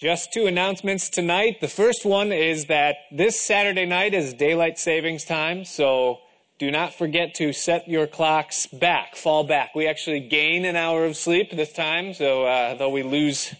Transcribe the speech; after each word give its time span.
Just 0.00 0.32
two 0.32 0.46
announcements 0.46 1.10
tonight. 1.10 1.60
The 1.60 1.68
first 1.68 2.06
one 2.06 2.32
is 2.32 2.64
that 2.66 2.96
this 3.12 3.38
Saturday 3.38 3.84
night 3.84 4.14
is 4.14 4.32
daylight 4.32 4.78
savings 4.78 5.26
time, 5.26 5.66
so 5.66 6.20
do 6.58 6.70
not 6.70 6.94
forget 6.94 7.34
to 7.34 7.52
set 7.52 7.86
your 7.86 8.06
clocks 8.06 8.66
back, 8.66 9.14
fall 9.14 9.44
back. 9.44 9.74
We 9.74 9.86
actually 9.86 10.20
gain 10.20 10.64
an 10.64 10.74
hour 10.74 11.04
of 11.04 11.18
sleep 11.18 11.50
this 11.54 11.74
time, 11.74 12.14
so 12.14 12.46
uh, 12.46 12.76
though 12.76 12.88
we 12.88 13.02
lose 13.02 13.54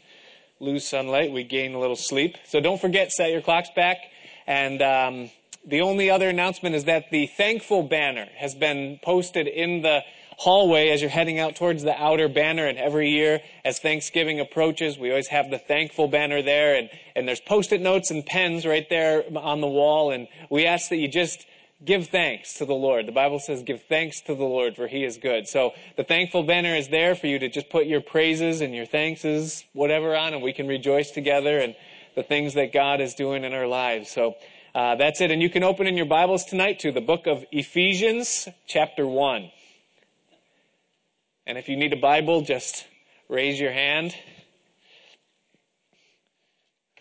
lose 0.61 0.86
sunlight, 0.89 1.30
we 1.30 1.45
gain 1.45 1.75
a 1.75 1.79
little 1.79 1.95
sleep. 1.95 2.39
So 2.46 2.59
don't 2.59 2.80
forget, 2.80 3.12
set 3.12 3.30
your 3.30 3.43
clocks 3.43 3.68
back. 3.77 3.98
And 4.46 4.80
um, 4.80 5.30
the 5.66 5.82
only 5.82 6.09
other 6.09 6.30
announcement 6.30 6.75
is 6.75 6.84
that 6.84 7.11
the 7.11 7.27
thankful 7.27 7.82
banner 7.82 8.29
has 8.36 8.54
been 8.54 8.98
posted 9.02 9.46
in 9.46 9.82
the 9.82 10.00
hallway 10.40 10.89
as 10.89 11.03
you're 11.03 11.11
heading 11.11 11.39
out 11.39 11.54
towards 11.54 11.82
the 11.82 11.94
outer 12.03 12.26
banner. 12.26 12.67
And 12.67 12.79
every 12.79 13.11
year, 13.11 13.43
as 13.62 13.79
Thanksgiving 13.79 14.40
approaches, 14.40 14.96
we 14.96 15.11
always 15.11 15.29
have 15.29 15.50
the 15.50 15.58
thankful 15.58 16.08
banner 16.08 16.40
there. 16.40 16.76
And, 16.76 16.89
and 17.14 17.29
there's 17.29 17.43
post-it 17.43 17.82
notes 17.82 18.11
and 18.11 18.25
pens 18.25 18.64
right 18.64 18.89
there 18.89 19.22
on 19.36 19.61
the 19.61 19.66
wall. 19.66 20.13
And 20.13 20.29
we 20.49 20.64
ask 20.64 20.89
that 20.89 20.96
you 20.96 21.08
just 21.08 21.44
give 21.85 22.08
thanks 22.08 22.54
to 22.54 22.64
the 22.64 22.72
Lord. 22.72 23.07
The 23.07 23.13
Bible 23.13 23.39
says 23.39 23.63
give 23.63 23.82
thanks 23.82 24.22
to 24.22 24.35
the 24.35 24.44
Lord 24.44 24.76
for 24.76 24.89
he 24.89 25.04
is 25.04 25.18
good. 25.18 25.46
So 25.46 25.72
the 25.99 26.04
thankful 26.04 26.43
banner 26.43 26.75
is 26.75 26.88
there 26.88 27.14
for 27.14 27.27
you 27.27 27.38
to 27.38 27.50
just 27.50 27.68
put 27.68 27.85
your 27.85 28.00
praises 28.00 28.63
and 28.63 28.75
your 28.75 28.86
thankses, 28.86 29.63
whatever 29.75 30.16
on, 30.16 30.32
and 30.32 30.43
we 30.43 30.54
can 30.54 30.66
rejoice 30.66 31.11
together 31.11 31.58
and 31.58 31.77
the 32.16 32.22
things 32.22 32.55
that 32.55 32.72
God 32.72 33.02
is 33.02 33.12
doing 33.12 33.44
in 33.44 33.52
our 33.52 33.66
lives. 33.66 34.11
So 34.11 34.36
uh, 34.75 34.97
that's 34.97 35.20
it. 35.20 35.30
And 35.30 35.42
you 35.42 35.50
can 35.50 35.64
open 35.64 35.86
in 35.86 35.98
your 35.98 36.06
Bibles 36.06 36.47
tonight 36.47 36.78
to 36.78 36.92
the 36.92 37.02
book 37.02 37.27
of 37.27 37.44
Ephesians, 37.52 38.48
chapter 38.66 39.06
1. 39.06 39.50
And 41.50 41.58
if 41.58 41.68
you 41.68 41.76
need 41.76 41.92
a 41.92 41.96
Bible, 41.96 42.42
just 42.42 42.86
raise 43.28 43.58
your 43.58 43.72
hand. 43.72 44.14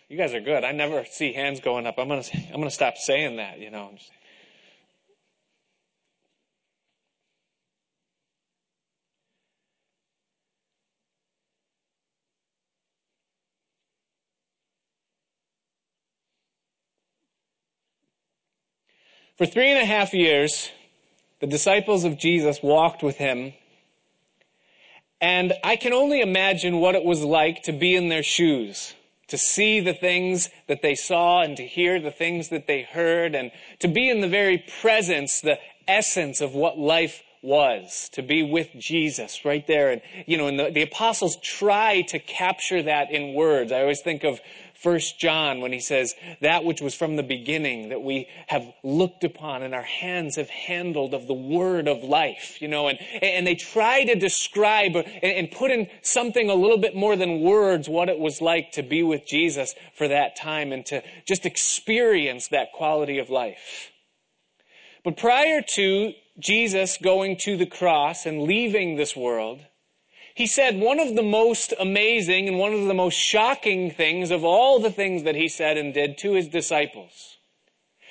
You 0.08 0.16
guys 0.16 0.34
are 0.34 0.40
good. 0.40 0.64
I 0.64 0.72
never 0.72 1.04
see 1.04 1.32
hands 1.32 1.60
going 1.60 1.86
up. 1.86 1.94
I'm 1.98 2.08
gonna 2.08 2.24
I'm 2.52 2.56
gonna 2.56 2.68
stop 2.72 2.96
saying 2.96 3.36
that. 3.36 3.60
You 3.60 3.70
know. 3.70 3.92
For 19.38 19.46
three 19.46 19.70
and 19.70 19.78
a 19.78 19.86
half 19.86 20.12
years, 20.12 20.72
the 21.38 21.46
disciples 21.46 22.02
of 22.02 22.18
Jesus 22.18 22.60
walked 22.64 23.04
with 23.04 23.16
him 23.16 23.52
and 25.20 25.52
I 25.62 25.76
can 25.76 25.92
only 25.92 26.20
imagine 26.20 26.80
what 26.80 26.94
it 26.94 27.04
was 27.04 27.22
like 27.22 27.62
to 27.64 27.72
be 27.72 27.94
in 27.94 28.08
their 28.08 28.22
shoes, 28.22 28.94
to 29.28 29.38
see 29.38 29.80
the 29.80 29.94
things 29.94 30.48
that 30.66 30.82
they 30.82 30.94
saw 30.94 31.42
and 31.42 31.56
to 31.56 31.66
hear 31.66 32.00
the 32.00 32.10
things 32.10 32.48
that 32.48 32.66
they 32.66 32.82
heard 32.82 33.34
and 33.34 33.50
to 33.80 33.88
be 33.88 34.08
in 34.08 34.20
the 34.20 34.28
very 34.28 34.64
presence, 34.80 35.40
the 35.40 35.58
essence 35.86 36.40
of 36.40 36.54
what 36.54 36.78
life 36.78 37.22
was, 37.42 38.10
to 38.12 38.22
be 38.22 38.42
with 38.42 38.68
Jesus 38.78 39.44
right 39.44 39.66
there. 39.66 39.90
And, 39.90 40.02
you 40.26 40.36
know, 40.36 40.46
and 40.46 40.58
the, 40.58 40.70
the 40.70 40.82
apostles 40.82 41.36
try 41.42 42.02
to 42.02 42.18
capture 42.18 42.82
that 42.82 43.10
in 43.10 43.34
words. 43.34 43.72
I 43.72 43.80
always 43.80 44.00
think 44.00 44.24
of 44.24 44.40
First 44.82 45.18
John 45.18 45.60
when 45.60 45.72
he 45.72 45.80
says, 45.80 46.14
that 46.40 46.64
which 46.64 46.80
was 46.80 46.94
from 46.94 47.16
the 47.16 47.22
beginning 47.22 47.90
that 47.90 48.00
we 48.00 48.28
have 48.46 48.64
looked 48.82 49.24
upon 49.24 49.62
and 49.62 49.74
our 49.74 49.82
hands 49.82 50.36
have 50.36 50.48
handled 50.48 51.12
of 51.12 51.26
the 51.26 51.34
word 51.34 51.86
of 51.86 52.02
life, 52.02 52.62
you 52.62 52.68
know, 52.68 52.88
and, 52.88 52.98
and 53.20 53.46
they 53.46 53.56
try 53.56 54.04
to 54.04 54.14
describe 54.14 54.96
and 54.96 55.50
put 55.50 55.70
in 55.70 55.86
something 56.00 56.48
a 56.48 56.54
little 56.54 56.78
bit 56.78 56.96
more 56.96 57.14
than 57.14 57.42
words 57.42 57.90
what 57.90 58.08
it 58.08 58.18
was 58.18 58.40
like 58.40 58.72
to 58.72 58.82
be 58.82 59.02
with 59.02 59.26
Jesus 59.26 59.74
for 59.96 60.08
that 60.08 60.34
time 60.36 60.72
and 60.72 60.86
to 60.86 61.02
just 61.28 61.44
experience 61.44 62.48
that 62.48 62.72
quality 62.72 63.18
of 63.18 63.28
life. 63.28 63.90
But 65.04 65.18
prior 65.18 65.60
to 65.74 66.12
Jesus 66.38 66.96
going 66.96 67.36
to 67.42 67.58
the 67.58 67.66
cross 67.66 68.24
and 68.24 68.44
leaving 68.44 68.96
this 68.96 69.14
world, 69.14 69.60
he 70.34 70.46
said 70.46 70.78
one 70.78 71.00
of 71.00 71.14
the 71.14 71.22
most 71.22 71.74
amazing 71.78 72.48
and 72.48 72.58
one 72.58 72.72
of 72.72 72.84
the 72.84 72.94
most 72.94 73.14
shocking 73.14 73.90
things 73.90 74.30
of 74.30 74.44
all 74.44 74.78
the 74.78 74.90
things 74.90 75.24
that 75.24 75.34
he 75.34 75.48
said 75.48 75.76
and 75.76 75.92
did 75.94 76.18
to 76.18 76.32
his 76.32 76.48
disciples. 76.48 77.36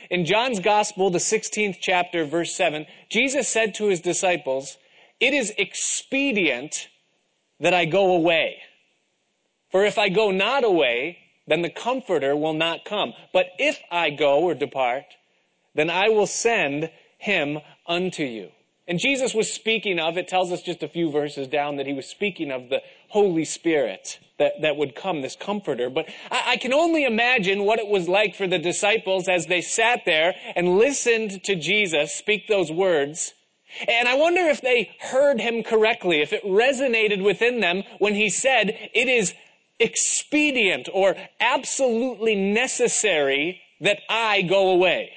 In 0.10 0.26
John's 0.26 0.60
Gospel, 0.60 1.10
the 1.10 1.20
16th 1.20 1.78
chapter, 1.80 2.26
verse 2.26 2.54
7, 2.54 2.86
Jesus 3.10 3.48
said 3.48 3.76
to 3.76 3.88
his 3.88 4.02
disciples, 4.02 4.78
It 5.20 5.34
is 5.34 5.54
expedient 5.58 6.88
that 7.60 7.74
I 7.74 7.86
go 7.86 8.16
away. 8.16 8.62
For 9.72 9.86
if 9.86 9.98
I 9.98 10.10
go 10.10 10.32
not 10.32 10.64
away, 10.64 11.20
then 11.48 11.62
the 11.62 11.70
Comforter 11.70 12.36
will 12.36 12.54
not 12.54 12.86
come. 12.86 13.14
But 13.34 13.48
if 13.60 13.80
I 13.92 14.10
go 14.10 14.40
or 14.40 14.56
depart, 14.56 15.06
then 15.76 15.90
I 15.90 16.10
will 16.10 16.28
send 16.28 16.90
him 17.18 17.60
unto 17.86 18.24
you. 18.24 18.52
And 18.90 18.98
Jesus 18.98 19.36
was 19.36 19.54
speaking 19.54 20.00
of, 20.00 20.18
it 20.18 20.28
tells 20.28 20.52
us 20.52 20.64
just 20.64 20.82
a 20.82 20.88
few 20.88 21.12
verses 21.12 21.48
down 21.48 21.76
that 21.76 21.86
he 21.86 21.94
was 21.94 22.08
speaking 22.08 22.52
of 22.52 22.70
the 22.70 22.82
Holy 23.10 23.46
Spirit 23.46 24.18
that, 24.40 24.54
that 24.64 24.78
would 24.78 24.96
come, 24.96 25.22
this 25.22 25.36
comforter. 25.36 25.92
But 25.92 26.10
I, 26.32 26.54
I 26.54 26.58
can 26.58 26.74
only 26.74 27.06
imagine 27.06 27.66
what 27.66 27.78
it 27.78 27.88
was 27.88 28.10
like 28.10 28.36
for 28.36 28.48
the 28.48 28.58
disciples 28.58 29.28
as 29.28 29.46
they 29.46 29.62
sat 29.62 30.02
there 30.08 30.34
and 30.56 30.80
listened 30.80 31.44
to 31.44 31.56
Jesus 31.56 32.16
speak 32.16 32.48
those 32.48 32.72
words. 32.72 33.36
And 33.88 34.08
I 34.08 34.16
wonder 34.16 34.42
if 34.42 34.62
they 34.62 34.90
heard 35.00 35.40
him 35.40 35.62
correctly, 35.62 36.22
if 36.22 36.34
it 36.34 36.44
resonated 36.44 37.24
within 37.24 37.60
them 37.60 37.84
when 38.00 38.16
he 38.16 38.32
said, 38.32 38.70
it 38.96 39.08
is 39.08 39.36
expedient 39.80 40.90
or 40.92 41.16
absolutely 41.40 42.34
necessary 42.34 43.62
that 43.82 44.00
I 44.10 44.42
go 44.42 44.72
away. 44.72 45.12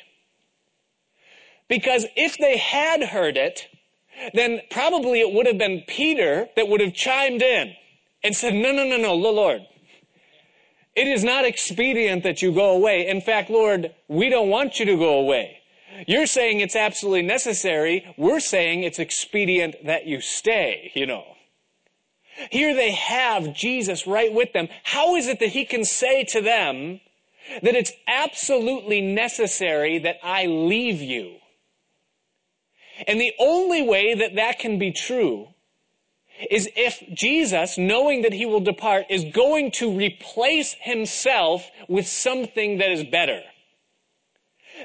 Because 1.72 2.04
if 2.16 2.36
they 2.36 2.58
had 2.58 3.02
heard 3.02 3.38
it, 3.38 3.66
then 4.34 4.60
probably 4.70 5.20
it 5.20 5.32
would 5.32 5.46
have 5.46 5.56
been 5.56 5.82
Peter 5.88 6.50
that 6.54 6.68
would 6.68 6.82
have 6.82 6.92
chimed 6.92 7.40
in 7.40 7.74
and 8.22 8.36
said, 8.36 8.52
no, 8.52 8.72
no, 8.72 8.84
no, 8.84 8.98
no, 8.98 9.14
Lord. 9.14 9.62
It 10.94 11.08
is 11.08 11.24
not 11.24 11.46
expedient 11.46 12.24
that 12.24 12.42
you 12.42 12.52
go 12.52 12.72
away. 12.72 13.08
In 13.08 13.22
fact, 13.22 13.48
Lord, 13.48 13.94
we 14.06 14.28
don't 14.28 14.50
want 14.50 14.78
you 14.78 14.84
to 14.84 14.98
go 14.98 15.20
away. 15.20 15.60
You're 16.06 16.26
saying 16.26 16.60
it's 16.60 16.76
absolutely 16.76 17.22
necessary. 17.22 18.04
We're 18.18 18.40
saying 18.40 18.82
it's 18.82 18.98
expedient 18.98 19.76
that 19.86 20.04
you 20.04 20.20
stay, 20.20 20.92
you 20.94 21.06
know. 21.06 21.24
Here 22.50 22.74
they 22.74 22.90
have 22.90 23.54
Jesus 23.54 24.06
right 24.06 24.30
with 24.30 24.52
them. 24.52 24.68
How 24.82 25.16
is 25.16 25.26
it 25.26 25.40
that 25.40 25.48
he 25.48 25.64
can 25.64 25.86
say 25.86 26.24
to 26.24 26.42
them 26.42 27.00
that 27.62 27.74
it's 27.74 27.92
absolutely 28.06 29.00
necessary 29.00 29.98
that 30.00 30.18
I 30.22 30.44
leave 30.44 31.00
you? 31.00 31.38
And 33.06 33.20
the 33.20 33.32
only 33.38 33.82
way 33.82 34.14
that 34.14 34.36
that 34.36 34.58
can 34.58 34.78
be 34.78 34.92
true 34.92 35.48
is 36.50 36.68
if 36.76 37.02
Jesus, 37.12 37.78
knowing 37.78 38.22
that 38.22 38.32
he 38.32 38.46
will 38.46 38.60
depart, 38.60 39.06
is 39.10 39.24
going 39.32 39.70
to 39.72 39.96
replace 39.96 40.74
himself 40.80 41.70
with 41.88 42.06
something 42.06 42.78
that 42.78 42.90
is 42.90 43.04
better. 43.04 43.40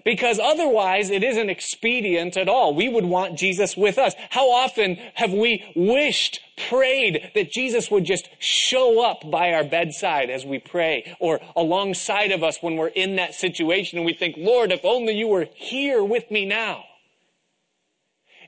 Because 0.06 0.38
otherwise 0.38 1.10
it 1.10 1.24
isn't 1.24 1.50
expedient 1.50 2.38
at 2.38 2.50
all. 2.50 2.76
We 2.76 2.90
would 2.90 3.06
want 3.06 3.40
Jesus 3.40 3.76
with 3.76 3.98
us. 3.98 4.14
How 4.30 4.52
often 4.52 4.96
have 5.16 5.34
we 5.34 5.64
wished, 5.76 6.40
prayed 6.70 7.32
that 7.34 7.52
Jesus 7.52 7.90
would 7.90 8.04
just 8.04 8.30
show 8.38 9.04
up 9.04 9.30
by 9.32 9.54
our 9.54 9.64
bedside 9.64 10.30
as 10.30 10.46
we 10.46 10.60
pray 10.60 11.16
or 11.20 11.40
alongside 11.56 12.32
of 12.32 12.44
us 12.44 12.62
when 12.62 12.76
we're 12.76 12.88
in 12.88 13.16
that 13.16 13.34
situation 13.34 13.98
and 13.98 14.06
we 14.06 14.14
think, 14.14 14.36
Lord, 14.38 14.72
if 14.72 14.84
only 14.84 15.16
you 15.16 15.28
were 15.28 15.48
here 15.56 16.04
with 16.04 16.30
me 16.30 16.46
now. 16.46 16.84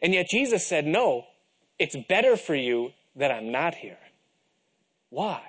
And 0.02 0.14
yet 0.14 0.28
Jesus 0.30 0.66
said, 0.66 0.86
no, 0.86 1.26
it's 1.78 1.96
better 2.08 2.38
for 2.38 2.56
you 2.56 2.92
that 3.16 3.32
I'm 3.32 3.52
not 3.52 3.76
here. 3.76 3.98
Why? 5.10 5.42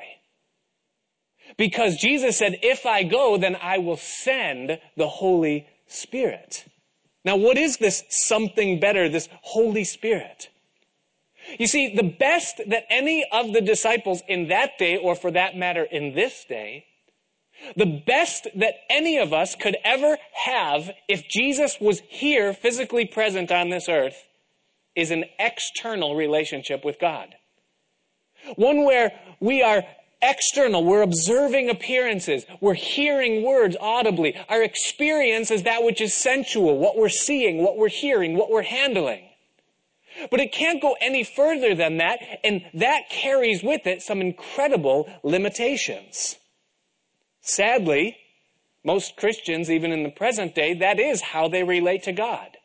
Because 1.57 1.97
Jesus 1.97 2.37
said, 2.39 2.59
if 2.63 2.87
I 2.87 3.03
go, 3.03 3.37
then 3.37 3.57
I 3.61 3.79
will 3.79 3.97
send 3.97 4.79
the 4.97 5.09
Holy 5.09 5.67
Spirit. 5.87 6.65
Now, 7.25 7.37
what 7.37 7.59
is 7.59 7.77
this 7.77 8.05
something 8.09 8.81
better, 8.81 9.09
this 9.09 9.29
Holy 9.43 9.85
Spirit? 9.85 10.49
You 11.59 11.67
see, 11.67 11.95
the 11.95 12.03
best 12.19 12.61
that 12.69 12.85
any 12.89 13.25
of 13.33 13.53
the 13.53 13.61
disciples 13.61 14.23
in 14.29 14.49
that 14.49 14.79
day, 14.79 14.97
or 14.97 15.15
for 15.15 15.31
that 15.33 15.57
matter 15.57 15.85
in 15.85 16.15
this 16.15 16.45
day, 16.49 16.85
the 17.77 18.03
best 18.07 18.47
that 18.55 18.75
any 18.89 19.19
of 19.19 19.33
us 19.33 19.55
could 19.55 19.77
ever 19.85 20.17
have 20.33 20.91
if 21.09 21.29
Jesus 21.29 21.79
was 21.81 22.01
here 22.09 22.55
physically 22.55 23.05
present 23.05 23.51
on 23.51 23.69
this 23.69 23.89
earth 23.89 24.17
is 25.01 25.11
an 25.11 25.25
external 25.39 26.15
relationship 26.15 26.85
with 26.85 26.99
God. 27.01 27.35
One 28.57 28.85
where 28.85 29.13
we 29.41 29.63
are 29.63 29.83
external. 30.23 30.85
We're 30.85 31.03
observing 31.03 31.71
appearances. 31.71 32.45
We're 32.61 32.75
hearing 32.75 33.43
words 33.43 33.77
audibly. 33.81 34.37
Our 34.49 34.63
experience 34.63 35.51
is 35.51 35.63
that 35.63 35.83
which 35.83 36.01
is 36.01 36.15
sensual, 36.15 36.79
what 36.79 36.97
we're 36.97 37.09
seeing, 37.09 37.63
what 37.63 37.77
we're 37.77 37.89
hearing, 37.89 38.37
what 38.37 38.51
we're 38.51 38.63
handling. 38.63 39.25
But 40.31 40.41
it 40.41 40.53
can't 40.53 40.83
go 40.83 40.97
any 41.01 41.25
further 41.25 41.75
than 41.75 41.99
that, 41.99 42.19
and 42.45 42.63
that 42.75 43.09
carries 43.11 43.63
with 43.63 43.87
it 43.87 44.03
some 44.03 44.21
incredible 44.21 45.09
limitations. 45.23 46.37
Sadly, 47.41 48.17
most 48.85 49.17
Christians, 49.17 49.71
even 49.71 49.93
in 49.93 50.03
the 50.03 50.11
present 50.11 50.55
day, 50.55 50.75
that 50.75 50.99
is 50.99 51.21
how 51.21 51.49
they 51.49 51.63
relate 51.63 52.03
to 52.05 52.13
God. 52.13 52.57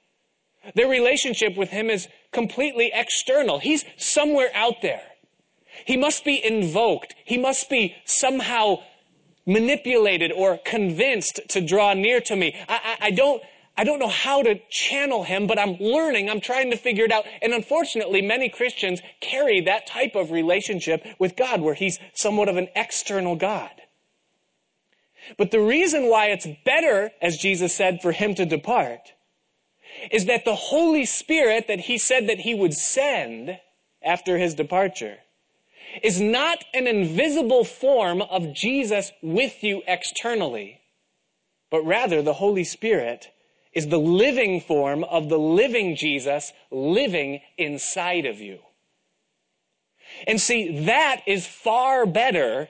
Their 0.74 0.88
relationship 0.88 1.56
with 1.56 1.70
Him 1.70 1.90
is 1.90 2.08
completely 2.36 2.92
external. 2.94 3.60
He's 3.60 3.86
somewhere 3.98 4.52
out 4.54 4.82
there. 4.82 5.02
He 5.86 5.96
must 5.96 6.26
be 6.26 6.46
invoked. 6.46 7.16
He 7.24 7.38
must 7.38 7.70
be 7.70 7.96
somehow 8.04 8.84
manipulated 9.46 10.32
or 10.34 10.60
convinced 10.66 11.40
to 11.50 11.62
draw 11.66 11.94
near 11.94 12.20
to 12.20 12.36
me. 12.36 12.54
I, 12.68 12.76
I, 12.76 13.08
I, 13.08 13.12
don't, 13.12 13.42
I 13.78 13.86
don't 13.86 14.00
know 14.00 14.10
how 14.10 14.44
to 14.44 14.60
channel 14.70 15.24
him, 15.24 15.48
but 15.48 15.58
I'm 15.58 15.78
learning. 15.80 16.30
I'm 16.30 16.42
trying 16.42 16.72
to 16.72 16.78
figure 16.78 17.06
it 17.06 17.12
out. 17.12 17.24
And 17.42 17.54
unfortunately, 17.54 18.22
many 18.22 18.50
Christians 18.50 19.02
carry 19.22 19.62
that 19.62 19.88
type 19.88 20.16
of 20.16 20.32
relationship 20.32 21.06
with 21.18 21.38
God 21.38 21.62
where 21.62 21.76
he's 21.76 22.00
somewhat 22.16 22.50
of 22.50 22.58
an 22.58 22.68
external 22.76 23.38
God. 23.38 23.72
But 25.38 25.52
the 25.52 25.62
reason 25.62 26.10
why 26.10 26.28
it's 26.28 26.48
better, 26.66 27.12
as 27.22 27.38
Jesus 27.38 27.74
said, 27.74 28.02
for 28.02 28.12
him 28.12 28.36
to 28.36 28.46
depart 28.46 29.15
is 30.12 30.26
that 30.26 30.46
the 30.46 30.56
Holy 30.56 31.06
Spirit 31.06 31.68
that 31.68 31.82
he 31.82 31.98
said 31.98 32.28
that 32.28 32.40
he 32.40 32.54
would 32.54 32.74
send 32.74 33.60
after 34.04 34.38
his 34.38 34.54
departure 34.54 35.18
is 36.04 36.20
not 36.20 36.64
an 36.74 36.88
invisible 36.88 37.64
form 37.64 38.22
of 38.22 38.54
Jesus 38.54 39.12
with 39.22 39.64
you 39.64 39.82
externally, 39.88 40.82
but 41.72 41.86
rather 41.86 42.22
the 42.22 42.34
Holy 42.34 42.64
Spirit 42.64 43.28
is 43.74 43.88
the 43.88 44.00
living 44.00 44.62
form 44.62 45.04
of 45.04 45.30
the 45.30 45.40
living 45.40 45.96
Jesus 45.96 46.54
living 46.72 47.42
inside 47.58 48.26
of 48.26 48.40
you. 48.40 48.60
And 50.28 50.40
see, 50.40 50.86
that 50.86 51.22
is 51.28 51.46
far 51.46 52.06
better 52.06 52.70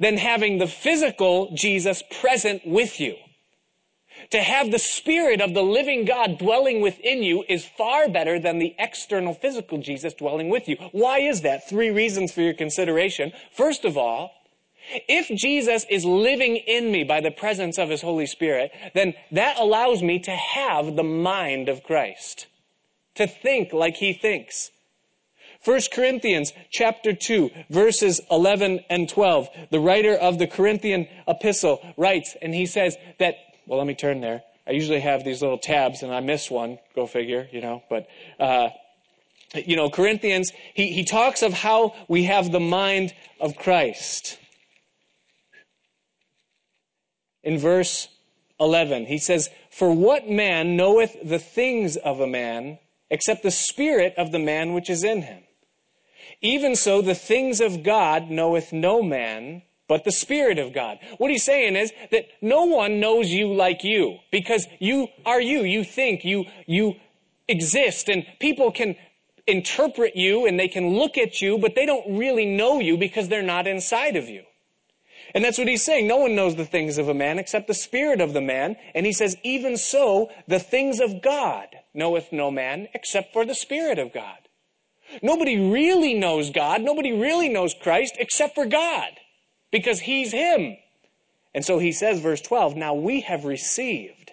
than 0.00 0.16
having 0.16 0.58
the 0.58 0.66
physical 0.66 1.54
Jesus 1.54 2.02
present 2.20 2.66
with 2.66 3.00
you. 3.00 3.16
To 4.30 4.40
have 4.40 4.70
the 4.70 4.78
Spirit 4.78 5.40
of 5.40 5.54
the 5.54 5.62
living 5.62 6.04
God 6.04 6.38
dwelling 6.38 6.80
within 6.80 7.22
you 7.22 7.44
is 7.48 7.64
far 7.64 8.08
better 8.08 8.38
than 8.38 8.58
the 8.58 8.74
external 8.78 9.34
physical 9.34 9.78
Jesus 9.78 10.14
dwelling 10.14 10.48
with 10.48 10.68
you. 10.68 10.76
Why 10.92 11.20
is 11.20 11.42
that? 11.42 11.68
Three 11.68 11.90
reasons 11.90 12.32
for 12.32 12.40
your 12.40 12.54
consideration. 12.54 13.32
First 13.52 13.84
of 13.84 13.96
all, 13.96 14.32
if 15.08 15.28
Jesus 15.28 15.86
is 15.88 16.04
living 16.04 16.56
in 16.56 16.92
me 16.92 17.04
by 17.04 17.20
the 17.20 17.30
presence 17.30 17.78
of 17.78 17.88
His 17.88 18.02
Holy 18.02 18.26
Spirit, 18.26 18.70
then 18.94 19.14
that 19.32 19.58
allows 19.58 20.02
me 20.02 20.18
to 20.20 20.30
have 20.30 20.96
the 20.96 21.02
mind 21.02 21.68
of 21.68 21.82
Christ. 21.82 22.46
To 23.16 23.26
think 23.26 23.72
like 23.72 23.96
He 23.96 24.12
thinks. 24.12 24.70
1 25.64 25.80
Corinthians 25.92 26.52
chapter 26.70 27.14
2 27.14 27.50
verses 27.70 28.20
11 28.30 28.80
and 28.90 29.08
12. 29.08 29.48
The 29.70 29.80
writer 29.80 30.14
of 30.14 30.38
the 30.38 30.46
Corinthian 30.46 31.08
epistle 31.26 31.80
writes 31.96 32.36
and 32.42 32.54
he 32.54 32.66
says 32.66 32.96
that 33.18 33.36
well, 33.66 33.78
let 33.78 33.86
me 33.86 33.94
turn 33.94 34.20
there. 34.20 34.42
I 34.66 34.72
usually 34.72 35.00
have 35.00 35.24
these 35.24 35.42
little 35.42 35.58
tabs 35.58 36.02
and 36.02 36.12
I 36.12 36.20
miss 36.20 36.50
one. 36.50 36.78
Go 36.94 37.06
figure, 37.06 37.48
you 37.52 37.60
know, 37.60 37.82
but, 37.90 38.06
uh, 38.40 38.70
you 39.54 39.76
know, 39.76 39.90
Corinthians, 39.90 40.52
he, 40.74 40.92
he 40.92 41.04
talks 41.04 41.42
of 41.42 41.52
how 41.52 41.94
we 42.08 42.24
have 42.24 42.50
the 42.50 42.60
mind 42.60 43.14
of 43.40 43.56
Christ. 43.56 44.38
In 47.42 47.58
verse 47.58 48.08
11, 48.58 49.06
he 49.06 49.18
says, 49.18 49.50
For 49.70 49.92
what 49.92 50.28
man 50.28 50.76
knoweth 50.76 51.16
the 51.22 51.38
things 51.38 51.96
of 51.96 52.20
a 52.20 52.26
man 52.26 52.78
except 53.10 53.42
the 53.42 53.50
spirit 53.50 54.14
of 54.16 54.32
the 54.32 54.38
man 54.38 54.72
which 54.72 54.88
is 54.88 55.04
in 55.04 55.22
him? 55.22 55.42
Even 56.40 56.74
so, 56.74 57.00
the 57.00 57.14
things 57.14 57.60
of 57.60 57.82
God 57.82 58.30
knoweth 58.30 58.72
no 58.72 59.02
man 59.02 59.62
but 59.88 60.04
the 60.04 60.12
Spirit 60.12 60.58
of 60.58 60.72
God. 60.72 60.98
What 61.18 61.30
he's 61.30 61.44
saying 61.44 61.76
is 61.76 61.92
that 62.10 62.26
no 62.40 62.64
one 62.64 63.00
knows 63.00 63.30
you 63.30 63.52
like 63.52 63.84
you 63.84 64.18
because 64.30 64.66
you 64.78 65.08
are 65.26 65.40
you. 65.40 65.62
You 65.62 65.84
think, 65.84 66.24
you, 66.24 66.46
you 66.66 66.94
exist 67.48 68.08
and 68.08 68.24
people 68.40 68.72
can 68.72 68.96
interpret 69.46 70.16
you 70.16 70.46
and 70.46 70.58
they 70.58 70.68
can 70.68 70.94
look 70.94 71.18
at 71.18 71.42
you, 71.42 71.58
but 71.58 71.74
they 71.74 71.84
don't 71.84 72.18
really 72.18 72.46
know 72.46 72.80
you 72.80 72.96
because 72.96 73.28
they're 73.28 73.42
not 73.42 73.66
inside 73.66 74.16
of 74.16 74.28
you. 74.28 74.44
And 75.34 75.44
that's 75.44 75.58
what 75.58 75.68
he's 75.68 75.84
saying. 75.84 76.06
No 76.06 76.18
one 76.18 76.34
knows 76.34 76.54
the 76.54 76.64
things 76.64 76.96
of 76.96 77.08
a 77.08 77.14
man 77.14 77.38
except 77.38 77.66
the 77.66 77.74
spirit 77.74 78.20
of 78.20 78.32
the 78.32 78.40
man. 78.40 78.76
And 78.94 79.04
he 79.04 79.12
says, 79.12 79.36
even 79.42 79.76
so, 79.76 80.30
the 80.46 80.60
things 80.60 81.00
of 81.00 81.22
God 81.22 81.66
knoweth 81.92 82.32
no 82.32 82.50
man 82.50 82.88
except 82.94 83.32
for 83.32 83.44
the 83.44 83.54
spirit 83.54 83.98
of 83.98 84.14
God. 84.14 84.38
Nobody 85.22 85.58
really 85.58 86.14
knows 86.14 86.50
God. 86.50 86.80
Nobody 86.80 87.12
really 87.12 87.48
knows 87.48 87.74
Christ 87.74 88.16
except 88.18 88.54
for 88.54 88.64
God 88.64 89.10
because 89.74 89.98
he's 89.98 90.30
him. 90.30 90.76
And 91.52 91.64
so 91.64 91.80
he 91.80 91.90
says, 91.90 92.20
verse 92.20 92.40
12, 92.40 92.76
now 92.76 92.94
we 92.94 93.22
have 93.22 93.44
received 93.44 94.30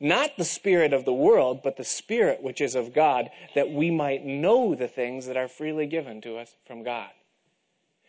not 0.00 0.36
the 0.36 0.44
spirit 0.44 0.92
of 0.92 1.04
the 1.04 1.12
world, 1.12 1.60
but 1.62 1.76
the 1.76 1.84
spirit 1.84 2.42
which 2.42 2.60
is 2.60 2.74
of 2.74 2.92
God, 2.92 3.30
that 3.54 3.70
we 3.70 3.92
might 3.92 4.24
know 4.24 4.74
the 4.74 4.88
things 4.88 5.26
that 5.26 5.36
are 5.36 5.46
freely 5.46 5.86
given 5.86 6.20
to 6.22 6.36
us 6.36 6.56
from 6.66 6.82
God. 6.82 7.10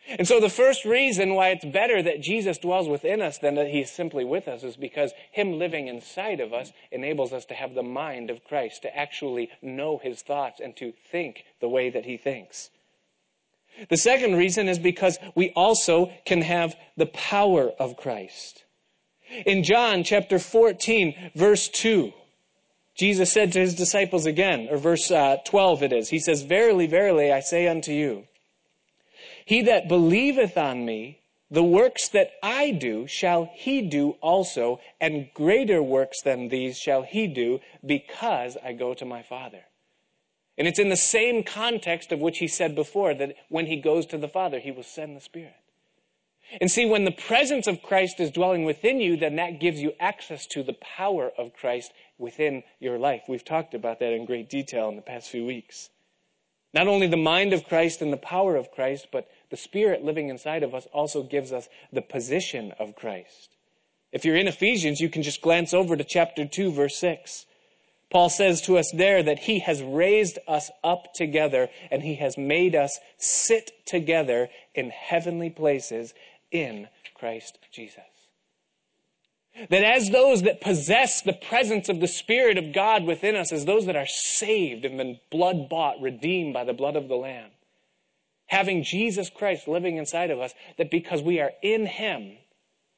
And 0.08 0.26
so 0.26 0.40
the 0.40 0.48
first 0.48 0.84
reason 0.84 1.34
why 1.34 1.50
it's 1.50 1.64
better 1.64 2.02
that 2.02 2.20
Jesus 2.20 2.58
dwells 2.58 2.88
within 2.88 3.22
us 3.22 3.38
than 3.38 3.54
that 3.54 3.68
he's 3.68 3.92
simply 3.92 4.24
with 4.24 4.48
us 4.48 4.64
is 4.64 4.76
because 4.76 5.12
him 5.30 5.60
living 5.60 5.86
inside 5.86 6.40
of 6.40 6.52
us 6.52 6.72
enables 6.90 7.32
us 7.32 7.44
to 7.44 7.54
have 7.54 7.74
the 7.74 7.84
mind 7.84 8.30
of 8.30 8.42
Christ, 8.42 8.82
to 8.82 8.96
actually 8.96 9.48
know 9.62 9.98
his 10.02 10.22
thoughts 10.22 10.58
and 10.58 10.76
to 10.78 10.92
think 11.12 11.44
the 11.60 11.68
way 11.68 11.88
that 11.88 12.04
he 12.04 12.16
thinks. 12.16 12.70
The 13.88 13.96
second 13.96 14.36
reason 14.36 14.68
is 14.68 14.78
because 14.78 15.18
we 15.34 15.50
also 15.50 16.12
can 16.24 16.42
have 16.42 16.76
the 16.96 17.06
power 17.06 17.70
of 17.78 17.96
Christ. 17.96 18.64
In 19.46 19.64
John 19.64 20.04
chapter 20.04 20.38
14, 20.38 21.30
verse 21.34 21.68
2, 21.68 22.12
Jesus 22.94 23.32
said 23.32 23.52
to 23.52 23.60
his 23.60 23.74
disciples 23.74 24.26
again, 24.26 24.68
or 24.70 24.76
verse 24.76 25.10
uh, 25.10 25.38
12 25.44 25.82
it 25.82 25.92
is, 25.92 26.08
he 26.10 26.20
says, 26.20 26.42
Verily, 26.42 26.86
verily, 26.86 27.32
I 27.32 27.40
say 27.40 27.66
unto 27.66 27.92
you, 27.92 28.28
he 29.44 29.62
that 29.62 29.88
believeth 29.88 30.56
on 30.56 30.84
me, 30.84 31.20
the 31.50 31.64
works 31.64 32.08
that 32.08 32.30
I 32.42 32.70
do 32.70 33.06
shall 33.06 33.50
he 33.54 33.82
do 33.82 34.12
also, 34.20 34.80
and 35.00 35.28
greater 35.34 35.82
works 35.82 36.22
than 36.22 36.48
these 36.48 36.78
shall 36.78 37.02
he 37.02 37.26
do, 37.26 37.60
because 37.84 38.56
I 38.64 38.72
go 38.72 38.94
to 38.94 39.04
my 39.04 39.22
Father. 39.22 39.64
And 40.56 40.68
it's 40.68 40.78
in 40.78 40.88
the 40.88 40.96
same 40.96 41.42
context 41.42 42.12
of 42.12 42.20
which 42.20 42.38
he 42.38 42.48
said 42.48 42.74
before 42.74 43.14
that 43.14 43.34
when 43.48 43.66
he 43.66 43.76
goes 43.76 44.06
to 44.06 44.18
the 44.18 44.28
Father, 44.28 44.60
he 44.60 44.70
will 44.70 44.84
send 44.84 45.16
the 45.16 45.20
Spirit. 45.20 45.54
And 46.60 46.70
see, 46.70 46.86
when 46.86 47.04
the 47.04 47.10
presence 47.10 47.66
of 47.66 47.82
Christ 47.82 48.20
is 48.20 48.30
dwelling 48.30 48.64
within 48.64 49.00
you, 49.00 49.16
then 49.16 49.36
that 49.36 49.60
gives 49.60 49.80
you 49.80 49.92
access 49.98 50.46
to 50.48 50.62
the 50.62 50.74
power 50.74 51.32
of 51.36 51.54
Christ 51.54 51.92
within 52.18 52.62
your 52.78 52.98
life. 52.98 53.22
We've 53.28 53.44
talked 53.44 53.74
about 53.74 53.98
that 54.00 54.12
in 54.12 54.26
great 54.26 54.48
detail 54.48 54.88
in 54.88 54.96
the 54.96 55.02
past 55.02 55.30
few 55.30 55.44
weeks. 55.44 55.90
Not 56.72 56.86
only 56.86 57.06
the 57.06 57.16
mind 57.16 57.52
of 57.52 57.66
Christ 57.66 58.02
and 58.02 58.12
the 58.12 58.18
power 58.18 58.56
of 58.56 58.70
Christ, 58.70 59.08
but 59.10 59.28
the 59.50 59.56
Spirit 59.56 60.04
living 60.04 60.28
inside 60.28 60.62
of 60.62 60.74
us 60.74 60.86
also 60.92 61.22
gives 61.22 61.52
us 61.52 61.68
the 61.92 62.02
position 62.02 62.72
of 62.78 62.94
Christ. 62.94 63.56
If 64.12 64.24
you're 64.24 64.36
in 64.36 64.48
Ephesians, 64.48 65.00
you 65.00 65.08
can 65.08 65.22
just 65.22 65.40
glance 65.40 65.72
over 65.74 65.96
to 65.96 66.04
chapter 66.04 66.44
2, 66.44 66.72
verse 66.72 66.96
6. 66.96 67.46
Paul 68.10 68.28
says 68.28 68.60
to 68.62 68.78
us 68.78 68.90
there 68.92 69.22
that 69.22 69.40
he 69.40 69.58
has 69.60 69.82
raised 69.82 70.38
us 70.46 70.70
up 70.82 71.14
together 71.14 71.68
and 71.90 72.02
he 72.02 72.14
has 72.16 72.38
made 72.38 72.74
us 72.74 73.00
sit 73.18 73.72
together 73.86 74.48
in 74.74 74.90
heavenly 74.90 75.50
places 75.50 76.14
in 76.50 76.88
Christ 77.14 77.58
Jesus. 77.72 78.04
That 79.70 79.84
as 79.84 80.10
those 80.10 80.42
that 80.42 80.60
possess 80.60 81.22
the 81.22 81.32
presence 81.32 81.88
of 81.88 82.00
the 82.00 82.08
Spirit 82.08 82.58
of 82.58 82.72
God 82.72 83.04
within 83.04 83.36
us, 83.36 83.52
as 83.52 83.64
those 83.64 83.86
that 83.86 83.96
are 83.96 84.06
saved 84.06 84.84
and 84.84 84.98
been 84.98 85.20
blood 85.30 85.68
bought, 85.68 86.00
redeemed 86.00 86.54
by 86.54 86.64
the 86.64 86.72
blood 86.72 86.96
of 86.96 87.08
the 87.08 87.14
Lamb, 87.14 87.50
having 88.46 88.82
Jesus 88.82 89.30
Christ 89.30 89.68
living 89.68 89.96
inside 89.96 90.30
of 90.30 90.40
us, 90.40 90.52
that 90.76 90.90
because 90.90 91.22
we 91.22 91.40
are 91.40 91.52
in 91.62 91.86
Him, 91.86 92.36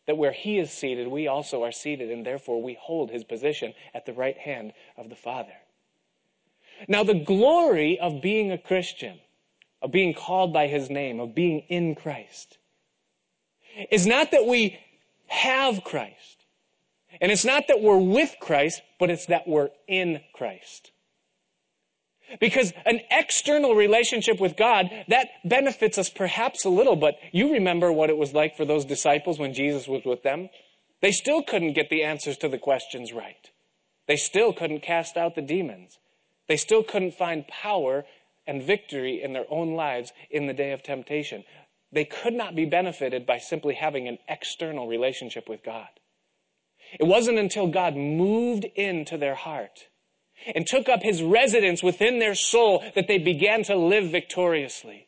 that 0.06 0.16
where 0.16 0.32
he 0.32 0.58
is 0.58 0.70
seated, 0.70 1.08
we 1.08 1.26
also 1.26 1.62
are 1.62 1.72
seated, 1.72 2.10
and 2.10 2.24
therefore 2.24 2.62
we 2.62 2.78
hold 2.80 3.10
his 3.10 3.24
position 3.24 3.74
at 3.94 4.06
the 4.06 4.12
right 4.12 4.38
hand 4.38 4.72
of 4.96 5.08
the 5.08 5.16
Father. 5.16 5.52
Now, 6.88 7.02
the 7.04 7.14
glory 7.14 7.98
of 7.98 8.20
being 8.20 8.52
a 8.52 8.58
Christian, 8.58 9.18
of 9.82 9.90
being 9.90 10.14
called 10.14 10.52
by 10.52 10.66
his 10.66 10.90
name, 10.90 11.20
of 11.20 11.34
being 11.34 11.60
in 11.68 11.94
Christ, 11.94 12.58
is 13.90 14.06
not 14.06 14.30
that 14.30 14.46
we 14.46 14.78
have 15.26 15.84
Christ. 15.84 16.44
And 17.20 17.32
it's 17.32 17.44
not 17.44 17.68
that 17.68 17.80
we're 17.80 17.98
with 17.98 18.36
Christ, 18.40 18.82
but 18.98 19.10
it's 19.10 19.26
that 19.26 19.48
we're 19.48 19.70
in 19.88 20.20
Christ. 20.34 20.92
Because 22.40 22.72
an 22.84 23.00
external 23.10 23.74
relationship 23.74 24.40
with 24.40 24.56
God, 24.56 24.90
that 25.08 25.28
benefits 25.44 25.98
us 25.98 26.10
perhaps 26.10 26.64
a 26.64 26.68
little, 26.68 26.96
but 26.96 27.14
you 27.32 27.52
remember 27.52 27.92
what 27.92 28.10
it 28.10 28.16
was 28.16 28.32
like 28.34 28.56
for 28.56 28.64
those 28.64 28.84
disciples 28.84 29.38
when 29.38 29.54
Jesus 29.54 29.86
was 29.86 30.04
with 30.04 30.22
them? 30.22 30.48
They 31.02 31.12
still 31.12 31.42
couldn't 31.42 31.74
get 31.74 31.90
the 31.90 32.02
answers 32.02 32.36
to 32.38 32.48
the 32.48 32.58
questions 32.58 33.12
right. 33.12 33.50
They 34.08 34.16
still 34.16 34.52
couldn't 34.52 34.82
cast 34.82 35.16
out 35.16 35.34
the 35.34 35.42
demons. 35.42 35.98
They 36.48 36.56
still 36.56 36.82
couldn't 36.82 37.14
find 37.14 37.46
power 37.48 38.04
and 38.46 38.62
victory 38.62 39.22
in 39.22 39.32
their 39.32 39.46
own 39.50 39.74
lives 39.74 40.12
in 40.30 40.46
the 40.46 40.54
day 40.54 40.72
of 40.72 40.82
temptation. 40.82 41.44
they 41.92 42.04
could 42.04 42.34
not 42.34 42.54
be 42.54 42.64
benefited 42.64 43.24
by 43.24 43.38
simply 43.38 43.74
having 43.74 44.08
an 44.08 44.18
external 44.28 44.86
relationship 44.86 45.48
with 45.48 45.62
God. 45.62 45.88
It 46.98 47.04
wasn't 47.04 47.38
until 47.38 47.68
God 47.68 47.96
moved 47.96 48.64
into 48.64 49.16
their 49.16 49.34
heart 49.34 49.86
and 50.54 50.66
took 50.66 50.88
up 50.88 51.02
his 51.02 51.22
residence 51.22 51.82
within 51.82 52.18
their 52.18 52.34
soul 52.34 52.84
that 52.94 53.08
they 53.08 53.18
began 53.18 53.62
to 53.64 53.76
live 53.76 54.10
victoriously, 54.10 55.06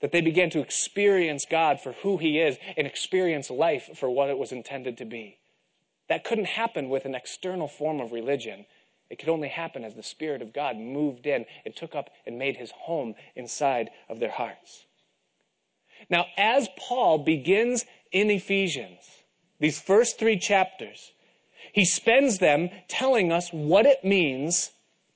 that 0.00 0.12
they 0.12 0.20
began 0.20 0.50
to 0.50 0.60
experience 0.60 1.46
God 1.50 1.80
for 1.80 1.92
who 1.92 2.18
he 2.18 2.38
is 2.38 2.56
and 2.76 2.86
experience 2.86 3.50
life 3.50 3.90
for 3.96 4.10
what 4.10 4.30
it 4.30 4.38
was 4.38 4.52
intended 4.52 4.98
to 4.98 5.04
be. 5.04 5.38
That 6.08 6.24
couldn't 6.24 6.46
happen 6.46 6.88
with 6.88 7.04
an 7.04 7.14
external 7.14 7.68
form 7.68 8.00
of 8.00 8.12
religion. 8.12 8.66
It 9.10 9.18
could 9.18 9.28
only 9.28 9.48
happen 9.48 9.84
as 9.84 9.94
the 9.94 10.02
Spirit 10.02 10.42
of 10.42 10.52
God 10.52 10.76
moved 10.76 11.26
in 11.26 11.44
and 11.64 11.74
took 11.74 11.94
up 11.94 12.10
and 12.26 12.38
made 12.38 12.56
his 12.56 12.70
home 12.70 13.14
inside 13.36 13.90
of 14.08 14.20
their 14.20 14.30
hearts. 14.30 14.86
Now, 16.08 16.26
as 16.36 16.68
Paul 16.78 17.18
begins 17.18 17.84
in 18.12 18.30
Ephesians, 18.30 19.00
these 19.58 19.80
first 19.80 20.18
three 20.18 20.38
chapters, 20.38 21.12
he 21.72 21.84
spends 21.84 22.38
them 22.38 22.70
telling 22.88 23.32
us 23.32 23.50
what 23.50 23.86
it 23.86 24.04
means 24.04 24.70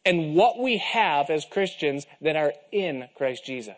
and 0.04 0.34
what 0.34 0.58
we 0.58 0.78
have 0.78 1.30
as 1.30 1.44
Christians 1.44 2.06
that 2.20 2.36
are 2.36 2.52
in 2.70 3.08
Christ 3.16 3.44
Jesus. 3.44 3.76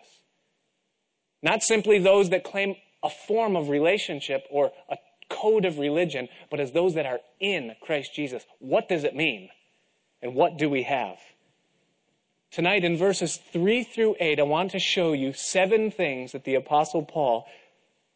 Not 1.43 1.63
simply 1.63 1.99
those 1.99 2.31
that 2.31 2.45
claim 2.45 2.77
a 3.03 3.11
form 3.11 3.55
of 3.55 3.69
relationship 3.69 4.47
or 4.51 4.73
a 4.89 4.97
code 5.29 5.65
of 5.65 5.79
religion, 5.79 6.29
but 6.51 6.61
as 6.61 6.73
those 6.73 6.95
that 6.95 7.07
are 7.07 7.21
in 7.41 7.75
Christ 7.83 8.15
Jesus. 8.15 8.45
What 8.59 8.89
does 8.89 9.05
it 9.05 9.15
mean? 9.15 9.51
And 10.23 10.35
what 10.35 10.57
do 10.57 10.71
we 10.71 10.85
have? 10.85 11.19
Tonight 12.51 12.85
in 12.85 12.97
verses 12.97 13.39
3 13.53 13.83
through 13.83 14.17
8, 14.21 14.39
I 14.39 14.45
want 14.45 14.71
to 14.71 14.79
show 14.79 15.13
you 15.13 15.33
seven 15.33 15.91
things 15.91 16.33
that 16.33 16.45
the 16.45 16.55
Apostle 16.55 17.03
Paul 17.03 17.47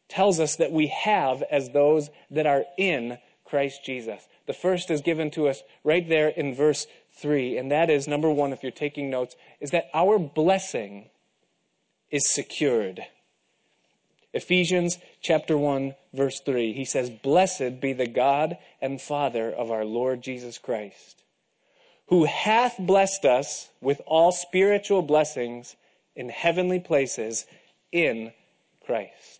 tells 0.08 0.40
us 0.40 0.56
that 0.56 0.72
we 0.72 0.86
have 0.86 1.42
as 1.42 1.70
those 1.70 2.08
that 2.30 2.46
are 2.46 2.64
in 2.78 3.18
Christ 3.48 3.84
Jesus. 3.84 4.22
The 4.46 4.52
first 4.52 4.90
is 4.90 5.00
given 5.00 5.30
to 5.32 5.48
us 5.48 5.62
right 5.84 6.08
there 6.08 6.28
in 6.28 6.54
verse 6.54 6.86
3, 7.18 7.56
and 7.56 7.70
that 7.70 7.90
is 7.90 8.06
number 8.06 8.30
one, 8.30 8.52
if 8.52 8.62
you're 8.62 8.72
taking 8.72 9.10
notes, 9.10 9.36
is 9.60 9.70
that 9.70 9.88
our 9.94 10.18
blessing 10.18 11.10
is 12.10 12.28
secured. 12.28 13.00
Ephesians 14.32 14.98
chapter 15.20 15.56
1, 15.56 15.94
verse 16.12 16.40
3, 16.44 16.72
he 16.72 16.84
says, 16.84 17.10
Blessed 17.10 17.80
be 17.80 17.92
the 17.92 18.06
God 18.06 18.58
and 18.80 19.00
Father 19.00 19.50
of 19.50 19.70
our 19.70 19.84
Lord 19.84 20.22
Jesus 20.22 20.58
Christ 20.58 21.18
who 22.08 22.24
hath 22.24 22.76
blessed 22.78 23.24
us 23.24 23.68
with 23.80 24.00
all 24.06 24.32
spiritual 24.32 25.02
blessings 25.02 25.76
in 26.16 26.28
heavenly 26.28 26.80
places 26.80 27.46
in 27.92 28.32
Christ. 28.84 29.37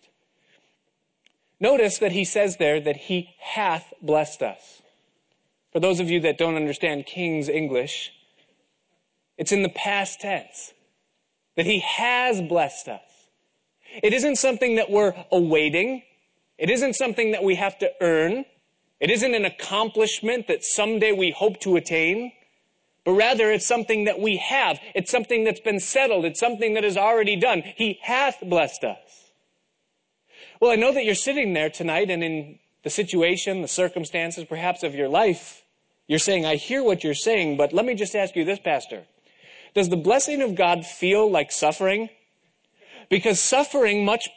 Notice 1.59 1.97
that 1.99 2.11
he 2.11 2.23
says 2.23 2.57
there 2.57 2.79
that 2.79 2.95
he 2.95 3.35
hath 3.39 3.93
blessed 4.01 4.41
us. 4.41 4.81
For 5.73 5.79
those 5.79 5.99
of 5.99 6.09
you 6.09 6.21
that 6.21 6.37
don't 6.37 6.55
understand 6.55 7.05
King's 7.05 7.49
English, 7.49 8.11
it's 9.37 9.51
in 9.51 9.63
the 9.63 9.69
past 9.69 10.21
tense 10.21 10.73
that 11.55 11.65
he 11.65 11.79
has 11.79 12.41
blessed 12.41 12.87
us. 12.87 13.01
It 14.01 14.13
isn't 14.13 14.37
something 14.37 14.75
that 14.75 14.89
we're 14.89 15.13
awaiting. 15.31 16.03
It 16.57 16.69
isn't 16.69 16.95
something 16.95 17.31
that 17.31 17.43
we 17.43 17.55
have 17.55 17.77
to 17.79 17.91
earn. 18.01 18.45
It 18.99 19.09
isn't 19.09 19.33
an 19.33 19.45
accomplishment 19.45 20.47
that 20.47 20.63
someday 20.63 21.11
we 21.11 21.31
hope 21.31 21.59
to 21.61 21.75
attain 21.75 22.31
but 23.09 23.15
rather 23.15 23.51
it's 23.51 23.65
something 23.65 24.05
that 24.05 24.19
we 24.19 24.37
have. 24.37 24.79
It's 24.93 25.09
something 25.09 25.43
that's 25.43 25.61
been 25.61 25.79
settled. 25.79 26.25
It's 26.25 26.39
something 26.39 26.75
that 26.75 26.83
is 26.83 26.97
already 26.97 27.35
done. 27.35 27.63
He 27.75 27.97
hath 28.03 28.37
blessed 28.41 28.83
us. 28.83 29.28
Well, 30.59 30.71
I 30.71 30.75
know 30.75 30.91
that 30.93 31.05
you're 31.05 31.15
sitting 31.15 31.53
there 31.53 31.69
tonight 31.69 32.09
and 32.09 32.21
in 32.21 32.59
the 32.83 32.89
situation, 32.89 33.61
the 33.61 33.67
circumstances 33.69 34.43
perhaps 34.43 34.83
of 34.83 34.93
your 34.93 35.07
life, 35.07 35.63
you're 36.07 36.19
saying, 36.19 36.45
I 36.45 36.55
hear 36.55 36.83
what 36.83 37.01
you're 37.01 37.13
saying, 37.13 37.55
but 37.55 37.71
let 37.71 37.85
me 37.85 37.95
just 37.95 38.13
ask 38.13 38.35
you 38.35 38.43
this, 38.43 38.59
Pastor. 38.59 39.05
Does 39.73 39.87
the 39.87 39.95
blessing 39.95 40.41
of 40.41 40.55
God 40.55 40.85
feel 40.85 41.31
like 41.31 41.53
suffering? 41.53 42.09
Because 43.09 43.39
suffering 43.39 44.03
much 44.03 44.27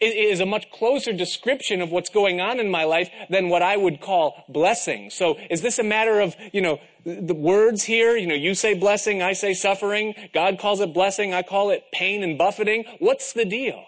is 0.00 0.40
a 0.40 0.46
much 0.46 0.70
closer 0.70 1.12
description 1.12 1.82
of 1.82 1.90
what's 1.90 2.10
going 2.10 2.40
on 2.40 2.58
in 2.58 2.70
my 2.70 2.84
life 2.84 3.10
than 3.28 3.48
what 3.48 3.62
I 3.62 3.76
would 3.76 4.00
call 4.00 4.44
blessing. 4.48 5.10
So 5.10 5.38
is 5.50 5.60
this 5.62 5.78
a 5.78 5.82
matter 5.82 6.20
of, 6.20 6.36
you 6.52 6.60
know, 6.60 6.80
the 7.04 7.34
words 7.34 7.82
here? 7.82 8.16
You 8.16 8.26
know, 8.26 8.34
you 8.34 8.54
say 8.54 8.74
blessing, 8.74 9.22
I 9.22 9.32
say 9.32 9.52
suffering. 9.52 10.14
God 10.32 10.58
calls 10.58 10.80
it 10.80 10.94
blessing, 10.94 11.34
I 11.34 11.42
call 11.42 11.70
it 11.70 11.84
pain 11.92 12.22
and 12.22 12.38
buffeting. 12.38 12.84
What's 12.98 13.32
the 13.32 13.44
deal? 13.44 13.84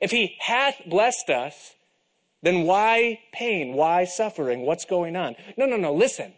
If 0.00 0.10
he 0.10 0.36
hath 0.38 0.80
blessed 0.86 1.30
us, 1.30 1.74
then 2.42 2.62
why 2.62 3.20
pain? 3.32 3.74
Why 3.74 4.04
suffering? 4.04 4.62
What's 4.62 4.84
going 4.84 5.16
on? 5.16 5.36
No, 5.56 5.66
no, 5.66 5.76
no. 5.76 5.92
Listen. 5.92 6.32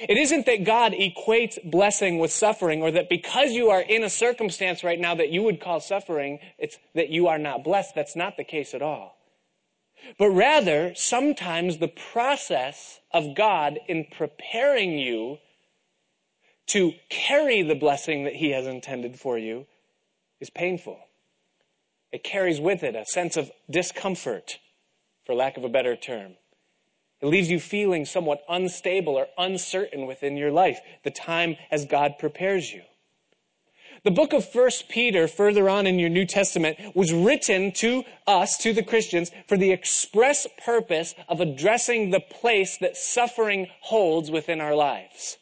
It 0.00 0.16
isn't 0.16 0.46
that 0.46 0.64
God 0.64 0.92
equates 0.92 1.58
blessing 1.70 2.18
with 2.18 2.32
suffering 2.32 2.82
or 2.82 2.90
that 2.92 3.10
because 3.10 3.52
you 3.52 3.68
are 3.70 3.82
in 3.82 4.02
a 4.02 4.10
circumstance 4.10 4.82
right 4.82 4.98
now 4.98 5.14
that 5.14 5.28
you 5.28 5.42
would 5.42 5.60
call 5.60 5.80
suffering, 5.80 6.38
it's 6.58 6.78
that 6.94 7.10
you 7.10 7.28
are 7.28 7.38
not 7.38 7.62
blessed. 7.62 7.94
That's 7.94 8.16
not 8.16 8.38
the 8.38 8.44
case 8.44 8.72
at 8.72 8.80
all. 8.80 9.16
But 10.18 10.30
rather, 10.30 10.94
sometimes 10.94 11.76
the 11.76 11.92
process 12.12 13.00
of 13.12 13.36
God 13.36 13.78
in 13.86 14.06
preparing 14.16 14.98
you 14.98 15.38
to 16.68 16.92
carry 17.10 17.62
the 17.62 17.74
blessing 17.74 18.24
that 18.24 18.34
He 18.34 18.50
has 18.50 18.66
intended 18.66 19.18
for 19.18 19.38
you 19.38 19.66
is 20.40 20.50
painful. 20.50 20.98
It 22.12 22.22
carries 22.22 22.60
with 22.60 22.82
it 22.82 22.94
a 22.94 23.06
sense 23.06 23.36
of 23.36 23.50
discomfort, 23.70 24.58
for 25.24 25.34
lack 25.34 25.56
of 25.56 25.64
a 25.64 25.68
better 25.68 25.96
term. 25.96 26.36
It 27.22 27.26
leaves 27.26 27.50
you 27.50 27.58
feeling 27.58 28.04
somewhat 28.04 28.44
unstable 28.48 29.14
or 29.14 29.28
uncertain 29.38 30.06
within 30.06 30.36
your 30.36 30.50
life, 30.50 30.80
the 31.04 31.10
time 31.10 31.56
as 31.70 31.86
God 31.86 32.18
prepares 32.18 32.72
you. 32.72 32.82
The 34.04 34.10
book 34.10 34.32
of 34.32 34.50
First 34.50 34.88
Peter, 34.88 35.28
further 35.28 35.68
on 35.68 35.86
in 35.86 36.00
your 36.00 36.08
New 36.08 36.26
Testament, 36.26 36.76
was 36.96 37.12
written 37.12 37.70
to 37.72 38.02
us, 38.26 38.58
to 38.58 38.72
the 38.72 38.82
Christians, 38.82 39.30
for 39.46 39.56
the 39.56 39.70
express 39.70 40.46
purpose 40.64 41.14
of 41.28 41.40
addressing 41.40 42.10
the 42.10 42.18
place 42.18 42.78
that 42.78 42.96
suffering 42.96 43.68
holds 43.80 44.28
within 44.28 44.60
our 44.60 44.74
lives. 44.74 45.38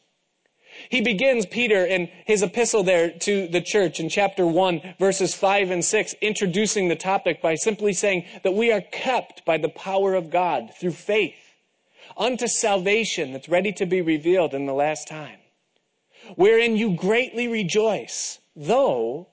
He 0.90 1.00
begins, 1.00 1.46
Peter, 1.46 1.86
in 1.86 2.08
his 2.26 2.42
epistle 2.42 2.82
there 2.82 3.10
to 3.10 3.46
the 3.46 3.60
church 3.60 4.00
in 4.00 4.08
chapter 4.08 4.44
1, 4.44 4.96
verses 4.98 5.36
5 5.36 5.70
and 5.70 5.84
6, 5.84 6.14
introducing 6.20 6.88
the 6.88 6.96
topic 6.96 7.40
by 7.40 7.54
simply 7.54 7.92
saying 7.92 8.24
that 8.42 8.54
we 8.54 8.72
are 8.72 8.80
kept 8.80 9.44
by 9.44 9.56
the 9.56 9.68
power 9.68 10.14
of 10.14 10.30
God 10.30 10.72
through 10.80 10.90
faith 10.90 11.38
unto 12.16 12.48
salvation 12.48 13.32
that's 13.32 13.48
ready 13.48 13.70
to 13.74 13.86
be 13.86 14.00
revealed 14.00 14.52
in 14.52 14.66
the 14.66 14.74
last 14.74 15.06
time, 15.06 15.38
wherein 16.34 16.76
you 16.76 16.96
greatly 16.96 17.46
rejoice, 17.46 18.40
though 18.56 19.28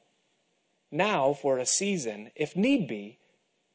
now 0.91 1.33
for 1.33 1.57
a 1.57 1.65
season, 1.65 2.29
if 2.35 2.55
need 2.55 2.87
be, 2.87 3.17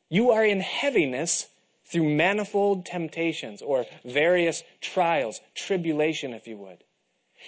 you 0.08 0.30
are 0.30 0.44
in 0.44 0.60
heaviness 0.60 1.48
through 1.86 2.14
manifold 2.14 2.86
temptations 2.86 3.60
or 3.60 3.86
various 4.04 4.62
trials, 4.80 5.40
tribulation, 5.56 6.32
if 6.32 6.46
you 6.46 6.56
would. 6.56 6.84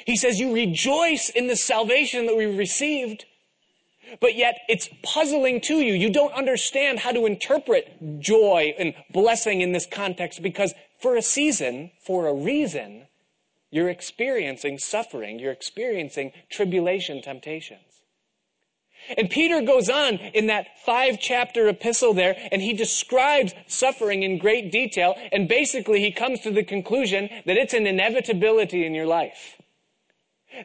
He 0.06 0.16
says 0.16 0.40
you 0.40 0.54
rejoice 0.54 1.28
in 1.28 1.46
the 1.46 1.56
salvation 1.56 2.26
that 2.26 2.36
we 2.36 2.46
received, 2.46 3.24
but 4.20 4.34
yet 4.34 4.58
it's 4.68 4.88
puzzling 5.02 5.60
to 5.62 5.80
you. 5.80 5.94
You 5.94 6.10
don't 6.10 6.32
understand 6.34 7.00
how 7.00 7.12
to 7.12 7.26
interpret 7.26 8.20
joy 8.20 8.74
and 8.78 8.94
blessing 9.10 9.60
in 9.60 9.72
this 9.72 9.86
context 9.86 10.42
because 10.42 10.74
for 11.00 11.16
a 11.16 11.22
season, 11.22 11.90
for 12.04 12.26
a 12.26 12.34
reason, 12.34 13.06
you're 13.70 13.90
experiencing 13.90 14.78
suffering, 14.78 15.38
you're 15.38 15.52
experiencing 15.52 16.32
tribulation, 16.50 17.22
temptations. 17.22 17.80
And 19.18 19.28
Peter 19.28 19.60
goes 19.60 19.90
on 19.90 20.14
in 20.14 20.46
that 20.46 20.66
five 20.84 21.18
chapter 21.20 21.68
epistle 21.68 22.14
there, 22.14 22.36
and 22.50 22.62
he 22.62 22.72
describes 22.72 23.52
suffering 23.66 24.22
in 24.22 24.38
great 24.38 24.72
detail, 24.72 25.14
and 25.30 25.48
basically 25.48 26.00
he 26.00 26.10
comes 26.10 26.40
to 26.40 26.50
the 26.50 26.64
conclusion 26.64 27.28
that 27.44 27.56
it's 27.56 27.74
an 27.74 27.86
inevitability 27.86 28.86
in 28.86 28.94
your 28.94 29.06
life. 29.06 29.56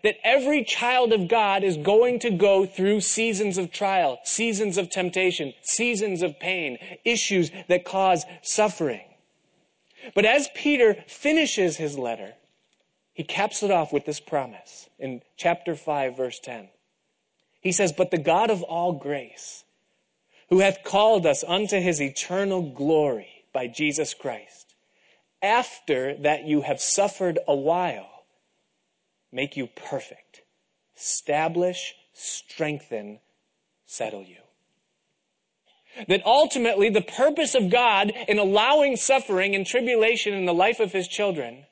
That 0.03 0.15
every 0.23 0.63
child 0.63 1.13
of 1.13 1.27
God 1.27 1.63
is 1.63 1.77
going 1.77 2.19
to 2.19 2.29
go 2.29 2.65
through 2.65 3.01
seasons 3.01 3.57
of 3.57 3.71
trial, 3.71 4.19
seasons 4.23 4.77
of 4.77 4.89
temptation, 4.89 5.53
seasons 5.61 6.21
of 6.21 6.39
pain, 6.39 6.77
issues 7.03 7.51
that 7.67 7.85
cause 7.85 8.25
suffering. 8.41 9.01
But 10.15 10.25
as 10.25 10.49
Peter 10.55 10.95
finishes 11.07 11.77
his 11.77 11.97
letter, 11.97 12.33
he 13.13 13.23
caps 13.23 13.63
it 13.63 13.71
off 13.71 13.91
with 13.91 14.05
this 14.05 14.19
promise 14.19 14.89
in 14.97 15.21
chapter 15.35 15.75
5, 15.75 16.15
verse 16.15 16.39
10. 16.39 16.69
He 17.61 17.71
says, 17.71 17.91
But 17.91 18.11
the 18.11 18.17
God 18.17 18.49
of 18.49 18.63
all 18.63 18.93
grace, 18.93 19.65
who 20.49 20.59
hath 20.59 20.83
called 20.83 21.25
us 21.25 21.43
unto 21.45 21.79
his 21.79 22.01
eternal 22.01 22.61
glory 22.61 23.45
by 23.53 23.67
Jesus 23.67 24.13
Christ, 24.13 24.73
after 25.41 26.15
that 26.15 26.45
you 26.45 26.61
have 26.61 26.79
suffered 26.79 27.39
a 27.47 27.55
while, 27.55 28.18
make 29.31 29.55
you 29.57 29.67
perfect, 29.67 30.41
establish, 30.97 31.93
strengthen, 32.13 33.19
settle 33.85 34.23
you. 34.23 34.37
That 36.07 36.25
ultimately 36.25 36.89
the 36.89 37.01
purpose 37.01 37.55
of 37.55 37.71
God 37.71 38.11
in 38.27 38.37
allowing 38.39 38.95
suffering 38.95 39.55
and 39.55 39.65
tribulation 39.65 40.33
in 40.33 40.45
the 40.45 40.53
life 40.53 40.79
of 40.79 40.91
his 40.91 41.07
children 41.07 41.65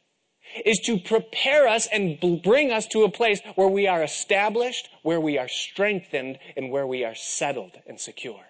is 0.66 0.80
to 0.80 0.98
prepare 0.98 1.68
us 1.68 1.88
and 1.92 2.20
bring 2.44 2.72
us 2.72 2.88
to 2.88 3.04
a 3.04 3.12
place 3.12 3.40
where 3.56 3.68
we 3.68 3.88
are 3.88 4.04
established, 4.04 4.90
where 5.04 5.20
we 5.20 5.38
are 5.38 5.48
strengthened, 5.48 6.40
and 6.56 6.72
where 6.72 6.88
we 6.88 7.04
are 7.04 7.16
settled 7.16 7.74
and 7.86 8.00
secure. 8.00 8.44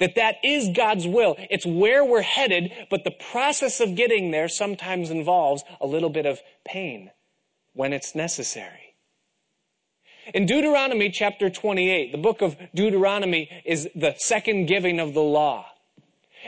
That 0.00 0.14
that 0.16 0.36
is 0.42 0.70
God's 0.74 1.06
will. 1.06 1.36
It's 1.50 1.66
where 1.66 2.04
we're 2.04 2.22
headed, 2.22 2.72
but 2.90 3.04
the 3.04 3.14
process 3.30 3.80
of 3.80 3.94
getting 3.94 4.30
there 4.30 4.48
sometimes 4.48 5.10
involves 5.10 5.62
a 5.80 5.86
little 5.86 6.10
bit 6.10 6.26
of 6.26 6.40
pain 6.64 7.10
when 7.74 7.92
it's 7.92 8.14
necessary. 8.14 8.94
In 10.32 10.46
Deuteronomy 10.46 11.10
chapter 11.10 11.50
28, 11.50 12.12
the 12.12 12.18
book 12.18 12.40
of 12.40 12.56
Deuteronomy 12.74 13.50
is 13.64 13.88
the 13.94 14.14
second 14.16 14.66
giving 14.66 14.98
of 14.98 15.12
the 15.12 15.20
law. 15.20 15.66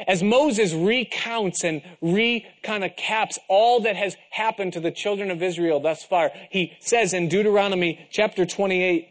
As 0.07 0.23
Moses 0.23 0.73
recounts 0.73 1.65
and 1.65 1.83
re 2.01 2.47
kind 2.63 2.85
of 2.85 2.97
caps 2.97 3.39
all 3.49 3.81
that 3.81 3.97
has 3.97 4.17
happened 4.31 4.75
to 4.75 4.81
the 4.81 4.91
children 4.91 5.31
of 5.31 5.43
Israel 5.43 5.81
thus 5.81 6.05
far, 6.05 6.31
he 6.51 6.77
says 6.81 7.13
in 7.13 7.29
Deuteronomy 7.29 8.07
chapter 8.11 8.45
28, 8.45 9.09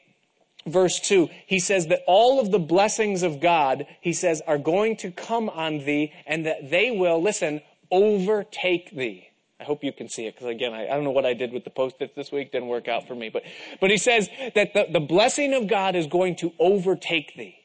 verse 0.68 1.00
2, 1.00 1.30
he 1.48 1.60
says 1.60 1.88
that 1.88 2.02
all 2.08 2.40
of 2.40 2.52
the 2.52 2.60
blessings 2.60 3.24
of 3.24 3.40
God, 3.40 3.86
he 4.02 4.14
says, 4.14 4.42
are 4.48 4.58
going 4.58 4.98
to 4.98 5.12
come 5.12 5.50
on 5.50 5.80
thee 5.80 6.12
and 6.26 6.46
that 6.46 6.70
they 6.70 6.92
will, 6.92 7.22
listen, 7.22 7.62
overtake 7.92 8.92
thee. 8.92 9.30
I 9.60 9.64
hope 9.64 9.84
you 9.84 9.94
can 9.94 10.10
see 10.10 10.26
it 10.26 10.36
because 10.36 10.48
again, 10.48 10.74
I, 10.74 10.86
I, 10.86 10.96
don't 10.96 11.06
know 11.06 11.12
what 11.12 11.26
I 11.26 11.34
did 11.34 11.54
with 11.54 11.64
the 11.64 11.70
post-its 11.70 12.14
this 12.16 12.32
week. 12.32 12.52
Didn't 12.52 12.68
work 12.68 12.88
out 12.88 13.08
for 13.08 13.16
me. 13.16 13.30
But, 13.30 13.44
but 13.80 13.90
he 13.90 13.98
says 13.98 14.30
that 14.54 14.74
the, 14.74 14.88
the 14.92 15.00
blessing 15.00 15.54
of 15.54 15.68
God 15.68 15.96
is 15.96 16.08
going 16.08 16.36
to 16.38 16.52
overtake 16.60 17.34
thee. 17.36 17.56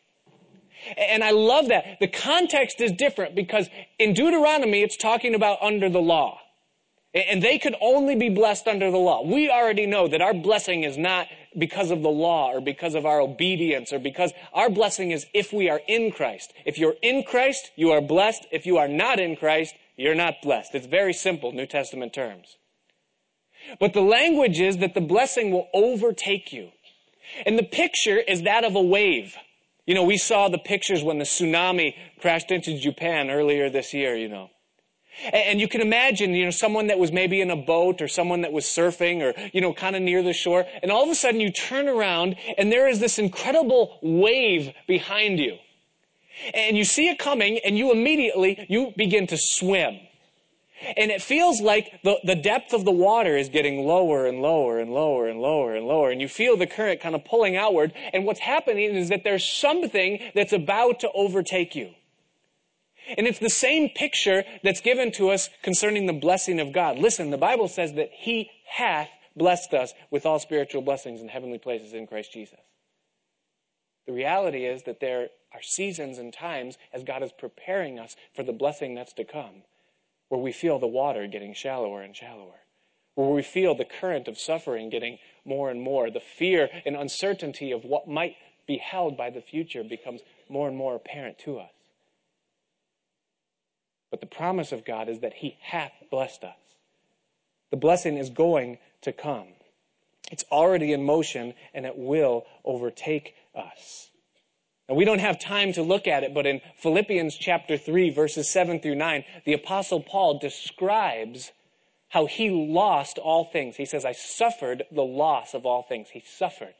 And 0.96 1.22
I 1.22 1.30
love 1.32 1.68
that. 1.68 1.98
The 2.00 2.08
context 2.08 2.80
is 2.80 2.92
different 2.92 3.34
because 3.34 3.68
in 3.98 4.14
Deuteronomy, 4.14 4.82
it's 4.82 4.96
talking 4.96 5.34
about 5.34 5.58
under 5.60 5.88
the 5.88 6.00
law. 6.00 6.40
And 7.12 7.42
they 7.42 7.58
could 7.58 7.74
only 7.80 8.14
be 8.14 8.28
blessed 8.28 8.68
under 8.68 8.90
the 8.90 8.96
law. 8.96 9.24
We 9.24 9.50
already 9.50 9.86
know 9.86 10.06
that 10.06 10.22
our 10.22 10.32
blessing 10.32 10.84
is 10.84 10.96
not 10.96 11.26
because 11.58 11.90
of 11.90 12.02
the 12.02 12.08
law 12.08 12.52
or 12.52 12.60
because 12.60 12.94
of 12.94 13.04
our 13.04 13.20
obedience 13.20 13.92
or 13.92 13.98
because 13.98 14.32
our 14.52 14.70
blessing 14.70 15.10
is 15.10 15.26
if 15.34 15.52
we 15.52 15.68
are 15.68 15.80
in 15.88 16.12
Christ. 16.12 16.52
If 16.64 16.78
you're 16.78 16.94
in 17.02 17.24
Christ, 17.24 17.72
you 17.74 17.90
are 17.90 18.00
blessed. 18.00 18.46
If 18.52 18.64
you 18.64 18.78
are 18.78 18.86
not 18.86 19.18
in 19.18 19.34
Christ, 19.34 19.74
you're 20.00 20.14
not 20.14 20.40
blessed. 20.42 20.74
It's 20.74 20.86
very 20.86 21.12
simple, 21.12 21.52
New 21.52 21.66
Testament 21.66 22.14
terms. 22.14 22.56
But 23.78 23.92
the 23.92 24.00
language 24.00 24.58
is 24.58 24.78
that 24.78 24.94
the 24.94 25.00
blessing 25.02 25.50
will 25.50 25.68
overtake 25.74 26.54
you. 26.54 26.70
And 27.44 27.58
the 27.58 27.64
picture 27.64 28.16
is 28.16 28.42
that 28.42 28.64
of 28.64 28.74
a 28.74 28.80
wave. 28.80 29.36
You 29.84 29.94
know, 29.94 30.04
we 30.04 30.16
saw 30.16 30.48
the 30.48 30.56
pictures 30.56 31.02
when 31.02 31.18
the 31.18 31.24
tsunami 31.24 31.94
crashed 32.18 32.50
into 32.50 32.78
Japan 32.78 33.28
earlier 33.28 33.68
this 33.68 33.92
year, 33.92 34.16
you 34.16 34.28
know. 34.28 34.48
And 35.34 35.60
you 35.60 35.68
can 35.68 35.82
imagine, 35.82 36.32
you 36.32 36.46
know, 36.46 36.50
someone 36.50 36.86
that 36.86 36.98
was 36.98 37.12
maybe 37.12 37.42
in 37.42 37.50
a 37.50 37.56
boat 37.56 38.00
or 38.00 38.08
someone 38.08 38.40
that 38.40 38.52
was 38.52 38.64
surfing 38.64 39.20
or, 39.20 39.38
you 39.52 39.60
know, 39.60 39.74
kind 39.74 39.96
of 39.96 40.00
near 40.00 40.22
the 40.22 40.32
shore. 40.32 40.64
And 40.82 40.90
all 40.90 41.04
of 41.04 41.10
a 41.10 41.14
sudden 41.14 41.42
you 41.42 41.52
turn 41.52 41.88
around 41.88 42.36
and 42.56 42.72
there 42.72 42.88
is 42.88 43.00
this 43.00 43.18
incredible 43.18 43.98
wave 44.00 44.72
behind 44.86 45.38
you. 45.38 45.58
And 46.54 46.76
you 46.76 46.84
see 46.84 47.08
it 47.08 47.18
coming 47.18 47.58
and 47.64 47.76
you 47.76 47.92
immediately, 47.92 48.66
you 48.68 48.92
begin 48.96 49.26
to 49.28 49.36
swim. 49.36 49.98
And 50.96 51.10
it 51.10 51.20
feels 51.20 51.60
like 51.60 52.00
the, 52.02 52.18
the 52.24 52.34
depth 52.34 52.72
of 52.72 52.84
the 52.84 52.90
water 52.90 53.36
is 53.36 53.50
getting 53.50 53.84
lower 53.84 54.26
and 54.26 54.40
lower 54.40 54.78
and 54.78 54.90
lower 54.90 55.28
and 55.28 55.38
lower 55.38 55.74
and 55.74 55.86
lower. 55.86 56.10
And 56.10 56.20
you 56.20 56.28
feel 56.28 56.56
the 56.56 56.66
current 56.66 57.00
kind 57.00 57.14
of 57.14 57.24
pulling 57.24 57.56
outward. 57.56 57.92
And 58.14 58.24
what's 58.24 58.40
happening 58.40 58.94
is 58.94 59.10
that 59.10 59.22
there's 59.22 59.44
something 59.44 60.20
that's 60.34 60.54
about 60.54 61.00
to 61.00 61.10
overtake 61.12 61.74
you. 61.74 61.90
And 63.18 63.26
it's 63.26 63.38
the 63.38 63.50
same 63.50 63.90
picture 63.90 64.44
that's 64.62 64.80
given 64.80 65.12
to 65.12 65.30
us 65.30 65.50
concerning 65.62 66.06
the 66.06 66.12
blessing 66.12 66.60
of 66.60 66.72
God. 66.72 66.98
Listen, 66.98 67.30
the 67.30 67.38
Bible 67.38 67.68
says 67.68 67.94
that 67.94 68.10
He 68.12 68.50
hath 68.66 69.08
blessed 69.36 69.74
us 69.74 69.92
with 70.10 70.26
all 70.26 70.38
spiritual 70.38 70.82
blessings 70.82 71.20
in 71.20 71.28
heavenly 71.28 71.58
places 71.58 71.92
in 71.92 72.06
Christ 72.06 72.32
Jesus. 72.32 72.60
The 74.06 74.12
reality 74.12 74.64
is 74.64 74.84
that 74.84 75.00
there 75.00 75.28
are 75.52 75.62
seasons 75.62 76.18
and 76.18 76.32
times 76.32 76.78
as 76.92 77.04
God 77.04 77.22
is 77.22 77.32
preparing 77.32 77.98
us 77.98 78.16
for 78.34 78.42
the 78.42 78.52
blessing 78.52 78.94
that's 78.94 79.12
to 79.14 79.24
come 79.24 79.62
where 80.30 80.40
we 80.40 80.52
feel 80.52 80.78
the 80.78 80.86
water 80.86 81.26
getting 81.26 81.52
shallower 81.52 82.00
and 82.00 82.16
shallower, 82.16 82.60
where 83.16 83.28
we 83.28 83.42
feel 83.42 83.74
the 83.74 83.84
current 83.84 84.28
of 84.28 84.38
suffering 84.38 84.88
getting 84.88 85.18
more 85.44 85.70
and 85.70 85.82
more, 85.82 86.08
the 86.08 86.20
fear 86.20 86.70
and 86.86 86.96
uncertainty 86.96 87.72
of 87.72 87.84
what 87.84 88.08
might 88.08 88.36
be 88.66 88.78
held 88.78 89.16
by 89.16 89.28
the 89.28 89.42
future 89.42 89.82
becomes 89.82 90.20
more 90.48 90.68
and 90.68 90.76
more 90.76 90.94
apparent 90.94 91.36
to 91.40 91.58
us. 91.58 91.72
But 94.10 94.20
the 94.20 94.26
promise 94.26 94.70
of 94.70 94.84
God 94.84 95.08
is 95.08 95.18
that 95.20 95.34
He 95.34 95.56
hath 95.60 95.92
blessed 96.10 96.44
us. 96.44 96.56
The 97.70 97.76
blessing 97.76 98.16
is 98.16 98.30
going 98.30 98.78
to 99.02 99.12
come. 99.12 99.48
It's 100.30 100.44
already 100.52 100.92
in 100.92 101.04
motion 101.04 101.54
and 101.74 101.84
it 101.84 101.96
will 101.96 102.46
overtake 102.64 103.34
us. 103.54 104.10
And 104.90 104.96
we 104.96 105.04
don't 105.04 105.20
have 105.20 105.38
time 105.38 105.72
to 105.74 105.84
look 105.84 106.08
at 106.08 106.24
it, 106.24 106.34
but 106.34 106.46
in 106.46 106.60
Philippians 106.78 107.36
chapter 107.36 107.78
3, 107.78 108.10
verses 108.10 108.50
7 108.50 108.80
through 108.80 108.96
9, 108.96 109.24
the 109.44 109.52
Apostle 109.52 110.00
Paul 110.00 110.40
describes 110.40 111.52
how 112.08 112.26
he 112.26 112.50
lost 112.50 113.16
all 113.16 113.44
things. 113.44 113.76
He 113.76 113.84
says, 113.84 114.04
I 114.04 114.10
suffered 114.10 114.82
the 114.90 115.04
loss 115.04 115.54
of 115.54 115.64
all 115.64 115.84
things. 115.84 116.08
He 116.08 116.24
suffered. 116.26 116.74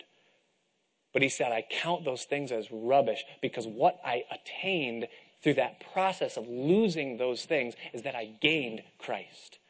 But 1.13 1.23
he 1.23 1.29
said, 1.29 1.53
I 1.53 1.65
count 1.71 2.05
those 2.05 2.25
things 2.25 2.51
as 2.51 2.67
rubbish 2.73 3.23
because 3.41 3.69
what 3.69 4.01
I 4.05 4.25
attained 4.33 5.07
through 5.41 5.55
that 5.55 5.81
process 5.93 6.37
of 6.37 6.49
losing 6.49 7.17
those 7.17 7.45
things 7.45 7.75
is 7.93 8.03
that 8.03 8.17
I 8.17 8.33
gained 8.41 8.83
Christ. 8.99 9.61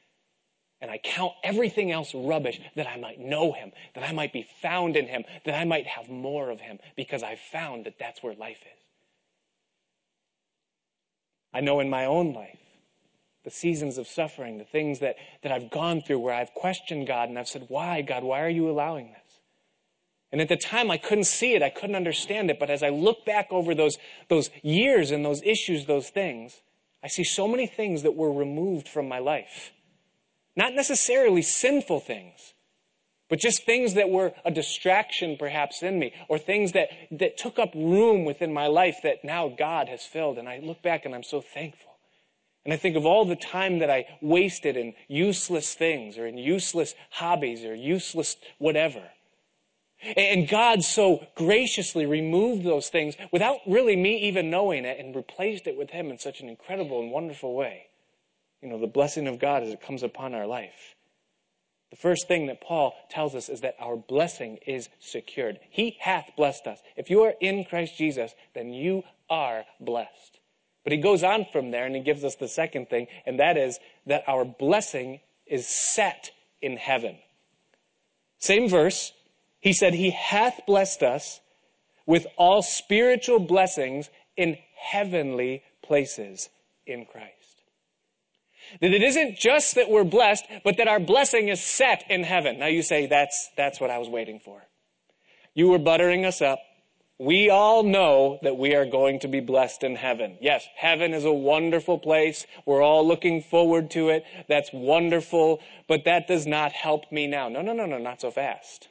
And 0.80 0.90
I 0.90 0.98
count 0.98 1.32
everything 1.44 1.92
else 1.92 2.14
rubbish 2.14 2.60
that 2.74 2.86
I 2.86 2.96
might 2.96 3.20
know 3.20 3.52
him, 3.52 3.72
that 3.94 4.08
I 4.08 4.12
might 4.12 4.32
be 4.32 4.46
found 4.62 4.96
in 4.96 5.06
him, 5.06 5.24
that 5.44 5.54
I 5.54 5.64
might 5.64 5.86
have 5.86 6.08
more 6.08 6.50
of 6.50 6.60
him, 6.60 6.78
because 6.96 7.22
I've 7.22 7.40
found 7.40 7.84
that 7.84 7.98
that's 7.98 8.22
where 8.22 8.34
life 8.34 8.60
is. 8.62 8.80
I 11.52 11.60
know 11.60 11.80
in 11.80 11.90
my 11.90 12.06
own 12.06 12.32
life, 12.32 12.58
the 13.44 13.50
seasons 13.50 13.98
of 13.98 14.06
suffering, 14.06 14.58
the 14.58 14.64
things 14.64 15.00
that, 15.00 15.16
that 15.42 15.52
I've 15.52 15.70
gone 15.70 16.00
through 16.00 16.20
where 16.20 16.34
I've 16.34 16.54
questioned 16.54 17.06
God 17.06 17.28
and 17.28 17.38
I've 17.38 17.48
said, 17.48 17.66
Why, 17.68 18.02
God, 18.02 18.22
why 18.22 18.42
are 18.42 18.48
you 18.50 18.70
allowing 18.70 19.08
this? 19.08 19.40
And 20.32 20.40
at 20.40 20.48
the 20.48 20.56
time, 20.56 20.90
I 20.90 20.96
couldn't 20.96 21.24
see 21.24 21.54
it, 21.54 21.62
I 21.62 21.70
couldn't 21.70 21.96
understand 21.96 22.50
it, 22.50 22.58
but 22.58 22.70
as 22.70 22.82
I 22.82 22.90
look 22.90 23.26
back 23.26 23.48
over 23.50 23.74
those, 23.74 23.96
those 24.28 24.48
years 24.62 25.10
and 25.10 25.24
those 25.24 25.42
issues, 25.42 25.86
those 25.86 26.08
things, 26.08 26.54
I 27.02 27.08
see 27.08 27.24
so 27.24 27.48
many 27.48 27.66
things 27.66 28.02
that 28.02 28.14
were 28.14 28.32
removed 28.32 28.88
from 28.88 29.08
my 29.08 29.18
life 29.18 29.72
not 30.60 30.74
necessarily 30.74 31.40
sinful 31.40 32.00
things, 32.00 32.52
but 33.30 33.38
just 33.38 33.64
things 33.64 33.94
that 33.94 34.10
were 34.10 34.34
a 34.44 34.50
distraction 34.50 35.38
perhaps 35.38 35.82
in 35.82 35.98
me, 35.98 36.12
or 36.28 36.38
things 36.38 36.72
that, 36.72 36.90
that 37.10 37.38
took 37.38 37.58
up 37.58 37.74
room 37.74 38.26
within 38.26 38.52
my 38.52 38.66
life 38.66 38.98
that 39.02 39.24
now 39.24 39.48
God 39.48 39.88
has 39.88 40.02
filled. 40.02 40.36
And 40.36 40.46
I 40.46 40.58
look 40.58 40.82
back 40.82 41.06
and 41.06 41.14
I'm 41.14 41.22
so 41.22 41.40
thankful. 41.40 41.92
And 42.66 42.74
I 42.74 42.76
think 42.76 42.94
of 42.94 43.06
all 43.06 43.24
the 43.24 43.36
time 43.36 43.78
that 43.78 43.88
I 43.88 44.04
wasted 44.20 44.76
in 44.76 44.92
useless 45.08 45.72
things 45.72 46.18
or 46.18 46.26
in 46.26 46.36
useless 46.36 46.94
hobbies 47.08 47.64
or 47.64 47.74
useless 47.74 48.36
whatever. 48.58 49.02
And 50.14 50.46
God 50.46 50.84
so 50.84 51.26
graciously 51.36 52.04
removed 52.04 52.64
those 52.64 52.90
things 52.90 53.14
without 53.32 53.60
really 53.66 53.96
me 53.96 54.28
even 54.28 54.50
knowing 54.50 54.84
it 54.84 54.98
and 54.98 55.16
replaced 55.16 55.66
it 55.66 55.78
with 55.78 55.88
Him 55.88 56.10
in 56.10 56.18
such 56.18 56.42
an 56.42 56.50
incredible 56.50 57.00
and 57.00 57.10
wonderful 57.10 57.54
way 57.54 57.86
you 58.62 58.68
know, 58.68 58.78
the 58.78 58.86
blessing 58.86 59.26
of 59.26 59.38
God 59.38 59.62
as 59.62 59.70
it 59.70 59.80
comes 59.80 60.02
upon 60.02 60.34
our 60.34 60.46
life. 60.46 60.94
The 61.90 61.96
first 61.96 62.28
thing 62.28 62.46
that 62.46 62.60
Paul 62.60 62.94
tells 63.10 63.34
us 63.34 63.48
is 63.48 63.62
that 63.62 63.74
our 63.80 63.96
blessing 63.96 64.58
is 64.66 64.88
secured. 65.00 65.58
He 65.70 65.96
hath 65.98 66.30
blessed 66.36 66.66
us. 66.66 66.78
If 66.96 67.10
you 67.10 67.22
are 67.22 67.34
in 67.40 67.64
Christ 67.64 67.98
Jesus, 67.98 68.32
then 68.54 68.72
you 68.72 69.02
are 69.28 69.64
blessed. 69.80 70.38
But 70.84 70.92
he 70.92 70.98
goes 70.98 71.24
on 71.24 71.46
from 71.52 71.70
there 71.70 71.86
and 71.86 71.94
he 71.94 72.00
gives 72.00 72.24
us 72.24 72.36
the 72.36 72.48
second 72.48 72.88
thing, 72.88 73.08
and 73.26 73.40
that 73.40 73.56
is 73.56 73.78
that 74.06 74.24
our 74.28 74.44
blessing 74.44 75.20
is 75.46 75.66
set 75.66 76.30
in 76.62 76.76
heaven. 76.76 77.18
Same 78.38 78.68
verse. 78.68 79.12
He 79.60 79.72
said, 79.72 79.92
He 79.94 80.10
hath 80.10 80.60
blessed 80.66 81.02
us 81.02 81.40
with 82.06 82.26
all 82.36 82.62
spiritual 82.62 83.40
blessings 83.40 84.08
in 84.36 84.56
heavenly 84.74 85.62
places 85.82 86.48
in 86.86 87.04
Christ. 87.04 87.39
That 88.80 88.92
it 88.92 89.02
isn't 89.02 89.38
just 89.38 89.74
that 89.74 89.90
we're 89.90 90.04
blessed, 90.04 90.44
but 90.64 90.76
that 90.76 90.88
our 90.88 91.00
blessing 91.00 91.48
is 91.48 91.60
set 91.60 92.04
in 92.08 92.24
heaven. 92.24 92.58
Now 92.58 92.66
you 92.66 92.82
say, 92.82 93.06
that's, 93.06 93.50
that's 93.56 93.80
what 93.80 93.90
I 93.90 93.98
was 93.98 94.08
waiting 94.08 94.40
for. 94.40 94.62
You 95.54 95.68
were 95.68 95.78
buttering 95.78 96.24
us 96.24 96.40
up. 96.40 96.60
We 97.18 97.50
all 97.50 97.82
know 97.82 98.38
that 98.42 98.56
we 98.56 98.74
are 98.74 98.86
going 98.86 99.20
to 99.20 99.28
be 99.28 99.40
blessed 99.40 99.82
in 99.84 99.94
heaven. 99.94 100.38
Yes, 100.40 100.66
heaven 100.74 101.12
is 101.12 101.24
a 101.24 101.32
wonderful 101.32 101.98
place. 101.98 102.46
We're 102.64 102.82
all 102.82 103.06
looking 103.06 103.42
forward 103.42 103.90
to 103.90 104.08
it. 104.08 104.24
That's 104.48 104.70
wonderful, 104.72 105.60
but 105.86 106.04
that 106.06 106.28
does 106.28 106.46
not 106.46 106.72
help 106.72 107.12
me 107.12 107.26
now. 107.26 107.48
No, 107.48 107.60
no, 107.60 107.74
no, 107.74 107.84
no, 107.84 107.98
not 107.98 108.22
so 108.22 108.30
fast. 108.30 108.88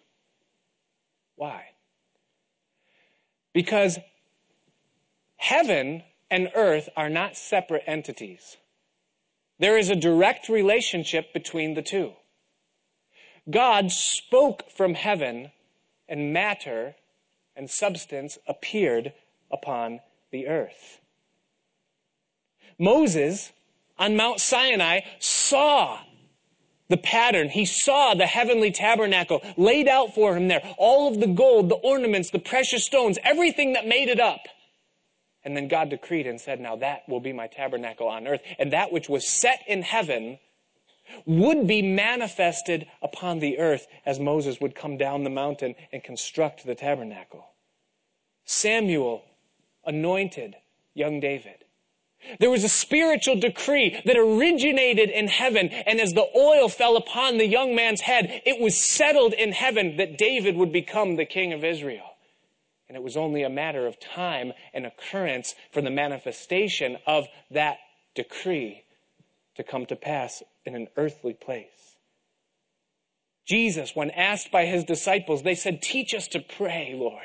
Why? 1.38 1.64
Because 3.52 3.98
Heaven 5.40 6.04
and 6.30 6.52
earth 6.54 6.90
are 6.98 7.10
not 7.10 7.38
separate 7.38 7.84
entities. 7.88 8.58
There 9.60 9.78
is 9.78 9.90
a 9.90 9.96
direct 9.96 10.50
relationship 10.50 11.34
between 11.34 11.74
the 11.74 11.82
two. 11.82 12.14
God 13.50 13.92
spoke 13.92 14.70
from 14.72 14.94
heaven, 14.94 15.52
and 16.08 16.34
matter 16.34 16.96
and 17.56 17.70
substance 17.70 18.38
appeared 18.48 19.14
upon 19.52 20.00
the 20.32 20.48
earth. 20.48 21.02
Moses 22.78 23.52
on 23.98 24.16
Mount 24.16 24.40
Sinai 24.40 25.02
saw 25.20 26.00
the 26.88 26.98
pattern. 26.98 27.50
He 27.50 27.66
saw 27.66 28.14
the 28.14 28.26
heavenly 28.26 28.72
tabernacle 28.72 29.42
laid 29.58 29.88
out 29.88 30.16
for 30.16 30.36
him 30.36 30.48
there. 30.48 30.62
All 30.78 31.10
of 31.10 31.20
the 31.20 31.28
gold, 31.28 31.70
the 31.70 31.76
ornaments, 31.76 32.30
the 32.32 32.40
precious 32.40 32.86
stones, 32.86 33.20
everything 33.24 33.74
that 33.74 33.86
made 33.86 34.10
it 34.10 34.20
up. 34.20 34.40
And 35.44 35.56
then 35.56 35.68
God 35.68 35.90
decreed 35.90 36.28
and 36.28 36.40
said, 36.40 36.60
Now 36.60 36.76
that 36.78 37.08
will 37.08 37.20
be 37.20 37.34
my 37.34 37.48
tabernacle 37.48 38.08
on 38.08 38.28
earth. 38.28 38.42
And 38.58 38.74
that 38.74 38.92
which 38.92 39.08
was 39.08 39.28
set 39.28 39.62
in 39.68 39.82
heaven 39.82 40.40
would 41.26 41.66
be 41.68 41.82
manifested 41.82 42.88
upon 43.02 43.40
the 43.40 43.58
earth 43.58 43.88
as 44.06 44.20
Moses 44.20 44.60
would 44.60 44.76
come 44.76 44.98
down 44.98 45.24
the 45.24 45.30
mountain 45.30 45.76
and 45.92 46.04
construct 46.04 46.66
the 46.66 46.76
tabernacle. 46.76 47.48
Samuel 48.46 49.24
anointed 49.86 50.56
young 50.94 51.20
David. 51.20 51.66
There 52.40 52.50
was 52.50 52.64
a 52.64 52.70
spiritual 52.70 53.40
decree 53.40 54.02
that 54.06 54.18
originated 54.18 55.10
in 55.10 55.28
heaven, 55.28 55.70
and 55.70 56.02
as 56.02 56.14
the 56.14 56.28
oil 56.36 56.68
fell 56.68 56.98
upon 56.98 57.38
the 57.38 57.48
young 57.48 57.76
man's 57.76 58.02
head, 58.02 58.42
it 58.46 58.60
was 58.60 58.78
settled 58.78 59.34
in 59.34 59.54
heaven 59.54 59.96
that 59.98 60.18
David 60.18 60.58
would 60.58 60.74
become 60.74 61.16
the 61.16 61.26
king 61.26 61.54
of 61.54 61.64
Israel. 61.64 62.09
And 62.90 62.98
it 62.98 63.04
was 63.04 63.16
only 63.16 63.44
a 63.44 63.50
matter 63.50 63.86
of 63.86 64.00
time 64.00 64.52
and 64.74 64.86
occurrence 64.86 65.54
for 65.72 65.82
the 65.82 65.92
manifestation 65.92 66.98
of 67.06 67.28
that 67.52 67.78
decree 68.16 68.84
to 69.56 69.64
come 69.64 69.86
to 69.86 69.96
pass 69.96 70.42
in 70.66 70.76
an 70.76 70.88
earthly 70.98 71.34
place. 71.34 71.98
Jesus, 73.46 73.96
when 73.96 74.10
asked 74.12 74.52
by 74.52 74.66
his 74.66 74.84
disciples, 74.84 75.44
they 75.44 75.56
said, 75.56 75.82
Teach 75.82 76.16
us 76.16 76.28
to 76.30 76.40
pray, 76.40 76.94
Lord. 76.96 77.24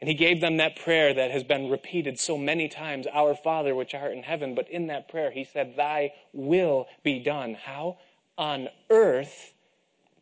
And 0.00 0.08
he 0.08 0.14
gave 0.14 0.40
them 0.40 0.58
that 0.58 0.76
prayer 0.76 1.14
that 1.14 1.30
has 1.30 1.42
been 1.42 1.70
repeated 1.70 2.18
so 2.18 2.36
many 2.36 2.68
times, 2.68 3.06
Our 3.12 3.34
Father 3.34 3.74
which 3.74 3.94
art 3.94 4.12
in 4.12 4.22
heaven. 4.22 4.54
But 4.54 4.70
in 4.70 4.88
that 4.88 5.08
prayer, 5.08 5.30
he 5.30 5.44
said, 5.44 5.74
Thy 5.76 6.12
will 6.32 6.86
be 7.02 7.18
done. 7.18 7.54
How? 7.54 7.98
On 8.36 8.68
earth 8.90 9.52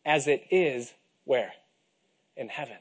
as 0.04 0.28
it 0.28 0.44
is 0.50 0.92
where? 1.24 1.52
In 2.36 2.48
heaven. 2.48 2.78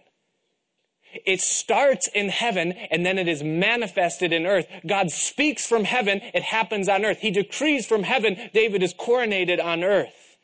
It 1.26 1.41
starts 1.41 2.08
in 2.08 2.30
heaven 2.30 2.71
and 2.71 3.06
then 3.06 3.17
it 3.17 3.28
is 3.28 3.43
manifested 3.43 4.34
in 4.34 4.45
earth. 4.45 4.67
God 4.86 5.12
speaks 5.12 5.65
from 5.65 5.84
heaven, 5.84 6.21
it 6.34 6.43
happens 6.43 6.89
on 6.89 7.06
earth. 7.06 7.19
He 7.19 7.32
decrees 7.32 7.86
from 7.86 8.04
heaven, 8.04 8.38
David 8.54 8.84
is 8.84 8.93
coronated 8.93 9.63
on 9.63 9.84
earth. 9.84 10.38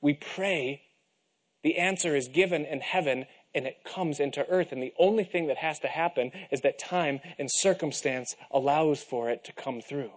We 0.00 0.14
pray, 0.14 0.82
the 1.62 1.78
answer 1.78 2.14
is 2.14 2.28
given 2.28 2.64
in 2.64 2.80
heaven 2.80 3.26
and 3.54 3.66
it 3.66 3.84
comes 3.84 4.20
into 4.20 4.46
earth. 4.48 4.70
And 4.70 4.82
the 4.82 4.92
only 4.98 5.24
thing 5.24 5.46
that 5.46 5.56
has 5.56 5.78
to 5.80 5.88
happen 5.88 6.30
is 6.50 6.60
that 6.60 6.78
time 6.78 7.20
and 7.38 7.50
circumstance 7.50 8.36
allows 8.50 9.02
for 9.02 9.30
it 9.30 9.44
to 9.44 9.52
come 9.52 9.80
through. 9.80 10.12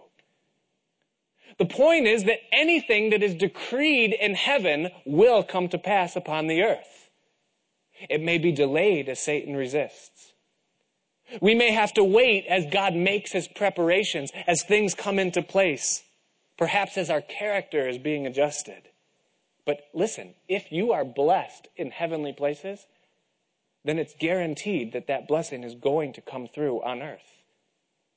The 1.58 1.66
point 1.66 2.06
is 2.06 2.24
that 2.24 2.38
anything 2.52 3.10
that 3.10 3.22
is 3.22 3.34
decreed 3.34 4.12
in 4.12 4.34
heaven 4.34 4.90
will 5.04 5.42
come 5.42 5.68
to 5.70 5.78
pass 5.78 6.16
upon 6.16 6.46
the 6.46 6.62
earth. 6.62 6.99
It 8.08 8.22
may 8.22 8.38
be 8.38 8.52
delayed 8.52 9.08
as 9.08 9.20
Satan 9.20 9.56
resists. 9.56 10.32
We 11.40 11.54
may 11.54 11.72
have 11.72 11.92
to 11.94 12.04
wait 12.04 12.46
as 12.48 12.66
God 12.72 12.94
makes 12.94 13.32
his 13.32 13.46
preparations, 13.46 14.30
as 14.46 14.62
things 14.62 14.94
come 14.94 15.18
into 15.18 15.42
place, 15.42 16.02
perhaps 16.58 16.96
as 16.96 17.10
our 17.10 17.20
character 17.20 17.88
is 17.88 17.98
being 17.98 18.26
adjusted. 18.26 18.88
But 19.64 19.82
listen, 19.94 20.34
if 20.48 20.72
you 20.72 20.92
are 20.92 21.04
blessed 21.04 21.68
in 21.76 21.90
heavenly 21.90 22.32
places, 22.32 22.86
then 23.84 23.98
it's 23.98 24.14
guaranteed 24.18 24.92
that 24.92 25.06
that 25.06 25.28
blessing 25.28 25.62
is 25.62 25.74
going 25.74 26.12
to 26.14 26.20
come 26.20 26.48
through 26.48 26.82
on 26.82 27.02
earth. 27.02 27.42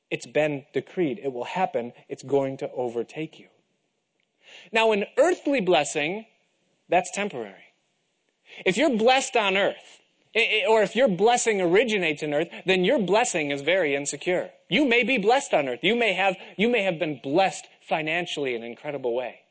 It's 0.09 0.27
been 0.27 0.65
decreed. 0.73 1.19
It 1.23 1.31
will 1.31 1.45
happen. 1.45 1.93
It's 2.09 2.23
going 2.23 2.57
to 2.57 2.71
overtake 2.71 3.39
you. 3.39 3.47
Now, 4.71 4.91
an 4.91 5.05
earthly 5.17 5.61
blessing, 5.61 6.25
that's 6.89 7.11
temporary. 7.11 7.62
If 8.65 8.77
you're 8.77 8.97
blessed 8.97 9.35
on 9.35 9.57
earth, 9.57 10.01
or 10.67 10.81
if 10.81 10.95
your 10.95 11.07
blessing 11.07 11.61
originates 11.61 12.23
in 12.23 12.33
earth, 12.33 12.49
then 12.65 12.83
your 12.83 12.99
blessing 12.99 13.51
is 13.51 13.61
very 13.61 13.95
insecure. 13.95 14.49
You 14.69 14.85
may 14.85 15.03
be 15.03 15.17
blessed 15.17 15.53
on 15.53 15.69
earth. 15.69 15.79
You 15.83 15.95
may 15.95 16.13
have, 16.13 16.35
you 16.57 16.69
may 16.69 16.83
have 16.83 16.97
been 16.97 17.19
blessed 17.21 17.65
financially 17.87 18.55
in 18.55 18.63
an 18.63 18.69
incredible 18.69 19.13
way. 19.13 19.41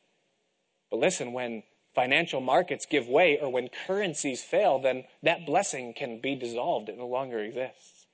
But 0.91 0.99
listen, 1.01 1.33
when 1.33 1.63
financial 1.95 2.41
markets 2.41 2.87
give 2.87 3.07
way 3.07 3.39
or 3.41 3.51
when 3.51 3.69
currencies 3.87 4.43
fail, 4.43 4.81
then 4.81 5.05
that 5.23 5.47
blessing 5.47 5.95
can 5.97 6.21
be 6.21 6.35
dissolved. 6.35 6.89
It 6.89 6.99
no 6.99 7.07
longer 7.07 7.39
exists. 7.39 8.07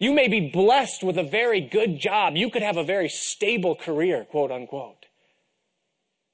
You 0.00 0.12
may 0.12 0.28
be 0.28 0.50
blessed 0.50 1.02
with 1.02 1.18
a 1.18 1.22
very 1.22 1.60
good 1.60 1.98
job. 1.98 2.36
You 2.36 2.50
could 2.50 2.62
have 2.62 2.76
a 2.76 2.84
very 2.84 3.08
stable 3.08 3.74
career, 3.74 4.24
quote 4.24 4.50
unquote. 4.50 5.06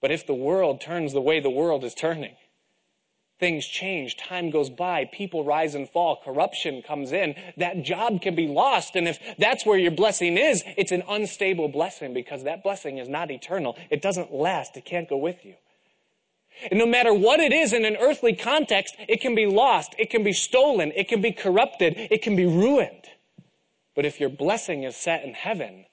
But 0.01 0.13
if 0.13 0.27
the 0.27 0.35
world 0.35 0.81
turns 0.81 1.13
the 1.13 1.21
way 1.21 1.41
the 1.41 1.51
world 1.51 1.83
is 1.83 1.95
turning, 1.95 2.37
things 3.39 3.67
change, 3.67 4.17
time 4.17 4.51
goes 4.51 4.69
by, 4.69 5.05
people 5.05 5.45
rise 5.45 5.75
and 5.75 5.89
fall, 5.89 6.21
corruption 6.25 6.83
comes 6.83 7.13
in, 7.13 7.35
that 7.57 7.83
job 7.83 8.21
can 8.21 8.35
be 8.35 8.49
lost. 8.49 8.97
And 8.97 9.07
if 9.07 9.19
that's 9.39 9.65
where 9.65 9.79
your 9.79 9.93
blessing 9.93 10.37
is, 10.37 10.63
it's 10.77 10.93
an 10.93 11.03
unstable 11.09 11.69
blessing 11.69 12.13
because 12.15 12.45
that 12.45 12.63
blessing 12.63 12.99
is 12.99 13.09
not 13.09 13.31
eternal. 13.31 13.77
It 13.91 14.03
doesn't 14.03 14.33
last. 14.33 14.77
It 14.77 14.85
can't 14.85 15.09
go 15.09 15.17
with 15.17 15.45
you. 15.45 15.55
And 16.71 16.79
no 16.79 16.87
matter 16.87 17.15
what 17.15 17.39
it 17.39 17.53
is 17.53 17.73
in 17.73 17.85
an 17.85 17.97
earthly 17.97 18.35
context, 18.35 18.97
it 19.09 19.21
can 19.21 19.35
be 19.35 19.47
lost, 19.47 19.95
it 19.99 20.11
can 20.11 20.25
be 20.25 20.33
stolen, 20.33 20.93
it 20.97 21.09
can 21.09 21.21
be 21.21 21.31
corrupted, 21.31 21.95
it 21.97 22.23
can 22.23 22.35
be 22.35 22.47
ruined. 22.47 23.05
But 23.95 24.05
if 24.05 24.19
your 24.19 24.29
blessing 24.29 24.83
is 24.83 24.97
set 24.97 25.25
in 25.25 25.35
heaven, 25.35 25.87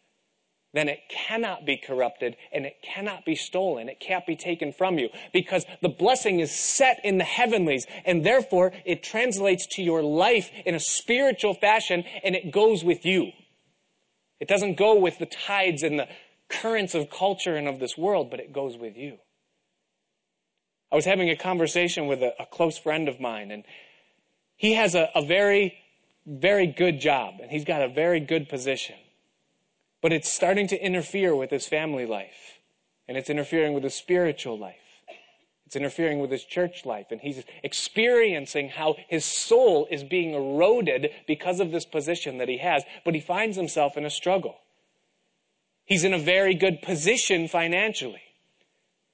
then 0.75 0.89
it 0.89 0.99
cannot 1.07 1.65
be 1.65 1.77
corrupted 1.77 2.35
and 2.51 2.65
it 2.65 2.81
cannot 2.83 3.23
be 3.23 3.33
stolen. 3.33 3.87
It 3.87 4.01
can't 4.01 4.25
be 4.25 4.35
taken 4.35 4.73
from 4.73 4.99
you 4.99 5.07
because 5.31 5.65
the 5.81 5.87
blessing 5.87 6.41
is 6.41 6.51
set 6.51 6.99
in 7.05 7.17
the 7.17 7.23
heavenlies 7.23 7.85
and 8.03 8.25
therefore 8.25 8.73
it 8.83 9.01
translates 9.01 9.65
to 9.67 9.81
your 9.81 10.03
life 10.03 10.51
in 10.65 10.75
a 10.75 10.79
spiritual 10.81 11.53
fashion 11.53 12.03
and 12.25 12.35
it 12.35 12.51
goes 12.51 12.83
with 12.83 13.05
you. 13.05 13.31
It 14.41 14.49
doesn't 14.49 14.75
go 14.75 14.99
with 14.99 15.17
the 15.17 15.27
tides 15.27 15.81
and 15.81 15.97
the 15.97 16.09
currents 16.49 16.93
of 16.93 17.09
culture 17.09 17.55
and 17.55 17.69
of 17.69 17.79
this 17.79 17.97
world, 17.97 18.29
but 18.29 18.41
it 18.41 18.51
goes 18.51 18.77
with 18.77 18.97
you. 18.97 19.17
I 20.91 20.97
was 20.97 21.05
having 21.05 21.29
a 21.29 21.37
conversation 21.37 22.07
with 22.07 22.21
a, 22.21 22.33
a 22.37 22.45
close 22.45 22.77
friend 22.77 23.07
of 23.07 23.21
mine 23.21 23.49
and 23.49 23.63
he 24.57 24.73
has 24.73 24.93
a, 24.93 25.09
a 25.15 25.25
very, 25.25 25.73
very 26.25 26.67
good 26.67 26.99
job 26.99 27.35
and 27.41 27.49
he's 27.49 27.63
got 27.63 27.81
a 27.81 27.87
very 27.87 28.19
good 28.19 28.49
position 28.49 28.95
but 30.05 30.13
it's 30.13 30.31
starting 30.31 30.67
to 30.67 30.79
interfere 30.79 31.35
with 31.35 31.49
his 31.49 31.65
family 31.65 32.05
life. 32.05 32.59
And 33.07 33.17
it's 33.17 33.27
interfering 33.27 33.73
with 33.73 33.83
his 33.83 33.95
spiritual 33.95 34.55
life. 34.55 34.75
It's 35.65 35.75
interfering 35.75 36.19
with 36.19 36.29
his 36.29 36.43
church 36.43 36.85
life. 36.85 37.07
And 37.09 37.19
he's 37.19 37.43
experiencing 37.63 38.69
how 38.69 38.97
his 39.07 39.25
soul 39.25 39.87
is 39.89 40.03
being 40.03 40.35
eroded 40.35 41.09
because 41.25 41.59
of 41.59 41.71
this 41.71 41.85
position 41.85 42.37
that 42.37 42.47
he 42.47 42.59
has. 42.59 42.83
But 43.03 43.15
he 43.15 43.19
finds 43.19 43.57
himself 43.57 43.97
in 43.97 44.05
a 44.05 44.11
struggle. 44.11 44.57
He's 45.85 46.03
in 46.03 46.13
a 46.13 46.19
very 46.19 46.53
good 46.53 46.83
position 46.83 47.47
financially. 47.47 48.21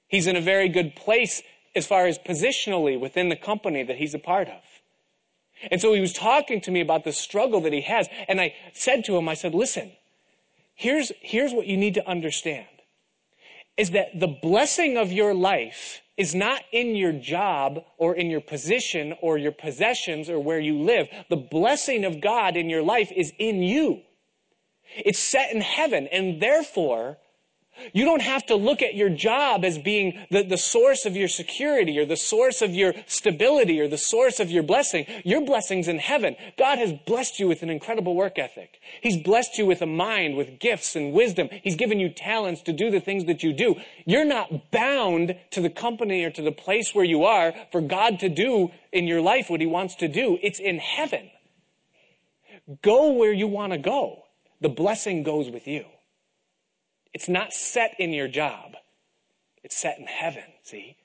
He's 0.08 0.26
in 0.26 0.36
a 0.36 0.42
very 0.42 0.68
good 0.68 0.94
place 0.94 1.40
as 1.74 1.86
far 1.86 2.04
as 2.04 2.18
positionally 2.18 3.00
within 3.00 3.30
the 3.30 3.36
company 3.36 3.82
that 3.82 3.96
he's 3.96 4.12
a 4.12 4.18
part 4.18 4.48
of. 4.48 4.60
And 5.70 5.80
so 5.80 5.94
he 5.94 6.02
was 6.02 6.12
talking 6.12 6.60
to 6.60 6.70
me 6.70 6.82
about 6.82 7.04
the 7.04 7.12
struggle 7.12 7.62
that 7.62 7.72
he 7.72 7.80
has. 7.80 8.08
And 8.28 8.42
I 8.42 8.54
said 8.74 9.06
to 9.06 9.16
him, 9.16 9.26
I 9.26 9.32
said, 9.32 9.54
listen, 9.54 9.92
Here's, 10.74 11.12
here's 11.20 11.52
what 11.52 11.66
you 11.66 11.76
need 11.76 11.94
to 11.94 12.08
understand 12.08 12.66
is 13.76 13.90
that 13.90 14.18
the 14.18 14.28
blessing 14.28 14.96
of 14.98 15.10
your 15.10 15.32
life 15.32 16.02
is 16.18 16.34
not 16.34 16.62
in 16.72 16.94
your 16.94 17.12
job 17.12 17.80
or 17.96 18.14
in 18.14 18.30
your 18.30 18.40
position 18.40 19.14
or 19.22 19.38
your 19.38 19.52
possessions 19.52 20.28
or 20.28 20.38
where 20.38 20.60
you 20.60 20.78
live. 20.78 21.08
The 21.30 21.36
blessing 21.36 22.04
of 22.04 22.20
God 22.20 22.56
in 22.56 22.68
your 22.68 22.82
life 22.82 23.10
is 23.14 23.32
in 23.38 23.62
you. 23.62 24.02
It's 24.94 25.18
set 25.18 25.52
in 25.52 25.62
heaven 25.62 26.06
and 26.12 26.40
therefore 26.40 27.16
you 27.92 28.04
don't 28.04 28.22
have 28.22 28.46
to 28.46 28.54
look 28.54 28.82
at 28.82 28.94
your 28.94 29.08
job 29.08 29.64
as 29.64 29.78
being 29.78 30.18
the, 30.30 30.42
the 30.42 30.58
source 30.58 31.06
of 31.06 31.16
your 31.16 31.28
security 31.28 31.98
or 31.98 32.04
the 32.04 32.16
source 32.16 32.62
of 32.62 32.70
your 32.70 32.94
stability 33.06 33.80
or 33.80 33.88
the 33.88 33.98
source 33.98 34.40
of 34.40 34.50
your 34.50 34.62
blessing. 34.62 35.06
Your 35.24 35.44
blessing's 35.44 35.88
in 35.88 35.98
heaven. 35.98 36.36
God 36.58 36.78
has 36.78 36.92
blessed 37.06 37.40
you 37.40 37.48
with 37.48 37.62
an 37.62 37.70
incredible 37.70 38.14
work 38.14 38.38
ethic. 38.38 38.78
He's 39.02 39.22
blessed 39.22 39.58
you 39.58 39.66
with 39.66 39.82
a 39.82 39.86
mind, 39.86 40.36
with 40.36 40.58
gifts 40.58 40.96
and 40.96 41.12
wisdom. 41.12 41.48
He's 41.50 41.76
given 41.76 41.98
you 41.98 42.10
talents 42.10 42.62
to 42.62 42.72
do 42.72 42.90
the 42.90 43.00
things 43.00 43.24
that 43.24 43.42
you 43.42 43.52
do. 43.52 43.76
You're 44.04 44.24
not 44.24 44.70
bound 44.70 45.36
to 45.52 45.60
the 45.60 45.70
company 45.70 46.24
or 46.24 46.30
to 46.30 46.42
the 46.42 46.52
place 46.52 46.94
where 46.94 47.04
you 47.04 47.24
are 47.24 47.52
for 47.70 47.80
God 47.80 48.20
to 48.20 48.28
do 48.28 48.70
in 48.92 49.06
your 49.06 49.20
life 49.20 49.48
what 49.48 49.60
He 49.60 49.66
wants 49.66 49.96
to 49.96 50.08
do. 50.08 50.38
It's 50.42 50.60
in 50.60 50.78
heaven. 50.78 51.30
Go 52.82 53.12
where 53.12 53.32
you 53.32 53.48
want 53.48 53.72
to 53.72 53.78
go. 53.78 54.18
the 54.60 54.68
blessing 54.68 55.24
goes 55.24 55.50
with 55.50 55.66
you. 55.66 55.84
It's 57.12 57.28
not 57.28 57.52
set 57.52 57.94
in 57.98 58.12
your 58.12 58.28
job. 58.28 58.72
It's 59.62 59.76
set 59.76 59.98
in 59.98 60.06
heaven, 60.06 60.44
see? 60.62 60.96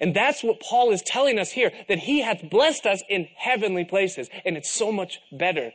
And 0.00 0.14
that's 0.14 0.42
what 0.42 0.60
Paul 0.60 0.90
is 0.90 1.02
telling 1.02 1.38
us 1.38 1.50
here, 1.50 1.72
that 1.88 2.00
he 2.00 2.20
hath 2.20 2.50
blessed 2.50 2.84
us 2.84 3.02
in 3.08 3.28
heavenly 3.36 3.84
places. 3.84 4.28
And 4.44 4.56
it's 4.56 4.70
so 4.70 4.92
much 4.92 5.20
better 5.32 5.72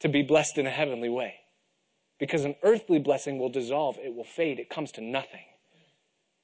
to 0.00 0.08
be 0.08 0.22
blessed 0.22 0.58
in 0.58 0.66
a 0.66 0.70
heavenly 0.70 1.08
way. 1.08 1.34
Because 2.18 2.44
an 2.44 2.56
earthly 2.62 2.98
blessing 2.98 3.38
will 3.38 3.48
dissolve, 3.48 3.96
it 3.98 4.14
will 4.14 4.24
fade, 4.24 4.58
it 4.58 4.68
comes 4.68 4.92
to 4.92 5.00
nothing. 5.00 5.44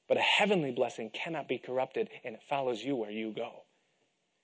But 0.07 0.17
a 0.17 0.21
heavenly 0.21 0.71
blessing 0.71 1.11
cannot 1.11 1.47
be 1.47 1.59
corrupted, 1.59 2.09
and 2.23 2.35
it 2.35 2.41
follows 2.49 2.83
you 2.83 2.95
where 2.95 3.11
you 3.11 3.31
go. 3.31 3.63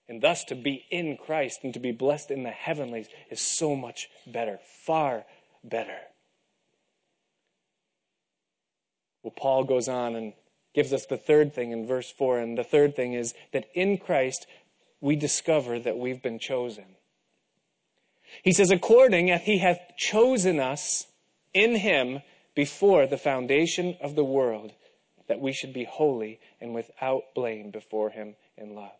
And 0.07 0.21
thus, 0.21 0.43
to 0.45 0.55
be 0.55 0.85
in 0.91 1.17
Christ 1.17 1.61
and 1.63 1.73
to 1.73 1.79
be 1.79 1.91
blessed 1.91 2.29
in 2.29 2.43
the 2.43 2.51
heavenlies 2.51 3.07
is 3.31 3.41
so 3.41 3.75
much 3.75 4.07
better, 4.27 4.59
far 4.85 5.25
better. 5.63 5.97
Well, 9.25 9.33
Paul 9.35 9.63
goes 9.63 9.87
on 9.87 10.15
and 10.15 10.33
gives 10.75 10.93
us 10.93 11.07
the 11.07 11.17
third 11.17 11.55
thing 11.55 11.71
in 11.71 11.87
verse 11.87 12.11
4. 12.11 12.37
And 12.37 12.55
the 12.55 12.63
third 12.63 12.95
thing 12.95 13.13
is 13.13 13.33
that 13.53 13.65
in 13.73 13.97
Christ 13.97 14.45
we 15.01 15.15
discover 15.15 15.79
that 15.79 15.97
we've 15.97 16.21
been 16.21 16.37
chosen. 16.37 16.85
He 18.43 18.53
says, 18.53 18.69
according 18.69 19.31
as 19.31 19.41
he 19.41 19.57
hath 19.57 19.79
chosen 19.97 20.59
us 20.59 21.07
in 21.55 21.75
him 21.75 22.19
before 22.53 23.07
the 23.07 23.17
foundation 23.17 23.97
of 23.99 24.13
the 24.13 24.23
world, 24.23 24.73
that 25.27 25.41
we 25.41 25.53
should 25.53 25.73
be 25.73 25.85
holy 25.85 26.39
and 26.61 26.75
without 26.75 27.33
blame 27.33 27.71
before 27.71 28.11
him 28.11 28.35
in 28.59 28.75
love. 28.75 28.91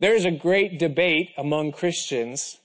There 0.00 0.16
is 0.16 0.24
a 0.24 0.32
great 0.32 0.80
debate 0.80 1.30
among 1.36 1.70
Christians. 1.70 2.58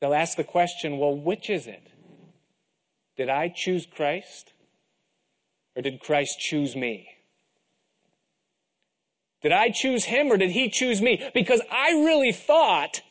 They'll 0.00 0.14
ask 0.14 0.36
the 0.36 0.42
question, 0.42 0.98
well, 0.98 1.16
which 1.16 1.48
is 1.48 1.68
it? 1.68 1.92
Did 3.16 3.28
I 3.28 3.52
choose 3.54 3.86
Christ? 3.86 4.52
Or 5.76 5.82
did 5.82 6.00
Christ 6.00 6.38
choose 6.38 6.74
me? 6.74 7.08
Did 9.42 9.52
I 9.52 9.70
choose 9.70 10.04
him 10.04 10.32
or 10.32 10.36
did 10.36 10.50
he 10.50 10.70
choose 10.70 11.02
me? 11.02 11.22
Because 11.34 11.60
I 11.70 11.90
really 11.90 12.32
thought 12.32 13.02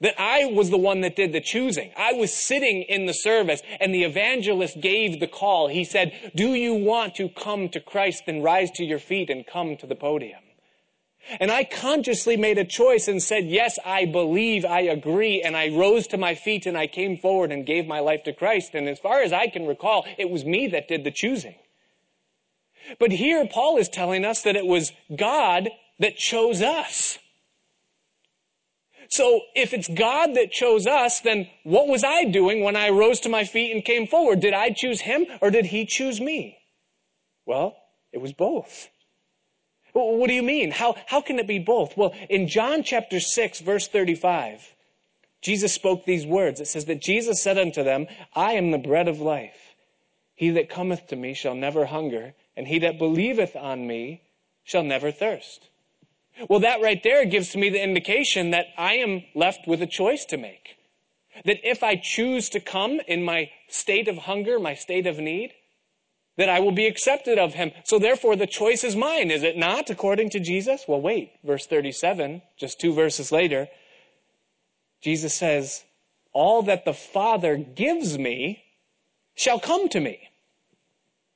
that 0.00 0.20
I 0.20 0.44
was 0.44 0.68
the 0.68 0.76
one 0.76 1.00
that 1.00 1.16
did 1.16 1.32
the 1.32 1.40
choosing. 1.40 1.90
I 1.96 2.12
was 2.12 2.34
sitting 2.34 2.82
in 2.82 3.06
the 3.06 3.14
service 3.14 3.62
and 3.80 3.94
the 3.94 4.04
evangelist 4.04 4.80
gave 4.80 5.20
the 5.20 5.26
call. 5.26 5.68
He 5.68 5.84
said, 5.84 6.12
do 6.34 6.54
you 6.54 6.74
want 6.74 7.14
to 7.14 7.30
come 7.30 7.70
to 7.70 7.80
Christ? 7.80 8.24
Then 8.26 8.42
rise 8.42 8.70
to 8.72 8.84
your 8.84 8.98
feet 8.98 9.30
and 9.30 9.46
come 9.46 9.76
to 9.78 9.86
the 9.86 9.94
podium. 9.94 10.43
And 11.40 11.50
I 11.50 11.64
consciously 11.64 12.36
made 12.36 12.58
a 12.58 12.64
choice 12.64 13.08
and 13.08 13.22
said, 13.22 13.46
yes, 13.46 13.78
I 13.84 14.04
believe, 14.04 14.64
I 14.64 14.80
agree. 14.80 15.42
And 15.42 15.56
I 15.56 15.68
rose 15.68 16.06
to 16.08 16.18
my 16.18 16.34
feet 16.34 16.66
and 16.66 16.76
I 16.76 16.86
came 16.86 17.16
forward 17.16 17.50
and 17.50 17.66
gave 17.66 17.86
my 17.86 18.00
life 18.00 18.24
to 18.24 18.32
Christ. 18.32 18.74
And 18.74 18.88
as 18.88 18.98
far 18.98 19.22
as 19.22 19.32
I 19.32 19.46
can 19.48 19.66
recall, 19.66 20.04
it 20.18 20.30
was 20.30 20.44
me 20.44 20.66
that 20.68 20.88
did 20.88 21.04
the 21.04 21.10
choosing. 21.10 21.54
But 22.98 23.12
here 23.12 23.46
Paul 23.50 23.78
is 23.78 23.88
telling 23.88 24.24
us 24.24 24.42
that 24.42 24.56
it 24.56 24.66
was 24.66 24.92
God 25.16 25.70
that 25.98 26.16
chose 26.16 26.60
us. 26.60 27.18
So 29.08 29.42
if 29.54 29.72
it's 29.72 29.88
God 29.88 30.34
that 30.34 30.50
chose 30.50 30.86
us, 30.86 31.20
then 31.20 31.48
what 31.62 31.88
was 31.88 32.04
I 32.04 32.24
doing 32.24 32.62
when 32.62 32.76
I 32.76 32.90
rose 32.90 33.20
to 33.20 33.28
my 33.28 33.44
feet 33.44 33.72
and 33.72 33.84
came 33.84 34.06
forward? 34.06 34.40
Did 34.40 34.54
I 34.54 34.70
choose 34.70 35.00
him 35.00 35.26
or 35.40 35.50
did 35.50 35.66
he 35.66 35.86
choose 35.86 36.20
me? 36.20 36.58
Well, 37.46 37.76
it 38.12 38.20
was 38.20 38.32
both. 38.32 38.88
Well, 39.94 40.16
what 40.16 40.28
do 40.28 40.34
you 40.34 40.42
mean? 40.42 40.72
How, 40.72 40.96
how 41.06 41.20
can 41.20 41.38
it 41.38 41.46
be 41.46 41.60
both? 41.60 41.96
Well, 41.96 42.12
in 42.28 42.48
John 42.48 42.82
chapter 42.82 43.20
6, 43.20 43.60
verse 43.60 43.86
35, 43.86 44.74
Jesus 45.40 45.72
spoke 45.72 46.04
these 46.04 46.26
words. 46.26 46.60
It 46.60 46.66
says 46.66 46.86
that 46.86 47.00
Jesus 47.00 47.42
said 47.42 47.58
unto 47.58 47.84
them, 47.84 48.06
I 48.34 48.52
am 48.54 48.72
the 48.72 48.78
bread 48.78 49.06
of 49.06 49.20
life. 49.20 49.74
He 50.34 50.50
that 50.50 50.68
cometh 50.68 51.06
to 51.08 51.16
me 51.16 51.32
shall 51.32 51.54
never 51.54 51.86
hunger, 51.86 52.34
and 52.56 52.66
he 52.66 52.80
that 52.80 52.98
believeth 52.98 53.54
on 53.54 53.86
me 53.86 54.22
shall 54.64 54.82
never 54.82 55.12
thirst. 55.12 55.68
Well, 56.48 56.60
that 56.60 56.82
right 56.82 57.00
there 57.02 57.24
gives 57.24 57.50
to 57.50 57.58
me 57.58 57.70
the 57.70 57.82
indication 57.82 58.50
that 58.50 58.66
I 58.76 58.94
am 58.94 59.22
left 59.34 59.68
with 59.68 59.80
a 59.80 59.86
choice 59.86 60.24
to 60.26 60.36
make. 60.36 60.76
That 61.44 61.58
if 61.62 61.84
I 61.84 61.94
choose 61.94 62.48
to 62.50 62.60
come 62.60 63.00
in 63.06 63.24
my 63.24 63.50
state 63.68 64.08
of 64.08 64.18
hunger, 64.18 64.58
my 64.58 64.74
state 64.74 65.06
of 65.06 65.18
need, 65.18 65.52
that 66.36 66.48
I 66.48 66.60
will 66.60 66.72
be 66.72 66.86
accepted 66.86 67.38
of 67.38 67.54
him. 67.54 67.72
So 67.84 67.98
therefore 67.98 68.36
the 68.36 68.46
choice 68.46 68.84
is 68.84 68.96
mine, 68.96 69.30
is 69.30 69.42
it 69.42 69.56
not, 69.56 69.90
according 69.90 70.30
to 70.30 70.40
Jesus? 70.40 70.84
Well, 70.88 71.00
wait, 71.00 71.32
verse 71.44 71.66
37, 71.66 72.42
just 72.56 72.80
two 72.80 72.92
verses 72.92 73.30
later, 73.30 73.68
Jesus 75.00 75.34
says, 75.34 75.84
all 76.32 76.62
that 76.62 76.84
the 76.84 76.94
Father 76.94 77.56
gives 77.56 78.18
me 78.18 78.64
shall 79.34 79.60
come 79.60 79.88
to 79.90 80.00
me. 80.00 80.28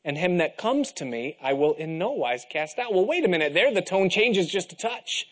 And 0.05 0.17
him 0.17 0.39
that 0.39 0.57
comes 0.57 0.93
to 0.93 1.05
me, 1.05 1.37
I 1.43 1.53
will 1.53 1.75
in 1.75 1.99
no 1.99 2.11
wise 2.11 2.47
cast 2.51 2.79
out. 2.79 2.95
Well, 2.95 3.07
wait 3.07 3.25
a 3.25 3.29
minute 3.29 3.53
there. 3.53 3.73
The 3.73 3.83
tone 3.83 4.09
changes 4.09 4.49
just 4.49 4.73
a 4.73 4.77
touch. 4.77 5.27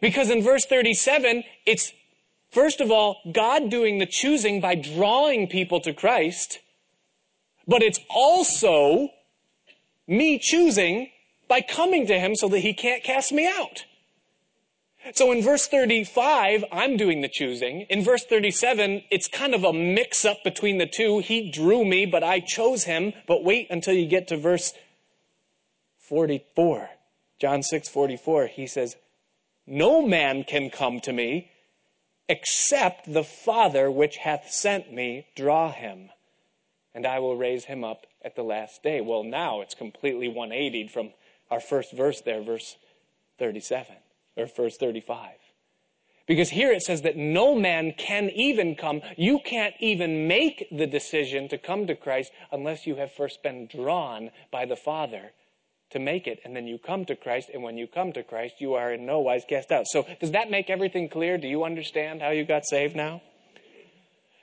Because 0.00 0.30
in 0.30 0.42
verse 0.42 0.64
37, 0.64 1.42
it's 1.66 1.92
first 2.50 2.80
of 2.80 2.90
all, 2.90 3.20
God 3.32 3.70
doing 3.70 3.98
the 3.98 4.06
choosing 4.06 4.60
by 4.60 4.74
drawing 4.74 5.48
people 5.48 5.80
to 5.80 5.92
Christ 5.92 6.60
but 7.68 7.82
it's 7.82 8.00
also 8.08 9.10
me 10.06 10.38
choosing 10.38 11.10
by 11.46 11.60
coming 11.60 12.06
to 12.06 12.18
him 12.18 12.34
so 12.34 12.48
that 12.48 12.60
he 12.60 12.72
can't 12.72 13.04
cast 13.04 13.30
me 13.30 13.46
out. 13.46 13.84
So 15.14 15.30
in 15.32 15.42
verse 15.42 15.66
35, 15.68 16.64
I'm 16.72 16.96
doing 16.96 17.20
the 17.20 17.28
choosing. 17.28 17.82
In 17.82 18.02
verse 18.02 18.24
37, 18.24 19.04
it's 19.10 19.28
kind 19.28 19.54
of 19.54 19.64
a 19.64 19.72
mix 19.72 20.24
up 20.24 20.38
between 20.42 20.78
the 20.78 20.86
two. 20.86 21.20
He 21.20 21.50
drew 21.50 21.84
me, 21.84 22.04
but 22.04 22.24
I 22.24 22.40
chose 22.40 22.84
him. 22.84 23.12
But 23.26 23.44
wait 23.44 23.68
until 23.70 23.94
you 23.94 24.06
get 24.06 24.28
to 24.28 24.36
verse 24.36 24.72
44. 25.98 26.90
John 27.38 27.62
6, 27.62 27.88
44, 27.88 28.46
he 28.48 28.66
says, 28.66 28.96
No 29.66 30.02
man 30.02 30.42
can 30.42 30.70
come 30.70 31.00
to 31.00 31.12
me 31.12 31.50
except 32.28 33.12
the 33.12 33.24
Father 33.24 33.90
which 33.90 34.16
hath 34.16 34.50
sent 34.50 34.92
me 34.92 35.26
draw 35.36 35.70
him 35.70 36.10
and 36.98 37.06
I 37.06 37.20
will 37.20 37.36
raise 37.36 37.64
him 37.64 37.84
up 37.84 38.08
at 38.24 38.34
the 38.34 38.42
last 38.42 38.82
day. 38.82 39.00
Well, 39.00 39.22
now 39.22 39.60
it's 39.60 39.76
completely 39.76 40.26
180 40.26 40.88
from 40.88 41.10
our 41.48 41.60
first 41.60 41.92
verse 41.92 42.22
there, 42.22 42.42
verse 42.42 42.74
37, 43.38 43.94
or 44.36 44.46
verse 44.46 44.76
35. 44.76 45.30
Because 46.26 46.50
here 46.50 46.72
it 46.72 46.82
says 46.82 47.02
that 47.02 47.16
no 47.16 47.54
man 47.54 47.94
can 47.96 48.30
even 48.30 48.74
come. 48.74 49.00
You 49.16 49.38
can't 49.38 49.74
even 49.78 50.26
make 50.26 50.66
the 50.72 50.88
decision 50.88 51.48
to 51.50 51.56
come 51.56 51.86
to 51.86 51.94
Christ 51.94 52.32
unless 52.50 52.84
you 52.84 52.96
have 52.96 53.12
first 53.12 53.44
been 53.44 53.68
drawn 53.68 54.32
by 54.50 54.66
the 54.66 54.74
Father 54.74 55.30
to 55.90 56.00
make 56.00 56.26
it. 56.26 56.40
And 56.44 56.56
then 56.56 56.66
you 56.66 56.78
come 56.78 57.04
to 57.04 57.14
Christ. 57.14 57.48
And 57.54 57.62
when 57.62 57.78
you 57.78 57.86
come 57.86 58.12
to 58.14 58.24
Christ, 58.24 58.56
you 58.58 58.74
are 58.74 58.92
in 58.92 59.06
no 59.06 59.20
wise 59.20 59.44
cast 59.48 59.70
out. 59.70 59.86
So 59.86 60.04
does 60.18 60.32
that 60.32 60.50
make 60.50 60.68
everything 60.68 61.08
clear? 61.08 61.38
Do 61.38 61.46
you 61.46 61.62
understand 61.62 62.22
how 62.22 62.30
you 62.30 62.44
got 62.44 62.66
saved 62.66 62.96
now? 62.96 63.22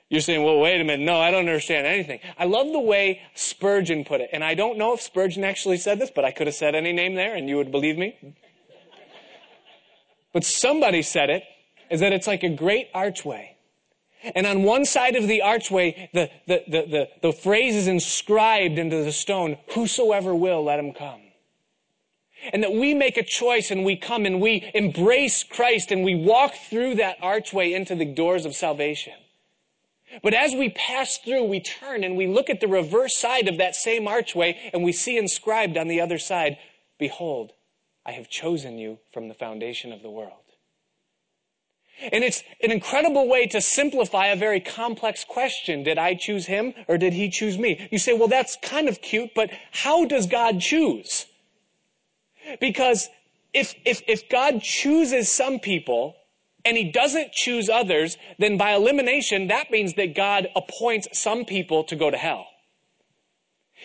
You're 0.08 0.20
saying, 0.20 0.44
well, 0.44 0.60
wait 0.60 0.80
a 0.80 0.84
minute. 0.84 1.04
No, 1.04 1.18
I 1.20 1.30
don't 1.30 1.40
understand 1.40 1.86
anything. 1.86 2.20
I 2.38 2.44
love 2.44 2.70
the 2.72 2.80
way 2.80 3.22
Spurgeon 3.34 4.04
put 4.04 4.20
it. 4.20 4.30
And 4.32 4.44
I 4.44 4.54
don't 4.54 4.78
know 4.78 4.94
if 4.94 5.00
Spurgeon 5.00 5.42
actually 5.42 5.78
said 5.78 5.98
this, 5.98 6.12
but 6.14 6.24
I 6.24 6.30
could 6.30 6.46
have 6.46 6.54
said 6.54 6.74
any 6.74 6.92
name 6.92 7.14
there 7.14 7.34
and 7.34 7.48
you 7.48 7.56
would 7.56 7.72
believe 7.72 7.98
me. 7.98 8.36
But 10.32 10.44
somebody 10.44 11.02
said 11.02 11.30
it, 11.30 11.42
is 11.90 12.00
that 12.00 12.12
it's 12.12 12.26
like 12.26 12.42
a 12.42 12.48
great 12.48 12.88
archway. 12.94 13.56
And 14.34 14.46
on 14.46 14.64
one 14.64 14.84
side 14.84 15.14
of 15.16 15.28
the 15.28 15.42
archway, 15.42 16.10
the, 16.12 16.30
the, 16.46 16.62
the, 16.66 16.86
the, 16.86 17.08
the 17.22 17.32
phrase 17.32 17.76
is 17.76 17.86
inscribed 17.86 18.78
into 18.78 19.04
the 19.04 19.12
stone, 19.12 19.56
whosoever 19.74 20.34
will, 20.34 20.64
let 20.64 20.78
him 20.78 20.92
come. 20.92 21.20
And 22.52 22.62
that 22.62 22.72
we 22.72 22.94
make 22.94 23.16
a 23.16 23.22
choice 23.22 23.70
and 23.70 23.84
we 23.84 23.96
come 23.96 24.26
and 24.26 24.40
we 24.40 24.68
embrace 24.74 25.42
Christ 25.42 25.90
and 25.90 26.04
we 26.04 26.14
walk 26.14 26.54
through 26.54 26.96
that 26.96 27.16
archway 27.22 27.72
into 27.72 27.94
the 27.94 28.04
doors 28.04 28.44
of 28.44 28.54
salvation. 28.54 29.14
But 30.22 30.34
as 30.34 30.54
we 30.54 30.70
pass 30.70 31.18
through, 31.18 31.44
we 31.44 31.60
turn 31.60 32.04
and 32.04 32.16
we 32.16 32.26
look 32.26 32.48
at 32.48 32.60
the 32.60 32.68
reverse 32.68 33.16
side 33.16 33.48
of 33.48 33.58
that 33.58 33.74
same 33.74 34.06
archway 34.06 34.70
and 34.72 34.84
we 34.84 34.92
see 34.92 35.18
inscribed 35.18 35.76
on 35.76 35.88
the 35.88 36.00
other 36.00 36.18
side, 36.18 36.58
Behold, 36.98 37.52
I 38.04 38.12
have 38.12 38.28
chosen 38.28 38.78
you 38.78 38.98
from 39.12 39.28
the 39.28 39.34
foundation 39.34 39.92
of 39.92 40.02
the 40.02 40.10
world. 40.10 40.32
And 42.12 42.22
it's 42.22 42.42
an 42.62 42.70
incredible 42.70 43.26
way 43.26 43.46
to 43.48 43.60
simplify 43.60 44.26
a 44.26 44.36
very 44.36 44.60
complex 44.60 45.24
question. 45.24 45.82
Did 45.82 45.98
I 45.98 46.14
choose 46.14 46.46
him 46.46 46.74
or 46.88 46.98
did 46.98 47.14
he 47.14 47.30
choose 47.30 47.58
me? 47.58 47.88
You 47.90 47.98
say, 47.98 48.12
well, 48.12 48.28
that's 48.28 48.56
kind 48.62 48.88
of 48.88 49.00
cute, 49.00 49.30
but 49.34 49.50
how 49.72 50.04
does 50.04 50.26
God 50.26 50.60
choose? 50.60 51.26
Because 52.60 53.08
if, 53.52 53.74
if, 53.84 54.02
if 54.06 54.28
God 54.28 54.60
chooses 54.62 55.32
some 55.32 55.58
people, 55.58 56.14
and 56.66 56.76
he 56.76 56.90
doesn't 56.90 57.32
choose 57.32 57.68
others, 57.68 58.18
then 58.38 58.58
by 58.58 58.74
elimination, 58.74 59.46
that 59.46 59.70
means 59.70 59.94
that 59.94 60.16
God 60.16 60.48
appoints 60.56 61.06
some 61.12 61.44
people 61.44 61.84
to 61.84 61.94
go 61.94 62.10
to 62.10 62.16
hell. 62.16 62.46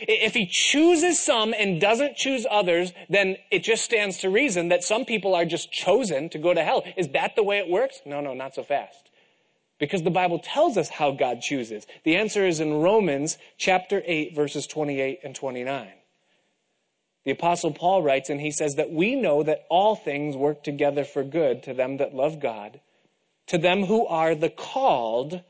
If 0.01 0.33
he 0.33 0.47
chooses 0.47 1.19
some 1.19 1.53
and 1.53 1.79
doesn't 1.79 2.15
choose 2.15 2.47
others, 2.49 2.91
then 3.07 3.37
it 3.51 3.59
just 3.59 3.83
stands 3.83 4.17
to 4.19 4.31
reason 4.31 4.69
that 4.69 4.83
some 4.83 5.05
people 5.05 5.35
are 5.35 5.45
just 5.45 5.71
chosen 5.71 6.29
to 6.29 6.39
go 6.39 6.55
to 6.55 6.63
hell. 6.63 6.83
Is 6.97 7.09
that 7.09 7.35
the 7.35 7.43
way 7.43 7.59
it 7.59 7.69
works? 7.69 8.01
No, 8.03 8.19
no, 8.19 8.33
not 8.33 8.55
so 8.55 8.63
fast. 8.63 9.11
Because 9.79 10.01
the 10.01 10.09
Bible 10.09 10.39
tells 10.39 10.75
us 10.75 10.89
how 10.89 11.11
God 11.11 11.41
chooses. 11.41 11.85
The 12.03 12.15
answer 12.15 12.47
is 12.47 12.59
in 12.59 12.73
Romans 12.73 13.37
chapter 13.57 14.01
8 14.05 14.35
verses 14.35 14.65
28 14.65 15.19
and 15.23 15.35
29. 15.35 15.87
The 17.23 17.31
apostle 17.31 17.71
Paul 17.71 18.01
writes 18.01 18.29
and 18.29 18.41
he 18.41 18.51
says 18.51 18.75
that 18.75 18.91
we 18.91 19.15
know 19.15 19.43
that 19.43 19.65
all 19.69 19.95
things 19.95 20.35
work 20.35 20.63
together 20.63 21.03
for 21.03 21.23
good 21.23 21.63
to 21.63 21.73
them 21.73 21.97
that 21.97 22.15
love 22.15 22.39
God, 22.39 22.79
to 23.47 23.57
them 23.57 23.85
who 23.85 24.07
are 24.07 24.33
the 24.33 24.49
called 24.49 25.41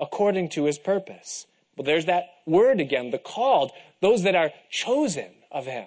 according 0.00 0.48
to 0.50 0.64
his 0.64 0.78
purpose. 0.78 1.46
Well, 1.76 1.84
there's 1.84 2.06
that 2.06 2.24
word 2.46 2.80
again, 2.80 3.10
the 3.10 3.18
called, 3.18 3.70
those 4.00 4.22
that 4.24 4.34
are 4.34 4.50
chosen 4.70 5.30
of 5.50 5.66
him. 5.66 5.86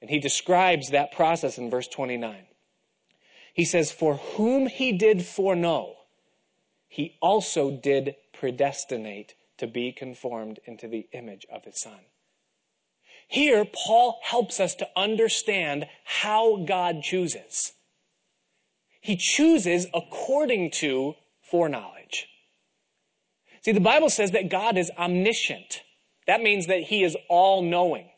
And 0.00 0.10
he 0.10 0.18
describes 0.18 0.90
that 0.90 1.12
process 1.12 1.58
in 1.58 1.70
verse 1.70 1.88
29. 1.88 2.44
He 3.54 3.64
says, 3.64 3.92
For 3.92 4.16
whom 4.16 4.66
he 4.66 4.92
did 4.92 5.24
foreknow, 5.24 5.94
he 6.88 7.16
also 7.20 7.70
did 7.70 8.16
predestinate 8.32 9.34
to 9.58 9.66
be 9.66 9.92
conformed 9.92 10.58
into 10.64 10.88
the 10.88 11.06
image 11.12 11.46
of 11.50 11.64
his 11.64 11.80
son. 11.80 12.00
Here, 13.28 13.64
Paul 13.64 14.18
helps 14.22 14.60
us 14.60 14.74
to 14.76 14.88
understand 14.96 15.86
how 16.04 16.64
God 16.66 17.02
chooses. 17.02 17.72
He 19.00 19.16
chooses 19.16 19.86
according 19.94 20.70
to 20.72 21.14
foreknowledge. 21.50 22.26
See, 23.64 23.72
the 23.72 23.80
Bible 23.80 24.10
says 24.10 24.32
that 24.32 24.48
God 24.48 24.76
is 24.76 24.90
omniscient. 24.98 25.82
That 26.26 26.40
means 26.40 26.66
that 26.66 26.82
he 26.82 27.02
is 27.02 27.16
all 27.28 27.62
knowing. 27.62 28.08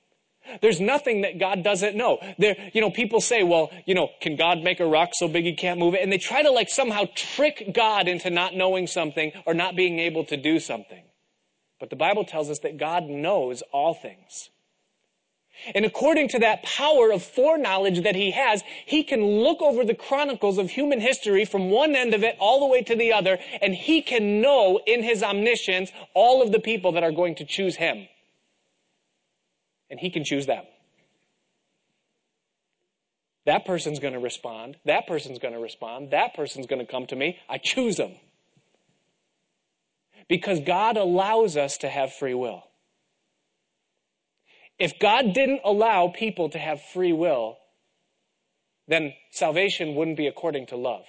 There's 0.60 0.80
nothing 0.80 1.22
that 1.22 1.38
God 1.38 1.64
doesn't 1.64 1.96
know. 1.96 2.18
There, 2.38 2.56
you 2.74 2.80
know, 2.80 2.90
people 2.90 3.20
say, 3.20 3.42
well, 3.42 3.70
you 3.86 3.94
know, 3.94 4.10
can 4.20 4.36
God 4.36 4.62
make 4.62 4.78
a 4.80 4.86
rock 4.86 5.10
so 5.14 5.26
big 5.26 5.44
he 5.44 5.54
can't 5.54 5.80
move 5.80 5.94
it? 5.94 6.02
And 6.02 6.12
they 6.12 6.18
try 6.18 6.42
to 6.42 6.50
like 6.50 6.68
somehow 6.68 7.04
trick 7.14 7.70
God 7.72 8.08
into 8.08 8.28
not 8.28 8.54
knowing 8.54 8.86
something 8.86 9.32
or 9.46 9.54
not 9.54 9.74
being 9.74 9.98
able 9.98 10.24
to 10.26 10.36
do 10.36 10.60
something. 10.60 11.02
But 11.80 11.90
the 11.90 11.96
Bible 11.96 12.24
tells 12.24 12.50
us 12.50 12.58
that 12.60 12.78
God 12.78 13.04
knows 13.04 13.62
all 13.72 13.94
things. 13.94 14.50
And 15.74 15.84
according 15.84 16.28
to 16.28 16.38
that 16.40 16.62
power 16.62 17.10
of 17.12 17.22
foreknowledge 17.22 18.02
that 18.02 18.14
he 18.14 18.32
has, 18.32 18.62
he 18.84 19.02
can 19.02 19.24
look 19.24 19.62
over 19.62 19.84
the 19.84 19.94
chronicles 19.94 20.58
of 20.58 20.70
human 20.70 21.00
history 21.00 21.44
from 21.44 21.70
one 21.70 21.96
end 21.96 22.12
of 22.12 22.22
it 22.22 22.36
all 22.38 22.60
the 22.60 22.66
way 22.66 22.82
to 22.82 22.96
the 22.96 23.12
other, 23.12 23.38
and 23.62 23.74
he 23.74 24.02
can 24.02 24.40
know 24.40 24.80
in 24.86 25.02
his 25.02 25.22
omniscience 25.22 25.90
all 26.12 26.42
of 26.42 26.52
the 26.52 26.60
people 26.60 26.92
that 26.92 27.02
are 27.02 27.12
going 27.12 27.36
to 27.36 27.44
choose 27.44 27.76
him. 27.76 28.08
And 29.90 30.00
he 30.00 30.10
can 30.10 30.24
choose 30.24 30.46
them. 30.46 30.64
That 33.46 33.66
person's 33.66 33.98
going 33.98 34.14
to 34.14 34.20
respond. 34.20 34.76
That 34.84 35.06
person's 35.06 35.38
going 35.38 35.54
to 35.54 35.60
respond. 35.60 36.10
That 36.12 36.34
person's 36.34 36.66
going 36.66 36.84
to 36.84 36.90
come 36.90 37.06
to 37.06 37.16
me. 37.16 37.38
I 37.48 37.58
choose 37.58 37.96
them. 37.96 38.14
Because 40.28 40.60
God 40.60 40.96
allows 40.96 41.56
us 41.56 41.78
to 41.78 41.88
have 41.88 42.12
free 42.12 42.34
will. 42.34 42.64
If 44.78 44.98
God 44.98 45.34
didn't 45.34 45.60
allow 45.64 46.08
people 46.08 46.48
to 46.50 46.58
have 46.58 46.82
free 46.82 47.12
will, 47.12 47.58
then 48.88 49.14
salvation 49.30 49.94
wouldn't 49.94 50.16
be 50.16 50.26
according 50.26 50.66
to 50.66 50.76
love. 50.76 51.04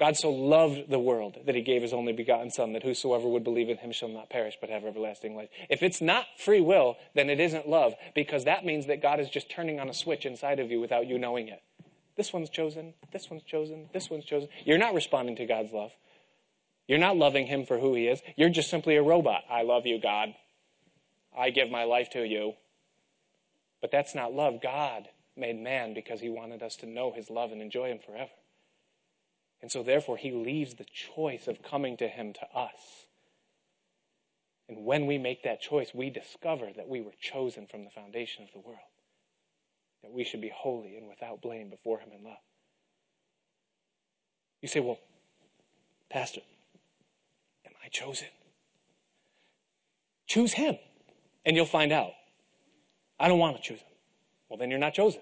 God 0.00 0.16
so 0.16 0.30
loved 0.30 0.90
the 0.90 0.98
world 0.98 1.36
that 1.46 1.54
he 1.54 1.62
gave 1.62 1.82
his 1.82 1.92
only 1.92 2.12
begotten 2.12 2.50
Son, 2.50 2.72
that 2.72 2.82
whosoever 2.82 3.28
would 3.28 3.44
believe 3.44 3.68
in 3.68 3.76
him 3.76 3.92
shall 3.92 4.08
not 4.08 4.28
perish 4.28 4.56
but 4.60 4.68
have 4.68 4.84
everlasting 4.84 5.36
life. 5.36 5.50
If 5.70 5.84
it's 5.84 6.00
not 6.00 6.26
free 6.36 6.60
will, 6.60 6.96
then 7.14 7.30
it 7.30 7.38
isn't 7.38 7.68
love, 7.68 7.94
because 8.14 8.44
that 8.44 8.64
means 8.64 8.86
that 8.86 9.00
God 9.00 9.20
is 9.20 9.30
just 9.30 9.50
turning 9.50 9.78
on 9.78 9.88
a 9.88 9.94
switch 9.94 10.26
inside 10.26 10.58
of 10.58 10.70
you 10.70 10.80
without 10.80 11.06
you 11.06 11.16
knowing 11.18 11.46
it. 11.46 11.62
This 12.16 12.32
one's 12.32 12.50
chosen, 12.50 12.94
this 13.12 13.30
one's 13.30 13.44
chosen, 13.44 13.88
this 13.92 14.10
one's 14.10 14.24
chosen. 14.24 14.48
You're 14.64 14.78
not 14.78 14.94
responding 14.94 15.36
to 15.36 15.46
God's 15.46 15.72
love. 15.72 15.92
You're 16.88 16.98
not 16.98 17.16
loving 17.16 17.46
him 17.46 17.64
for 17.64 17.78
who 17.78 17.94
he 17.94 18.08
is. 18.08 18.20
You're 18.36 18.50
just 18.50 18.70
simply 18.70 18.96
a 18.96 19.02
robot. 19.02 19.42
I 19.48 19.62
love 19.62 19.86
you, 19.86 20.00
God. 20.00 20.34
I 21.36 21.50
give 21.50 21.70
my 21.70 21.84
life 21.84 22.10
to 22.10 22.24
you. 22.24 22.54
But 23.80 23.90
that's 23.90 24.14
not 24.14 24.32
love. 24.32 24.62
God 24.62 25.08
made 25.36 25.60
man 25.60 25.94
because 25.94 26.20
he 26.20 26.28
wanted 26.28 26.62
us 26.62 26.76
to 26.76 26.86
know 26.86 27.12
his 27.12 27.28
love 27.28 27.52
and 27.52 27.60
enjoy 27.60 27.88
him 27.90 27.98
forever. 27.98 28.30
And 29.60 29.70
so, 29.70 29.82
therefore, 29.82 30.16
he 30.16 30.30
leaves 30.30 30.74
the 30.74 30.86
choice 31.14 31.48
of 31.48 31.62
coming 31.62 31.96
to 31.98 32.08
him 32.08 32.32
to 32.34 32.58
us. 32.58 33.06
And 34.68 34.84
when 34.84 35.06
we 35.06 35.18
make 35.18 35.42
that 35.42 35.60
choice, 35.60 35.90
we 35.92 36.10
discover 36.10 36.70
that 36.76 36.88
we 36.88 37.00
were 37.00 37.12
chosen 37.20 37.66
from 37.66 37.84
the 37.84 37.90
foundation 37.90 38.44
of 38.44 38.52
the 38.52 38.66
world, 38.66 38.78
that 40.02 40.12
we 40.12 40.24
should 40.24 40.40
be 40.40 40.52
holy 40.54 40.96
and 40.96 41.08
without 41.08 41.42
blame 41.42 41.68
before 41.68 41.98
him 41.98 42.10
in 42.16 42.24
love. 42.24 42.38
You 44.62 44.68
say, 44.68 44.80
well, 44.80 44.98
Pastor, 46.08 46.40
am 47.66 47.72
I 47.84 47.88
chosen? 47.88 48.28
Choose 50.26 50.54
him 50.54 50.78
and 51.44 51.56
you'll 51.56 51.66
find 51.66 51.92
out. 51.92 52.12
I 53.18 53.28
don't 53.28 53.38
want 53.38 53.56
to 53.56 53.62
choose 53.62 53.80
him. 53.80 53.88
Well, 54.48 54.58
then 54.58 54.70
you're 54.70 54.78
not 54.78 54.94
chosen. 54.94 55.20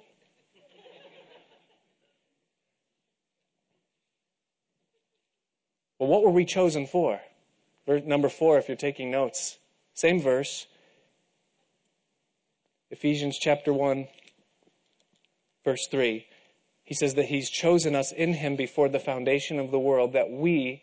Well, 5.99 6.11
what 6.11 6.25
were 6.25 6.31
we 6.31 6.45
chosen 6.45 6.87
for? 6.87 7.21
Verse 7.87 8.03
number 8.05 8.29
four, 8.29 8.59
if 8.59 8.69
you're 8.69 8.77
taking 8.77 9.11
notes. 9.11 9.59
Same 9.95 10.21
verse. 10.21 10.67
Ephesians 12.91 13.39
chapter 13.39 13.73
1, 13.73 14.09
verse 15.65 15.87
3. 15.91 16.27
He 16.85 16.95
says 16.95 17.15
that 17.15 17.27
he's 17.27 17.49
chosen 17.49 17.95
us 17.95 18.13
in 18.13 18.35
him 18.35 18.57
before 18.57 18.89
the 18.89 18.99
foundation 18.99 19.59
of 19.59 19.71
the 19.71 19.79
world 19.79 20.13
that 20.13 20.31
we 20.31 20.83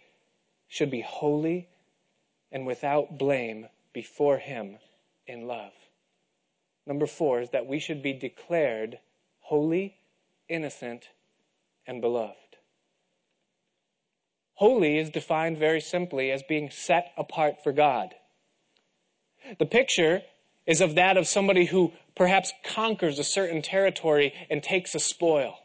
should 0.69 0.89
be 0.89 1.01
holy 1.01 1.67
and 2.51 2.65
without 2.65 3.17
blame 3.17 3.67
before 3.93 4.37
him 4.37 4.77
in 5.29 5.47
love. 5.47 5.71
Number 6.85 7.05
four 7.05 7.41
is 7.41 7.51
that 7.51 7.67
we 7.67 7.79
should 7.79 8.01
be 8.01 8.13
declared 8.13 8.99
holy, 9.39 9.95
innocent, 10.49 11.09
and 11.85 12.01
beloved. 12.01 12.35
Holy 14.55 14.97
is 14.97 15.09
defined 15.09 15.57
very 15.57 15.79
simply 15.79 16.31
as 16.31 16.43
being 16.43 16.69
set 16.69 17.13
apart 17.17 17.63
for 17.63 17.71
God. 17.71 18.13
The 19.57 19.65
picture 19.65 20.21
is 20.65 20.81
of 20.81 20.95
that 20.95 21.15
of 21.15 21.27
somebody 21.27 21.65
who 21.65 21.93
perhaps 22.15 22.51
conquers 22.65 23.19
a 23.19 23.23
certain 23.23 23.61
territory 23.61 24.33
and 24.49 24.61
takes 24.61 24.93
a 24.93 24.99
spoil. 24.99 25.55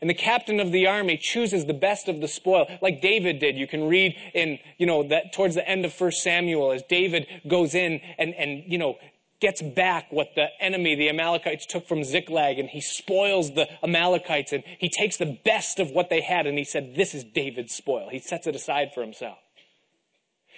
And 0.00 0.08
the 0.08 0.14
captain 0.14 0.60
of 0.60 0.72
the 0.72 0.86
army 0.86 1.18
chooses 1.20 1.66
the 1.66 1.74
best 1.74 2.08
of 2.08 2.20
the 2.20 2.28
spoil, 2.28 2.66
like 2.80 3.00
David 3.00 3.38
did. 3.38 3.56
You 3.56 3.66
can 3.66 3.88
read 3.88 4.14
in, 4.34 4.58
you 4.78 4.86
know, 4.86 5.02
that 5.08 5.32
towards 5.32 5.54
the 5.54 5.68
end 5.68 5.84
of 5.84 5.92
First 5.92 6.22
Samuel 6.22 6.72
as 6.72 6.82
David 6.88 7.26
goes 7.46 7.74
in 7.74 8.00
and, 8.18 8.34
and, 8.34 8.62
you 8.66 8.78
know, 8.78 8.96
gets 9.40 9.62
back 9.62 10.06
what 10.10 10.34
the 10.34 10.46
enemy, 10.60 10.94
the 10.94 11.08
Amalekites, 11.08 11.66
took 11.66 11.86
from 11.86 12.02
Ziklag, 12.02 12.58
and 12.58 12.68
he 12.68 12.80
spoils 12.80 13.54
the 13.54 13.68
Amalekites, 13.84 14.52
and 14.52 14.64
he 14.78 14.88
takes 14.88 15.16
the 15.16 15.38
best 15.44 15.78
of 15.78 15.90
what 15.90 16.10
they 16.10 16.20
had, 16.20 16.46
and 16.46 16.58
he 16.58 16.64
said, 16.64 16.94
This 16.96 17.14
is 17.14 17.24
David's 17.24 17.74
spoil. 17.74 18.08
He 18.10 18.18
sets 18.18 18.46
it 18.46 18.56
aside 18.56 18.90
for 18.94 19.02
himself. 19.02 19.38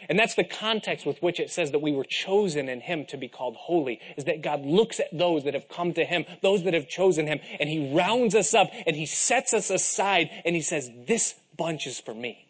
And 0.09 0.19
that's 0.19 0.35
the 0.35 0.45
context 0.45 1.07
with 1.07 1.23
which 1.23 1.41
it 1.41 1.51
says 1.51 1.71
that 1.73 1.83
we 1.83 1.93
were 1.93 2.05
chosen 2.05 2.69
in 2.69 2.81
Him 2.81 3.05
to 3.07 3.17
be 3.17 3.29
called 3.29 3.57
holy, 3.57 4.01
is 4.17 4.25
that 4.25 4.43
God 4.43 4.65
looks 4.65 5.01
at 5.01 5.07
those 5.13 5.45
that 5.45 5.55
have 5.55 5.69
come 5.69 5.93
to 5.95 6.05
Him, 6.05 6.25
those 6.43 6.65
that 6.65 6.75
have 6.75 6.89
chosen 6.89 7.27
Him, 7.27 7.41
and 7.59 7.69
He 7.69 7.93
rounds 7.95 8.35
us 8.35 8.55
up 8.55 8.71
and 8.87 8.97
He 8.97 9.07
sets 9.07 9.53
us 9.53 9.71
aside 9.71 10.31
and 10.45 10.55
He 10.57 10.63
says, 10.63 10.91
This 11.07 11.35
bunch 11.57 11.87
is 11.87 12.01
for 12.01 12.15
me. 12.15 12.47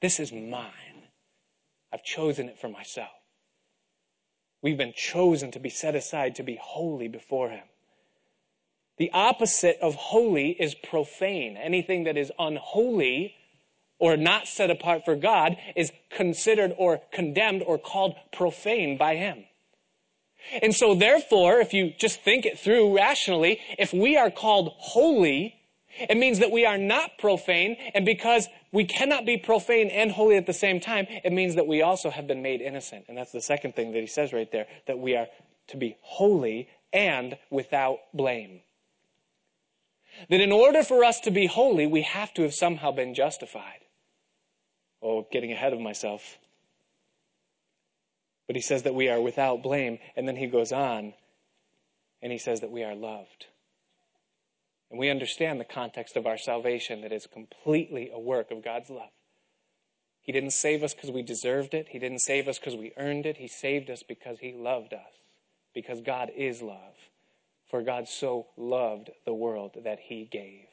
This 0.00 0.20
is 0.20 0.32
mine. 0.32 0.72
I've 1.92 2.04
chosen 2.04 2.48
it 2.48 2.58
for 2.58 2.68
myself. 2.68 3.08
We've 4.62 4.76
been 4.76 4.94
chosen 4.94 5.52
to 5.52 5.60
be 5.60 5.70
set 5.70 5.94
aside 5.94 6.34
to 6.36 6.42
be 6.42 6.58
holy 6.60 7.08
before 7.08 7.50
Him. 7.50 7.64
The 8.98 9.10
opposite 9.12 9.78
of 9.80 9.94
holy 9.94 10.50
is 10.50 10.74
profane. 10.74 11.56
Anything 11.56 12.04
that 12.04 12.16
is 12.16 12.32
unholy 12.38 13.34
or 13.98 14.16
not 14.16 14.46
set 14.46 14.70
apart 14.70 15.04
for 15.04 15.16
God 15.16 15.56
is 15.74 15.92
considered 16.10 16.74
or 16.76 17.00
condemned 17.12 17.62
or 17.66 17.78
called 17.78 18.14
profane 18.32 18.96
by 18.96 19.16
Him. 19.16 19.44
And 20.62 20.74
so 20.74 20.94
therefore, 20.94 21.60
if 21.60 21.72
you 21.72 21.92
just 21.98 22.20
think 22.20 22.46
it 22.46 22.58
through 22.58 22.96
rationally, 22.96 23.60
if 23.78 23.92
we 23.92 24.16
are 24.16 24.30
called 24.30 24.72
holy, 24.76 25.56
it 25.98 26.16
means 26.16 26.38
that 26.40 26.50
we 26.50 26.66
are 26.66 26.78
not 26.78 27.18
profane, 27.18 27.76
and 27.94 28.04
because 28.04 28.46
we 28.70 28.84
cannot 28.84 29.24
be 29.24 29.38
profane 29.38 29.88
and 29.88 30.12
holy 30.12 30.36
at 30.36 30.46
the 30.46 30.52
same 30.52 30.78
time, 30.78 31.06
it 31.08 31.32
means 31.32 31.54
that 31.54 31.66
we 31.66 31.82
also 31.82 32.10
have 32.10 32.26
been 32.26 32.42
made 32.42 32.60
innocent. 32.60 33.06
And 33.08 33.16
that's 33.16 33.32
the 33.32 33.40
second 33.40 33.74
thing 33.74 33.92
that 33.92 34.00
he 34.00 34.06
says 34.06 34.32
right 34.32 34.50
there, 34.52 34.66
that 34.86 34.98
we 34.98 35.16
are 35.16 35.26
to 35.68 35.76
be 35.76 35.96
holy 36.02 36.68
and 36.92 37.38
without 37.50 37.98
blame. 38.12 38.60
That 40.30 40.40
in 40.40 40.52
order 40.52 40.82
for 40.82 41.04
us 41.04 41.20
to 41.20 41.30
be 41.30 41.46
holy, 41.46 41.86
we 41.86 42.02
have 42.02 42.32
to 42.34 42.42
have 42.42 42.54
somehow 42.54 42.92
been 42.92 43.14
justified. 43.14 43.80
Oh, 45.02 45.26
getting 45.30 45.52
ahead 45.52 45.72
of 45.72 45.80
myself. 45.80 46.38
But 48.46 48.56
he 48.56 48.62
says 48.62 48.84
that 48.84 48.94
we 48.94 49.08
are 49.08 49.20
without 49.20 49.62
blame. 49.62 49.98
And 50.16 50.26
then 50.26 50.36
he 50.36 50.46
goes 50.46 50.72
on 50.72 51.14
and 52.22 52.32
he 52.32 52.38
says 52.38 52.60
that 52.60 52.70
we 52.70 52.84
are 52.84 52.94
loved. 52.94 53.46
And 54.90 55.00
we 55.00 55.10
understand 55.10 55.60
the 55.60 55.64
context 55.64 56.16
of 56.16 56.26
our 56.26 56.38
salvation 56.38 57.02
that 57.02 57.12
is 57.12 57.26
completely 57.26 58.10
a 58.12 58.20
work 58.20 58.50
of 58.50 58.64
God's 58.64 58.88
love. 58.88 59.10
He 60.22 60.32
didn't 60.32 60.50
save 60.50 60.82
us 60.82 60.92
because 60.92 61.10
we 61.10 61.22
deserved 61.22 61.72
it. 61.72 61.88
He 61.88 62.00
didn't 62.00 62.20
save 62.20 62.48
us 62.48 62.58
because 62.58 62.76
we 62.76 62.92
earned 62.96 63.26
it. 63.26 63.36
He 63.36 63.46
saved 63.46 63.90
us 63.90 64.02
because 64.02 64.40
He 64.40 64.52
loved 64.52 64.92
us, 64.92 65.12
because 65.72 66.00
God 66.00 66.30
is 66.36 66.60
love. 66.62 66.94
For 67.70 67.82
God 67.82 68.08
so 68.08 68.48
loved 68.56 69.10
the 69.24 69.34
world 69.34 69.76
that 69.84 70.00
He 70.00 70.24
gave. 70.24 70.66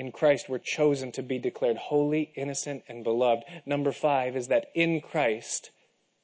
In 0.00 0.12
Christ, 0.12 0.48
we're 0.48 0.56
chosen 0.56 1.12
to 1.12 1.22
be 1.22 1.38
declared 1.38 1.76
holy, 1.76 2.32
innocent, 2.34 2.84
and 2.88 3.04
beloved. 3.04 3.44
Number 3.66 3.92
five 3.92 4.34
is 4.34 4.48
that 4.48 4.70
in 4.74 5.02
Christ, 5.02 5.72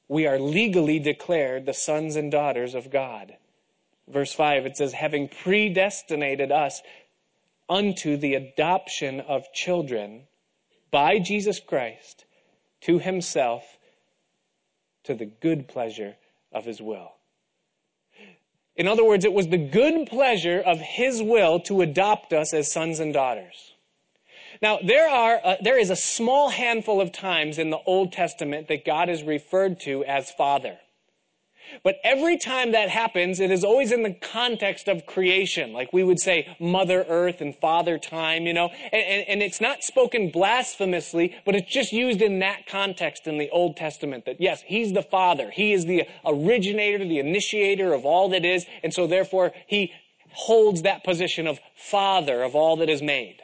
we 0.07 0.25
are 0.25 0.39
legally 0.39 0.97
declared 0.97 1.67
the 1.67 1.75
sons 1.75 2.15
and 2.15 2.31
daughters 2.31 2.73
of 2.73 2.89
God. 2.89 3.37
Verse 4.07 4.33
5, 4.33 4.65
it 4.65 4.77
says, 4.77 4.93
having 4.93 5.27
predestinated 5.29 6.51
us 6.51 6.81
unto 7.69 8.17
the 8.17 8.33
adoption 8.33 9.19
of 9.19 9.53
children 9.53 10.23
by 10.89 11.19
Jesus 11.19 11.59
Christ 11.59 12.25
to 12.81 12.97
himself 12.97 13.77
to 15.03 15.13
the 15.13 15.27
good 15.27 15.67
pleasure 15.67 16.15
of 16.51 16.65
his 16.65 16.81
will. 16.81 17.16
In 18.77 18.87
other 18.87 19.03
words, 19.03 19.25
it 19.25 19.33
was 19.33 19.47
the 19.47 19.57
good 19.57 20.07
pleasure 20.07 20.61
of 20.61 20.79
his 20.79 21.21
will 21.21 21.59
to 21.61 21.81
adopt 21.81 22.31
us 22.31 22.53
as 22.53 22.71
sons 22.71 22.99
and 22.99 23.11
daughters. 23.11 23.73
Now, 24.61 24.79
there 24.83 25.09
are, 25.09 25.41
uh, 25.43 25.55
there 25.61 25.79
is 25.79 25.89
a 25.89 25.95
small 25.95 26.49
handful 26.49 27.01
of 27.01 27.11
times 27.11 27.57
in 27.57 27.71
the 27.71 27.79
Old 27.85 28.11
Testament 28.13 28.67
that 28.67 28.85
God 28.85 29.09
is 29.09 29.23
referred 29.23 29.79
to 29.81 30.03
as 30.05 30.31
Father. 30.31 30.77
But 31.83 31.97
every 32.03 32.37
time 32.37 32.71
that 32.71 32.89
happens, 32.89 33.39
it 33.39 33.51
is 33.51 33.63
always 33.63 33.91
in 33.91 34.03
the 34.03 34.13
context 34.13 34.87
of 34.87 35.05
creation. 35.05 35.73
Like 35.73 35.93
we 35.93 36.03
would 36.03 36.19
say 36.19 36.55
Mother 36.59 37.05
Earth 37.07 37.41
and 37.41 37.55
Father 37.55 37.97
Time, 37.97 38.45
you 38.45 38.53
know. 38.53 38.69
And, 38.91 39.01
and, 39.01 39.25
and, 39.27 39.43
it's 39.43 39.61
not 39.61 39.83
spoken 39.83 40.29
blasphemously, 40.29 41.35
but 41.45 41.55
it's 41.55 41.71
just 41.71 41.91
used 41.91 42.21
in 42.21 42.39
that 42.39 42.67
context 42.67 43.27
in 43.27 43.37
the 43.37 43.49
Old 43.49 43.77
Testament 43.77 44.25
that 44.25 44.41
yes, 44.41 44.61
He's 44.65 44.93
the 44.93 45.01
Father. 45.01 45.51
He 45.51 45.73
is 45.73 45.85
the 45.85 46.07
originator, 46.25 46.99
the 46.99 47.19
initiator 47.19 47.93
of 47.93 48.05
all 48.05 48.29
that 48.29 48.45
is. 48.45 48.65
And 48.83 48.93
so 48.93 49.07
therefore, 49.07 49.53
He 49.67 49.93
holds 50.31 50.81
that 50.83 51.03
position 51.03 51.47
of 51.47 51.59
Father 51.75 52.43
of 52.43 52.55
all 52.55 52.77
that 52.77 52.89
is 52.89 53.01
made. 53.01 53.41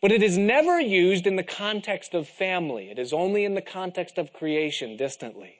But 0.00 0.12
it 0.12 0.22
is 0.22 0.38
never 0.38 0.80
used 0.80 1.26
in 1.26 1.36
the 1.36 1.42
context 1.42 2.14
of 2.14 2.28
family. 2.28 2.90
It 2.90 2.98
is 2.98 3.12
only 3.12 3.44
in 3.44 3.54
the 3.54 3.62
context 3.62 4.18
of 4.18 4.32
creation 4.32 4.96
distantly. 4.96 5.56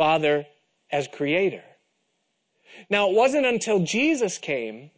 Father 0.00 0.46
as 0.90 1.08
creator. 1.08 1.62
Now, 2.88 3.10
it 3.10 3.14
wasn't 3.14 3.44
until 3.44 3.80
Jesus 3.80 4.38
came 4.38 4.92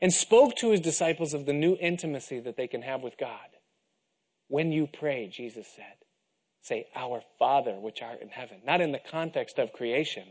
and 0.00 0.10
spoke 0.10 0.56
to 0.56 0.70
his 0.70 0.80
disciples 0.80 1.34
of 1.34 1.44
the 1.44 1.52
new 1.52 1.76
intimacy 1.78 2.40
that 2.40 2.56
they 2.56 2.66
can 2.66 2.80
have 2.80 3.02
with 3.02 3.18
God. 3.18 3.36
When 4.48 4.72
you 4.72 4.88
pray, 4.90 5.28
Jesus 5.30 5.66
said, 5.76 5.84
say, 6.62 6.86
Our 6.96 7.22
Father 7.38 7.74
which 7.74 8.00
art 8.00 8.22
in 8.22 8.30
heaven. 8.30 8.62
Not 8.64 8.80
in 8.80 8.92
the 8.92 8.98
context 9.10 9.58
of 9.58 9.74
creation, 9.74 10.24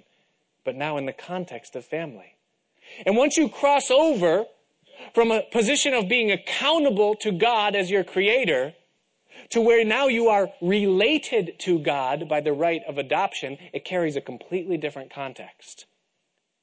but 0.66 0.76
now 0.76 0.98
in 0.98 1.06
the 1.06 1.14
context 1.14 1.76
of 1.76 1.86
family. 1.86 2.34
And 3.06 3.16
once 3.16 3.38
you 3.38 3.48
cross 3.48 3.92
over 3.92 4.46
from 5.14 5.30
a 5.30 5.44
position 5.52 5.94
of 5.94 6.10
being 6.10 6.32
accountable 6.32 7.14
to 7.18 7.32
God 7.32 7.76
as 7.76 7.92
your 7.92 8.04
creator 8.04 8.74
to 9.52 9.62
where 9.62 9.84
now 9.86 10.08
you 10.08 10.30
are 10.30 10.50
related 10.62 11.60
to 11.60 11.80
God 11.80 12.28
by 12.28 12.42
the 12.42 12.54
right 12.54 12.82
of 12.88 12.98
adoption, 12.98 13.58
it 13.74 13.86
carries 13.86 14.16
a 14.16 14.22
completely 14.22 14.78
different 14.78 15.14
context. 15.14 15.86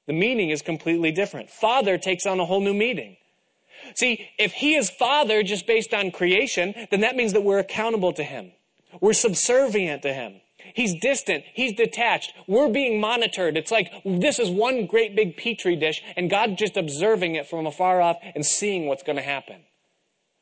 The 0.06 0.14
meaning 0.14 0.50
is 0.50 0.62
completely 0.62 1.12
different. 1.12 1.50
Father 1.50 1.98
takes 1.98 2.26
on 2.26 2.40
a 2.40 2.46
whole 2.46 2.60
new 2.60 2.74
meaning. 2.74 3.16
See, 3.94 4.28
if 4.38 4.52
he 4.52 4.74
is 4.74 4.90
father 4.90 5.42
just 5.42 5.66
based 5.66 5.94
on 5.94 6.10
creation, 6.10 6.74
then 6.90 7.00
that 7.00 7.14
means 7.14 7.34
that 7.34 7.44
we're 7.44 7.58
accountable 7.58 8.12
to 8.14 8.24
him. 8.24 8.52
We're 9.00 9.12
subservient 9.12 10.02
to 10.02 10.12
him. 10.12 10.40
He's 10.74 10.98
distant. 11.00 11.44
He's 11.54 11.74
detached. 11.74 12.32
We're 12.46 12.70
being 12.70 13.00
monitored. 13.00 13.56
It's 13.56 13.70
like 13.70 13.92
this 14.04 14.38
is 14.38 14.50
one 14.50 14.86
great 14.86 15.14
big 15.14 15.36
petri 15.36 15.76
dish 15.76 16.02
and 16.16 16.30
God 16.30 16.58
just 16.58 16.76
observing 16.76 17.36
it 17.36 17.46
from 17.46 17.66
afar 17.66 18.00
off 18.00 18.16
and 18.34 18.44
seeing 18.44 18.86
what's 18.86 19.02
going 19.02 19.16
to 19.16 19.22
happen. 19.22 19.62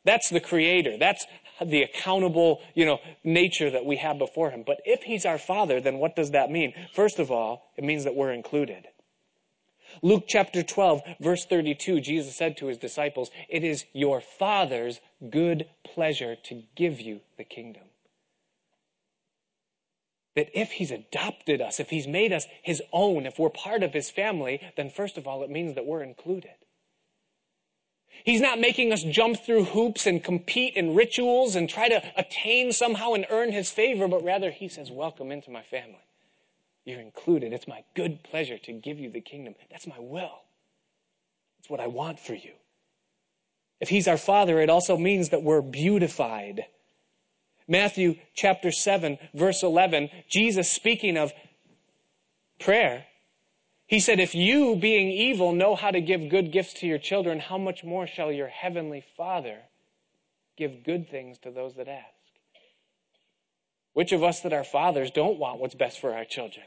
That's 0.05 0.31
the 0.31 0.41
creator. 0.41 0.97
That's 0.97 1.27
the 1.65 1.83
accountable, 1.83 2.61
you 2.75 2.85
know, 2.85 2.99
nature 3.25 3.71
that 3.71 3.85
we 3.85 3.97
have 3.97 4.19
before 4.19 4.51
him. 4.51 4.65
But 4.67 4.81
if 4.85 5.03
he's 5.03 5.25
our 5.25 5.39
father, 5.39 5.81
then 5.81 5.99
what 5.99 6.17
does 6.17 6.33
that 6.33 6.51
mean? 6.51 6.75
First 6.93 7.19
of 7.19 7.31
all, 7.31 7.71
it 7.77 7.85
means 7.85 8.05
that 8.05 8.15
we're 8.15 8.33
included. 8.33 8.87
Luke 10.03 10.25
chapter 10.27 10.63
12, 10.63 11.03
verse 11.21 11.45
32, 11.47 12.01
Jesus 12.01 12.37
said 12.37 12.57
to 12.59 12.67
his 12.67 12.79
disciples, 12.79 13.31
It 13.49 13.65
is 13.65 13.85
your 13.93 14.21
Father's 14.21 15.01
good 15.31 15.67
pleasure 15.85 16.37
to 16.45 16.63
give 16.75 17.01
you 17.01 17.21
the 17.39 17.45
kingdom. 17.45 17.85
That 20.35 20.51
if 20.53 20.73
he's 20.73 20.91
adopted 20.91 21.63
us, 21.63 21.81
if 21.81 21.89
he's 21.89 22.07
made 22.07 22.33
us 22.33 22.47
his 22.63 22.83
own, 22.93 23.25
if 23.25 23.39
we're 23.39 23.49
part 23.49 23.83
of 23.83 23.95
his 23.95 24.11
family, 24.11 24.61
then 24.77 24.91
first 24.91 25.17
of 25.17 25.27
all, 25.27 25.43
it 25.43 25.51
means 25.51 25.75
that 25.75 25.87
we're 25.87 26.03
included. 26.03 26.51
He's 28.25 28.41
not 28.41 28.59
making 28.59 28.93
us 28.93 29.03
jump 29.03 29.39
through 29.45 29.65
hoops 29.65 30.07
and 30.07 30.23
compete 30.23 30.75
in 30.75 30.95
rituals 30.95 31.55
and 31.55 31.69
try 31.69 31.89
to 31.89 32.03
attain 32.17 32.73
somehow 32.73 33.13
and 33.13 33.27
earn 33.31 33.53
his 33.53 33.71
favor, 33.71 34.09
but 34.09 34.25
rather 34.25 34.51
he 34.51 34.69
says, 34.69 34.91
Welcome 34.91 35.31
into 35.31 35.51
my 35.51 35.63
family. 35.63 36.05
You're 36.85 37.01
included. 37.01 37.53
It's 37.53 37.69
my 37.69 37.85
good 37.95 38.23
pleasure 38.23 38.59
to 38.59 38.73
give 38.73 38.99
you 38.99 39.11
the 39.11 39.21
kingdom. 39.21 39.55
That's 39.71 39.87
my 39.87 39.99
will. 39.99 40.43
It's 41.59 41.69
what 41.69 41.81
I 41.81 41.89
want 41.89 42.21
for 42.21 42.35
you. 42.35 42.53
If 43.81 43.89
he's 43.89 44.09
our 44.09 44.17
father, 44.17 44.61
it 44.61 44.71
also 44.71 44.97
means 44.97 45.31
that 45.31 45.43
we're 45.43 45.63
beautified. 45.63 46.65
Matthew 47.69 48.17
chapter 48.35 48.71
7, 48.71 49.19
verse 49.35 49.63
11, 49.63 50.09
Jesus 50.29 50.71
speaking 50.71 51.17
of 51.17 51.33
prayer 52.61 53.05
he 53.87 54.01
said, 54.01 54.19
If 54.19 54.35
you, 54.35 54.77
being 54.77 55.11
evil, 55.11 55.53
know 55.53 55.77
how 55.77 55.91
to 55.91 56.01
give 56.01 56.29
good 56.29 56.51
gifts 56.51 56.75
to 56.75 56.87
your 56.87 56.99
children, 56.99 57.39
how 57.39 57.57
much 57.57 57.85
more 57.85 58.07
shall 58.07 58.33
your 58.33 58.49
heavenly 58.49 59.05
Father 59.17 59.59
give 60.57 60.85
good 60.85 61.09
things 61.09 61.39
to 61.39 61.51
those 61.51 61.77
that 61.77 61.89
ask? 61.89 62.07
Which 63.93 64.13
of 64.13 64.23
us 64.23 64.41
that 64.41 64.53
are 64.53 64.65
fathers 64.65 65.11
don't 65.11 65.39
want 65.39 65.61
what's 65.61 65.75
best 65.75 66.01
for 66.01 66.15
our 66.15 66.25
children? 66.25 66.67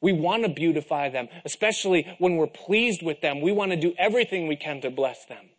We 0.00 0.12
want 0.12 0.44
to 0.44 0.48
beautify 0.48 1.10
them, 1.10 1.28
especially 1.44 2.06
when 2.18 2.36
we're 2.36 2.46
pleased 2.46 3.02
with 3.02 3.20
them. 3.20 3.40
We 3.40 3.52
want 3.52 3.72
to 3.72 3.76
do 3.76 3.94
everything 3.98 4.46
we 4.46 4.56
can 4.56 4.80
to 4.80 4.90
bless 4.90 5.24
them, 5.26 5.50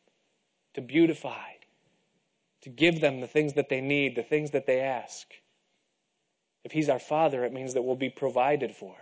to 0.73 0.81
beautify, 0.81 1.51
to 2.63 2.69
give 2.69 2.99
them 2.99 3.21
the 3.21 3.27
things 3.27 3.53
that 3.53 3.69
they 3.69 3.81
need, 3.81 4.15
the 4.15 4.23
things 4.23 4.51
that 4.51 4.65
they 4.65 4.81
ask. 4.81 5.27
If 6.63 6.71
He's 6.71 6.89
our 6.89 6.99
Father, 6.99 7.43
it 7.43 7.53
means 7.53 7.73
that 7.73 7.83
we'll 7.83 7.95
be 7.95 8.09
provided 8.09 8.75
for. 8.75 8.95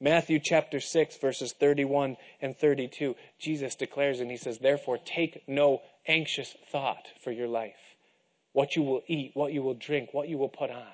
Matthew 0.00 0.40
chapter 0.42 0.80
6, 0.80 1.18
verses 1.18 1.52
31 1.52 2.16
and 2.40 2.56
32, 2.56 3.14
Jesus 3.38 3.74
declares 3.74 4.20
and 4.20 4.30
he 4.30 4.36
says, 4.36 4.58
Therefore, 4.58 4.98
take 4.98 5.44
no 5.46 5.80
anxious 6.06 6.54
thought 6.70 7.06
for 7.22 7.30
your 7.30 7.48
life, 7.48 7.96
what 8.52 8.76
you 8.76 8.82
will 8.82 9.02
eat, 9.06 9.30
what 9.34 9.52
you 9.52 9.62
will 9.62 9.74
drink, 9.74 10.10
what 10.12 10.28
you 10.28 10.36
will 10.36 10.48
put 10.48 10.70
on. 10.70 10.92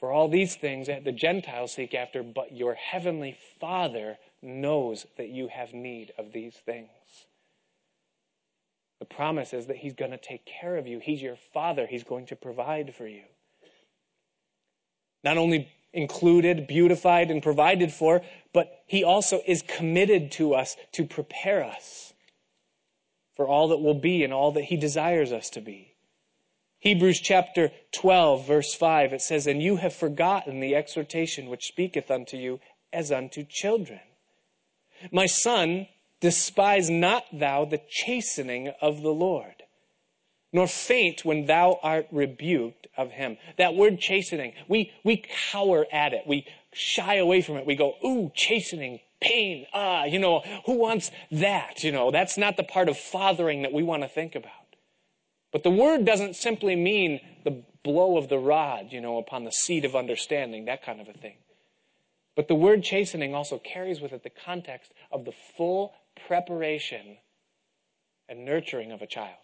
For 0.00 0.12
all 0.12 0.28
these 0.28 0.56
things 0.56 0.88
the 0.88 1.12
Gentiles 1.12 1.72
seek 1.72 1.94
after, 1.94 2.22
but 2.22 2.54
your 2.54 2.74
heavenly 2.74 3.38
Father 3.58 4.18
knows 4.42 5.06
that 5.16 5.30
you 5.30 5.48
have 5.48 5.72
need 5.72 6.12
of 6.18 6.32
these 6.32 6.54
things. 6.66 6.90
The 8.98 9.06
promise 9.06 9.54
is 9.54 9.66
that 9.66 9.78
He's 9.78 9.94
going 9.94 10.10
to 10.10 10.18
take 10.18 10.44
care 10.44 10.76
of 10.76 10.86
you. 10.86 10.98
He's 10.98 11.22
your 11.22 11.36
Father. 11.54 11.86
He's 11.86 12.04
going 12.04 12.26
to 12.26 12.36
provide 12.36 12.94
for 12.94 13.06
you. 13.06 13.22
Not 15.22 15.38
only 15.38 15.68
included, 15.94 16.66
beautified, 16.66 17.30
and 17.30 17.42
provided 17.42 17.92
for, 17.92 18.22
but 18.52 18.82
He 18.86 19.04
also 19.04 19.40
is 19.46 19.62
committed 19.62 20.32
to 20.32 20.54
us 20.54 20.76
to 20.92 21.04
prepare 21.04 21.64
us 21.64 22.12
for 23.36 23.48
all 23.48 23.68
that 23.68 23.78
will 23.78 23.94
be 23.94 24.22
and 24.22 24.32
all 24.32 24.52
that 24.52 24.64
He 24.64 24.76
desires 24.76 25.32
us 25.32 25.50
to 25.50 25.60
be. 25.60 25.94
Hebrews 26.80 27.20
chapter 27.20 27.70
12, 27.92 28.46
verse 28.46 28.74
5, 28.74 29.14
it 29.14 29.22
says, 29.22 29.46
And 29.46 29.62
you 29.62 29.76
have 29.76 29.94
forgotten 29.94 30.60
the 30.60 30.74
exhortation 30.74 31.48
which 31.48 31.66
speaketh 31.66 32.10
unto 32.10 32.36
you 32.36 32.60
as 32.92 33.10
unto 33.10 33.44
children. 33.48 34.00
My 35.10 35.26
son, 35.26 35.88
despise 36.20 36.90
not 36.90 37.24
thou 37.32 37.64
the 37.64 37.80
chastening 37.88 38.72
of 38.80 39.02
the 39.02 39.12
Lord 39.12 39.63
nor 40.54 40.68
faint 40.68 41.24
when 41.24 41.46
thou 41.46 41.80
art 41.82 42.06
rebuked 42.12 42.86
of 42.96 43.10
him. 43.10 43.36
That 43.58 43.74
word 43.74 43.98
chastening, 43.98 44.54
we, 44.68 44.92
we 45.02 45.22
cower 45.50 45.84
at 45.92 46.14
it. 46.14 46.22
We 46.28 46.46
shy 46.72 47.16
away 47.16 47.42
from 47.42 47.56
it. 47.56 47.66
We 47.66 47.74
go, 47.74 47.94
ooh, 48.04 48.30
chastening, 48.34 49.00
pain, 49.20 49.66
ah, 49.74 50.04
you 50.04 50.20
know, 50.20 50.42
who 50.64 50.78
wants 50.78 51.10
that? 51.32 51.82
You 51.82 51.90
know, 51.90 52.12
that's 52.12 52.38
not 52.38 52.56
the 52.56 52.62
part 52.62 52.88
of 52.88 52.96
fathering 52.96 53.62
that 53.62 53.72
we 53.72 53.82
want 53.82 54.04
to 54.04 54.08
think 54.08 54.36
about. 54.36 54.52
But 55.52 55.64
the 55.64 55.70
word 55.70 56.04
doesn't 56.04 56.36
simply 56.36 56.76
mean 56.76 57.20
the 57.42 57.64
blow 57.82 58.16
of 58.16 58.28
the 58.28 58.38
rod, 58.38 58.92
you 58.92 59.00
know, 59.00 59.18
upon 59.18 59.42
the 59.42 59.52
seed 59.52 59.84
of 59.84 59.96
understanding, 59.96 60.66
that 60.66 60.84
kind 60.84 61.00
of 61.00 61.08
a 61.08 61.12
thing. 61.12 61.36
But 62.36 62.46
the 62.46 62.54
word 62.54 62.84
chastening 62.84 63.34
also 63.34 63.58
carries 63.58 64.00
with 64.00 64.12
it 64.12 64.22
the 64.22 64.30
context 64.30 64.92
of 65.10 65.24
the 65.24 65.34
full 65.56 65.94
preparation 66.28 67.18
and 68.28 68.44
nurturing 68.44 68.92
of 68.92 69.02
a 69.02 69.06
child. 69.06 69.43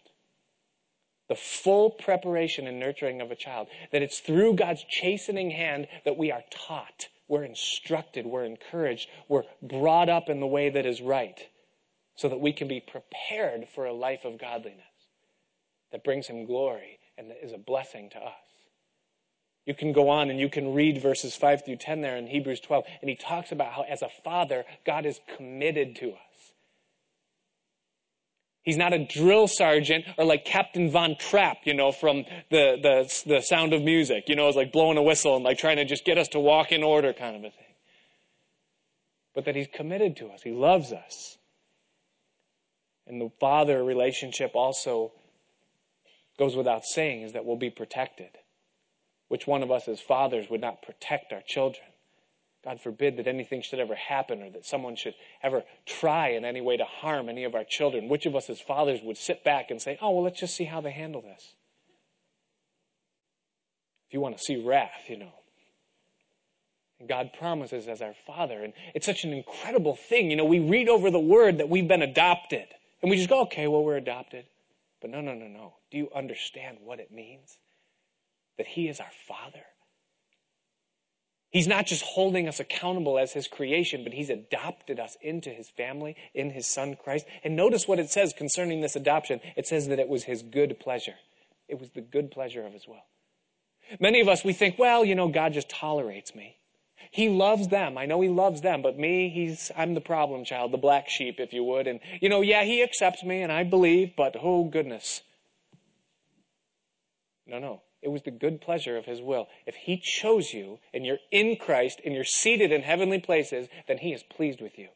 The 1.31 1.35
full 1.37 1.91
preparation 1.91 2.67
and 2.67 2.77
nurturing 2.77 3.21
of 3.21 3.31
a 3.31 3.37
child. 3.37 3.69
That 3.93 4.01
it's 4.01 4.19
through 4.19 4.55
God's 4.55 4.83
chastening 4.89 5.49
hand 5.49 5.87
that 6.03 6.17
we 6.17 6.29
are 6.29 6.43
taught, 6.51 7.07
we're 7.29 7.45
instructed, 7.45 8.25
we're 8.25 8.43
encouraged, 8.43 9.07
we're 9.29 9.45
brought 9.61 10.09
up 10.09 10.27
in 10.27 10.41
the 10.41 10.45
way 10.45 10.69
that 10.69 10.85
is 10.85 10.99
right, 10.99 11.39
so 12.15 12.27
that 12.27 12.41
we 12.41 12.51
can 12.51 12.67
be 12.67 12.81
prepared 12.81 13.69
for 13.73 13.85
a 13.85 13.93
life 13.93 14.25
of 14.25 14.41
godliness 14.41 14.83
that 15.93 16.03
brings 16.03 16.27
Him 16.27 16.43
glory 16.43 16.99
and 17.17 17.29
that 17.29 17.41
is 17.41 17.53
a 17.53 17.57
blessing 17.57 18.09
to 18.09 18.19
us. 18.19 18.33
You 19.65 19.73
can 19.73 19.93
go 19.93 20.09
on 20.09 20.29
and 20.29 20.37
you 20.37 20.49
can 20.49 20.73
read 20.73 21.01
verses 21.01 21.33
5 21.33 21.63
through 21.63 21.77
10 21.77 22.01
there 22.01 22.17
in 22.17 22.27
Hebrews 22.27 22.59
12, 22.59 22.83
and 22.99 23.09
he 23.09 23.15
talks 23.15 23.53
about 23.53 23.71
how, 23.71 23.83
as 23.83 24.01
a 24.01 24.09
father, 24.25 24.65
God 24.85 25.05
is 25.05 25.21
committed 25.37 25.95
to 25.95 26.09
us. 26.11 26.51
He's 28.63 28.77
not 28.77 28.93
a 28.93 29.03
drill 29.03 29.47
sergeant 29.47 30.05
or 30.17 30.25
like 30.25 30.45
Captain 30.45 30.91
Von 30.91 31.15
Trapp, 31.19 31.57
you 31.65 31.73
know, 31.73 31.91
from 31.91 32.25
the, 32.51 32.77
the, 32.81 33.23
the 33.25 33.41
sound 33.41 33.73
of 33.73 33.81
music. 33.81 34.25
You 34.27 34.35
know, 34.35 34.47
it's 34.47 34.57
like 34.57 34.71
blowing 34.71 34.97
a 34.97 35.03
whistle 35.03 35.35
and 35.35 35.43
like 35.43 35.57
trying 35.57 35.77
to 35.77 35.85
just 35.85 36.05
get 36.05 36.17
us 36.17 36.27
to 36.29 36.39
walk 36.39 36.71
in 36.71 36.83
order 36.83 37.11
kind 37.11 37.35
of 37.35 37.43
a 37.43 37.49
thing. 37.49 37.73
But 39.33 39.45
that 39.45 39.55
he's 39.55 39.67
committed 39.73 40.17
to 40.17 40.27
us. 40.27 40.43
He 40.43 40.51
loves 40.51 40.91
us. 40.91 41.37
And 43.07 43.19
the 43.19 43.31
father 43.39 43.83
relationship 43.83 44.51
also 44.53 45.11
goes 46.37 46.55
without 46.55 46.85
saying 46.85 47.23
is 47.23 47.33
that 47.33 47.45
we'll 47.45 47.57
be 47.57 47.71
protected. 47.71 48.29
Which 49.27 49.47
one 49.47 49.63
of 49.63 49.71
us 49.71 49.87
as 49.87 49.99
fathers 49.99 50.47
would 50.51 50.61
not 50.61 50.83
protect 50.83 51.33
our 51.33 51.41
children? 51.45 51.85
God 52.63 52.79
forbid 52.79 53.17
that 53.17 53.27
anything 53.27 53.63
should 53.63 53.79
ever 53.79 53.95
happen 53.95 54.43
or 54.43 54.49
that 54.51 54.65
someone 54.65 54.95
should 54.95 55.15
ever 55.41 55.63
try 55.85 56.29
in 56.29 56.45
any 56.45 56.61
way 56.61 56.77
to 56.77 56.85
harm 56.85 57.27
any 57.27 57.43
of 57.43 57.55
our 57.55 57.63
children. 57.63 58.07
Which 58.07 58.27
of 58.27 58.35
us 58.35 58.49
as 58.49 58.61
fathers 58.61 58.99
would 59.03 59.17
sit 59.17 59.43
back 59.43 59.71
and 59.71 59.81
say, 59.81 59.97
oh, 59.99 60.11
well, 60.11 60.23
let's 60.23 60.39
just 60.39 60.55
see 60.55 60.65
how 60.65 60.79
they 60.79 60.91
handle 60.91 61.21
this? 61.21 61.55
If 64.07 64.13
you 64.13 64.21
want 64.21 64.37
to 64.37 64.43
see 64.43 64.63
wrath, 64.63 65.07
you 65.07 65.17
know. 65.17 65.33
And 66.99 67.09
God 67.09 67.31
promises 67.39 67.87
as 67.87 67.99
our 68.01 68.13
Father. 68.27 68.63
And 68.63 68.73
it's 68.93 69.07
such 69.07 69.23
an 69.23 69.33
incredible 69.33 69.95
thing. 69.95 70.29
You 70.29 70.37
know, 70.37 70.45
we 70.45 70.59
read 70.59 70.87
over 70.87 71.09
the 71.09 71.19
word 71.19 71.57
that 71.57 71.69
we've 71.69 71.87
been 71.87 72.03
adopted. 72.03 72.67
And 73.01 73.09
we 73.09 73.17
just 73.17 73.29
go, 73.29 73.41
okay, 73.43 73.67
well, 73.67 73.83
we're 73.83 73.97
adopted. 73.97 74.45
But 75.01 75.09
no, 75.09 75.19
no, 75.19 75.33
no, 75.33 75.47
no. 75.47 75.73
Do 75.89 75.97
you 75.97 76.09
understand 76.15 76.77
what 76.83 76.99
it 76.99 77.11
means? 77.11 77.57
That 78.57 78.67
He 78.67 78.87
is 78.87 78.99
our 78.99 79.09
Father. 79.27 79.63
He's 81.51 81.67
not 81.67 81.85
just 81.85 82.03
holding 82.03 82.47
us 82.47 82.59
accountable 82.59 83.19
as 83.19 83.33
His 83.33 83.47
creation, 83.47 84.03
but 84.03 84.13
He's 84.13 84.29
adopted 84.29 84.99
us 84.99 85.17
into 85.21 85.49
His 85.49 85.69
family 85.69 86.15
in 86.33 86.49
His 86.49 86.65
Son 86.65 86.95
Christ. 87.01 87.25
And 87.43 87.55
notice 87.55 87.87
what 87.87 87.99
it 87.99 88.09
says 88.09 88.33
concerning 88.35 88.81
this 88.81 88.95
adoption. 88.95 89.41
It 89.55 89.67
says 89.67 89.87
that 89.89 89.99
it 89.99 90.07
was 90.07 90.23
His 90.23 90.41
good 90.41 90.79
pleasure. 90.79 91.15
It 91.67 91.79
was 91.79 91.89
the 91.89 92.01
good 92.01 92.31
pleasure 92.31 92.65
of 92.65 92.73
His 92.73 92.87
will. 92.87 93.03
Many 93.99 94.21
of 94.21 94.29
us, 94.29 94.43
we 94.43 94.53
think, 94.53 94.79
well, 94.79 95.03
you 95.03 95.15
know, 95.15 95.27
God 95.27 95.53
just 95.53 95.69
tolerates 95.69 96.33
me. 96.33 96.55
He 97.11 97.27
loves 97.27 97.67
them. 97.67 97.97
I 97.97 98.05
know 98.05 98.21
he 98.21 98.29
loves 98.29 98.61
them, 98.61 98.81
but 98.81 98.97
me, 98.97 99.29
he's, 99.29 99.69
I'm 99.75 99.95
the 99.95 100.01
problem 100.01 100.45
child, 100.45 100.71
the 100.71 100.77
black 100.77 101.09
sheep, 101.09 101.39
if 101.39 101.51
you 101.51 101.63
would. 101.65 101.85
And, 101.85 101.99
you 102.21 102.29
know, 102.29 102.39
yeah, 102.39 102.63
he 102.63 102.81
accepts 102.81 103.21
me 103.23 103.41
and 103.41 103.51
I 103.51 103.63
believe, 103.63 104.13
but 104.15 104.37
oh 104.41 104.63
goodness. 104.63 105.21
No, 107.45 107.59
no. 107.59 107.81
It 108.01 108.09
was 108.09 108.23
the 108.23 108.31
good 108.31 108.61
pleasure 108.61 108.97
of 108.97 109.05
his 109.05 109.21
will. 109.21 109.47
If 109.65 109.75
he 109.75 109.97
chose 109.97 110.53
you 110.53 110.79
and 110.93 111.05
you're 111.05 111.19
in 111.31 111.55
Christ 111.55 112.01
and 112.03 112.15
you're 112.15 112.23
seated 112.23 112.71
in 112.71 112.81
heavenly 112.81 113.19
places, 113.19 113.67
then 113.87 113.99
he 113.99 114.11
is 114.11 114.23
pleased 114.23 114.61
with 114.61 114.77
you. 114.79 114.89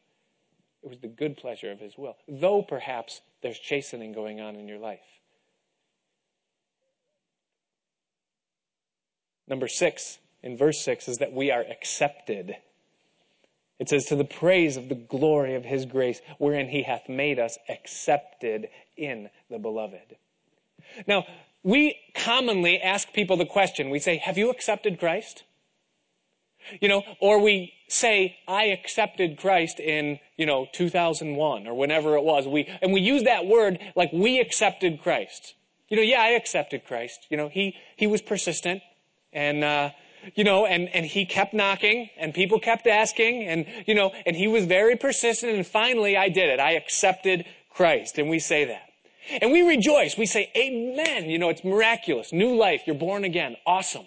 It 0.82 0.88
was 0.88 0.98
the 0.98 1.08
good 1.08 1.36
pleasure 1.36 1.70
of 1.70 1.78
his 1.78 1.96
will. 1.96 2.16
Though 2.28 2.62
perhaps 2.62 3.20
there's 3.42 3.58
chastening 3.58 4.12
going 4.12 4.40
on 4.40 4.56
in 4.56 4.66
your 4.66 4.78
life. 4.78 5.00
Number 9.48 9.68
six, 9.68 10.18
in 10.42 10.56
verse 10.56 10.80
6 10.84 11.08
is 11.08 11.18
that 11.18 11.32
we 11.32 11.50
are 11.50 11.62
accepted. 11.62 12.56
It 13.78 13.88
says, 13.88 14.06
To 14.06 14.16
the 14.16 14.24
praise 14.24 14.76
of 14.76 14.88
the 14.88 14.94
glory 14.94 15.54
of 15.54 15.64
his 15.64 15.84
grace, 15.84 16.20
wherein 16.38 16.68
he 16.68 16.82
hath 16.82 17.08
made 17.08 17.38
us 17.38 17.58
accepted 17.68 18.68
in 18.96 19.28
the 19.50 19.58
beloved. 19.58 20.16
Now, 21.06 21.26
we 21.66 21.98
commonly 22.14 22.80
ask 22.80 23.12
people 23.12 23.36
the 23.36 23.44
question, 23.44 23.90
we 23.90 23.98
say, 23.98 24.18
Have 24.18 24.38
you 24.38 24.50
accepted 24.50 25.00
Christ? 25.00 25.42
You 26.80 26.88
know, 26.88 27.02
or 27.20 27.40
we 27.40 27.72
say, 27.88 28.36
I 28.46 28.66
accepted 28.66 29.36
Christ 29.36 29.80
in, 29.80 30.20
you 30.36 30.46
know, 30.46 30.68
2001 30.72 31.66
or 31.66 31.74
whenever 31.74 32.16
it 32.16 32.22
was. 32.22 32.46
We, 32.46 32.68
and 32.80 32.92
we 32.92 33.00
use 33.00 33.24
that 33.24 33.46
word 33.46 33.80
like 33.96 34.12
we 34.12 34.38
accepted 34.38 35.02
Christ. 35.02 35.54
You 35.88 35.96
know, 35.96 36.04
yeah, 36.04 36.20
I 36.20 36.28
accepted 36.30 36.84
Christ. 36.84 37.26
You 37.30 37.36
know, 37.36 37.48
he, 37.48 37.74
he 37.96 38.06
was 38.06 38.22
persistent 38.22 38.82
and, 39.32 39.64
uh, 39.64 39.90
you 40.36 40.44
know, 40.44 40.66
and, 40.66 40.88
and 40.88 41.04
he 41.04 41.26
kept 41.26 41.52
knocking 41.52 42.10
and 42.16 42.32
people 42.32 42.60
kept 42.60 42.86
asking 42.86 43.44
and, 43.44 43.66
you 43.86 43.94
know, 43.94 44.12
and 44.24 44.36
he 44.36 44.46
was 44.46 44.66
very 44.66 44.96
persistent 44.96 45.52
and 45.52 45.66
finally 45.66 46.16
I 46.16 46.28
did 46.28 46.48
it. 46.48 46.60
I 46.60 46.72
accepted 46.72 47.44
Christ 47.70 48.18
and 48.18 48.28
we 48.28 48.38
say 48.38 48.66
that. 48.66 48.85
And 49.40 49.52
we 49.52 49.62
rejoice. 49.62 50.16
We 50.16 50.26
say, 50.26 50.50
Amen. 50.56 51.28
You 51.28 51.38
know, 51.38 51.48
it's 51.48 51.64
miraculous. 51.64 52.32
New 52.32 52.56
life. 52.56 52.82
You're 52.86 52.96
born 52.96 53.24
again. 53.24 53.56
Awesome. 53.66 54.06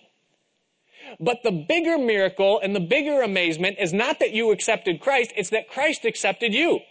But 1.19 1.39
the 1.43 1.51
bigger 1.51 1.97
miracle 1.97 2.59
and 2.61 2.75
the 2.75 2.79
bigger 2.79 3.21
amazement 3.21 3.77
is 3.79 3.93
not 3.93 4.19
that 4.19 4.31
you 4.31 4.51
accepted 4.51 4.99
Christ, 4.99 5.33
it's 5.35 5.49
that 5.49 5.69
Christ 5.69 6.05
accepted 6.05 6.53
you. 6.53 6.81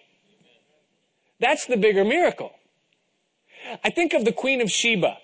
That's 1.40 1.66
the 1.66 1.76
bigger 1.76 2.04
miracle. 2.04 2.52
I 3.84 3.90
think 3.90 4.14
of 4.14 4.24
the 4.24 4.32
Queen 4.32 4.60
of 4.60 4.70
Sheba. 4.70 5.18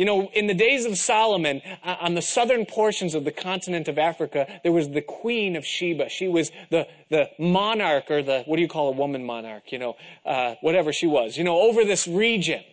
You 0.00 0.06
know, 0.06 0.30
in 0.32 0.46
the 0.46 0.54
days 0.54 0.86
of 0.86 0.96
Solomon, 0.96 1.60
uh, 1.84 1.96
on 2.00 2.14
the 2.14 2.22
southern 2.22 2.64
portions 2.64 3.14
of 3.14 3.26
the 3.26 3.30
continent 3.30 3.86
of 3.86 3.98
Africa, 3.98 4.46
there 4.62 4.72
was 4.72 4.88
the 4.88 5.02
Queen 5.02 5.56
of 5.56 5.66
Sheba. 5.66 6.08
She 6.08 6.26
was 6.26 6.50
the, 6.70 6.88
the 7.10 7.28
monarch, 7.38 8.10
or 8.10 8.22
the, 8.22 8.42
what 8.46 8.56
do 8.56 8.62
you 8.62 8.68
call 8.68 8.88
a 8.88 8.96
woman 8.96 9.26
monarch? 9.26 9.70
You 9.70 9.78
know, 9.78 9.96
uh, 10.24 10.54
whatever 10.62 10.90
she 10.90 11.06
was, 11.06 11.36
you 11.36 11.44
know, 11.44 11.60
over 11.60 11.84
this 11.84 12.08
region. 12.08 12.64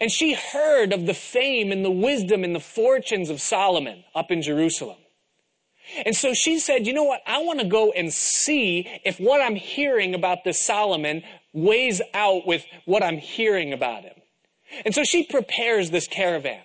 And 0.00 0.10
she 0.10 0.32
heard 0.32 0.92
of 0.92 1.06
the 1.06 1.14
fame 1.14 1.70
and 1.70 1.84
the 1.84 1.90
wisdom 1.92 2.42
and 2.42 2.52
the 2.52 2.58
fortunes 2.58 3.30
of 3.30 3.40
Solomon 3.40 4.02
up 4.12 4.32
in 4.32 4.42
Jerusalem. 4.42 4.98
And 6.04 6.16
so 6.16 6.34
she 6.34 6.58
said, 6.58 6.84
you 6.84 6.92
know 6.92 7.04
what? 7.04 7.20
I 7.28 7.44
want 7.44 7.60
to 7.60 7.66
go 7.66 7.92
and 7.92 8.12
see 8.12 8.88
if 9.04 9.20
what 9.20 9.40
I'm 9.40 9.54
hearing 9.54 10.16
about 10.16 10.42
this 10.42 10.60
Solomon 10.60 11.22
weighs 11.52 12.02
out 12.12 12.44
with 12.44 12.66
what 12.86 13.04
I'm 13.04 13.18
hearing 13.18 13.72
about 13.72 14.02
him. 14.02 14.19
And 14.84 14.94
so 14.94 15.04
she 15.04 15.24
prepares 15.24 15.90
this 15.90 16.06
caravan. 16.06 16.62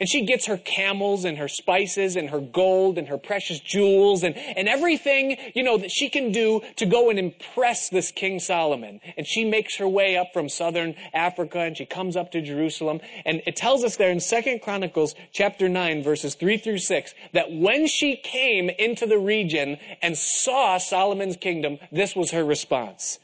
And 0.00 0.08
she 0.08 0.24
gets 0.24 0.46
her 0.46 0.56
camels 0.56 1.24
and 1.24 1.36
her 1.38 1.48
spices 1.48 2.16
and 2.16 2.30
her 2.30 2.40
gold 2.40 2.96
and 2.96 3.08
her 3.08 3.18
precious 3.18 3.60
jewels 3.60 4.22
and, 4.22 4.36
and 4.36 4.68
everything, 4.68 5.36
you 5.54 5.62
know, 5.62 5.76
that 5.76 5.90
she 5.90 6.08
can 6.08 6.32
do 6.32 6.62
to 6.76 6.86
go 6.86 7.10
and 7.10 7.18
impress 7.18 7.90
this 7.90 8.10
King 8.10 8.40
Solomon. 8.40 9.00
And 9.16 9.26
she 9.26 9.44
makes 9.44 9.76
her 9.76 9.88
way 9.88 10.16
up 10.16 10.32
from 10.32 10.48
southern 10.48 10.94
Africa 11.12 11.60
and 11.60 11.76
she 11.76 11.84
comes 11.84 12.16
up 12.16 12.32
to 12.32 12.40
Jerusalem. 12.40 13.00
And 13.26 13.42
it 13.46 13.56
tells 13.56 13.84
us 13.84 13.96
there 13.96 14.10
in 14.10 14.20
Second 14.20 14.62
Chronicles 14.62 15.14
chapter 15.32 15.68
9 15.68 16.02
verses 16.02 16.34
3 16.34 16.56
through 16.56 16.78
6 16.78 17.14
that 17.32 17.52
when 17.52 17.86
she 17.86 18.16
came 18.16 18.70
into 18.70 19.06
the 19.06 19.18
region 19.18 19.78
and 20.00 20.16
saw 20.16 20.78
Solomon's 20.78 21.36
kingdom, 21.36 21.78
this 21.92 22.16
was 22.16 22.30
her 22.30 22.44
response. 22.44 23.18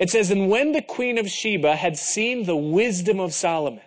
It 0.00 0.10
says, 0.10 0.30
And 0.30 0.48
when 0.48 0.72
the 0.72 0.82
queen 0.82 1.18
of 1.18 1.30
Sheba 1.30 1.76
had 1.76 1.98
seen 1.98 2.44
the 2.44 2.56
wisdom 2.56 3.20
of 3.20 3.34
Solomon, 3.34 3.82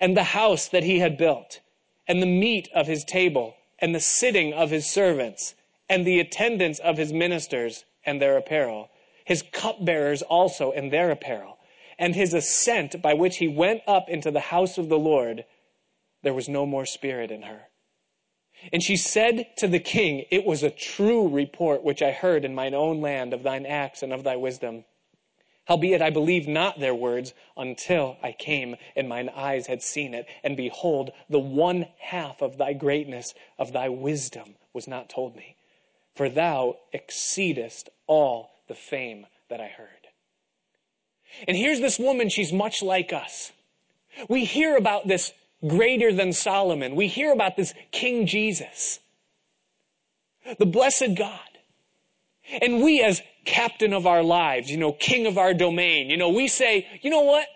and 0.00 0.16
the 0.16 0.24
house 0.24 0.68
that 0.68 0.84
he 0.84 0.98
had 0.98 1.16
built, 1.16 1.60
and 2.06 2.20
the 2.20 2.26
meat 2.26 2.68
of 2.74 2.86
his 2.86 3.04
table, 3.04 3.56
and 3.78 3.94
the 3.94 4.00
sitting 4.00 4.52
of 4.52 4.70
his 4.70 4.86
servants, 4.86 5.54
and 5.88 6.06
the 6.06 6.20
attendance 6.20 6.78
of 6.78 6.96
his 6.96 7.12
ministers 7.12 7.84
and 8.04 8.20
their 8.20 8.36
apparel, 8.36 8.90
his 9.24 9.42
cupbearers 9.52 10.22
also 10.22 10.72
and 10.72 10.92
their 10.92 11.10
apparel, 11.10 11.58
and 11.98 12.14
his 12.14 12.34
ascent 12.34 13.00
by 13.02 13.14
which 13.14 13.38
he 13.38 13.48
went 13.48 13.82
up 13.86 14.08
into 14.08 14.30
the 14.30 14.40
house 14.40 14.78
of 14.78 14.88
the 14.88 14.98
Lord, 14.98 15.44
there 16.22 16.34
was 16.34 16.48
no 16.48 16.66
more 16.66 16.86
spirit 16.86 17.30
in 17.30 17.42
her. 17.42 17.68
And 18.72 18.82
she 18.82 18.96
said 18.96 19.46
to 19.58 19.68
the 19.68 19.78
king, 19.78 20.24
It 20.30 20.44
was 20.44 20.62
a 20.62 20.70
true 20.70 21.28
report 21.28 21.84
which 21.84 22.02
I 22.02 22.10
heard 22.10 22.44
in 22.44 22.54
mine 22.54 22.74
own 22.74 23.00
land 23.00 23.32
of 23.32 23.42
thine 23.44 23.66
acts 23.66 24.02
and 24.02 24.12
of 24.12 24.24
thy 24.24 24.36
wisdom. 24.36 24.84
Howbeit 25.68 26.00
I 26.00 26.08
believed 26.08 26.48
not 26.48 26.80
their 26.80 26.94
words 26.94 27.34
until 27.54 28.16
I 28.22 28.32
came 28.32 28.76
and 28.96 29.06
mine 29.06 29.28
eyes 29.28 29.66
had 29.66 29.82
seen 29.82 30.14
it. 30.14 30.26
And 30.42 30.56
behold, 30.56 31.10
the 31.28 31.38
one 31.38 31.86
half 31.98 32.40
of 32.40 32.56
thy 32.56 32.72
greatness, 32.72 33.34
of 33.58 33.74
thy 33.74 33.90
wisdom 33.90 34.54
was 34.72 34.88
not 34.88 35.10
told 35.10 35.36
me. 35.36 35.56
For 36.14 36.30
thou 36.30 36.78
exceedest 36.94 37.90
all 38.06 38.50
the 38.66 38.74
fame 38.74 39.26
that 39.50 39.60
I 39.60 39.66
heard. 39.66 39.88
And 41.46 41.54
here's 41.54 41.80
this 41.80 41.98
woman, 41.98 42.30
she's 42.30 42.52
much 42.52 42.82
like 42.82 43.12
us. 43.12 43.52
We 44.26 44.46
hear 44.46 44.74
about 44.74 45.06
this 45.06 45.32
greater 45.66 46.14
than 46.14 46.32
Solomon. 46.32 46.96
We 46.96 47.08
hear 47.08 47.30
about 47.30 47.56
this 47.58 47.74
King 47.92 48.26
Jesus, 48.26 49.00
the 50.58 50.64
blessed 50.64 51.14
God. 51.14 51.40
And 52.62 52.82
we 52.82 53.02
as 53.02 53.20
captain 53.48 53.94
of 53.94 54.06
our 54.06 54.22
lives, 54.22 54.70
you 54.70 54.76
know, 54.76 54.92
king 54.92 55.26
of 55.26 55.38
our 55.38 55.54
domain, 55.54 56.10
you 56.10 56.18
know, 56.18 56.28
we 56.28 56.48
say, 56.48 56.86
you 57.00 57.10
know 57.10 57.22
what? 57.22 57.46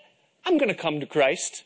I'm 0.47 0.57
going 0.57 0.71
to 0.71 0.75
come 0.75 1.01
to 1.01 1.07
Christ. 1.07 1.65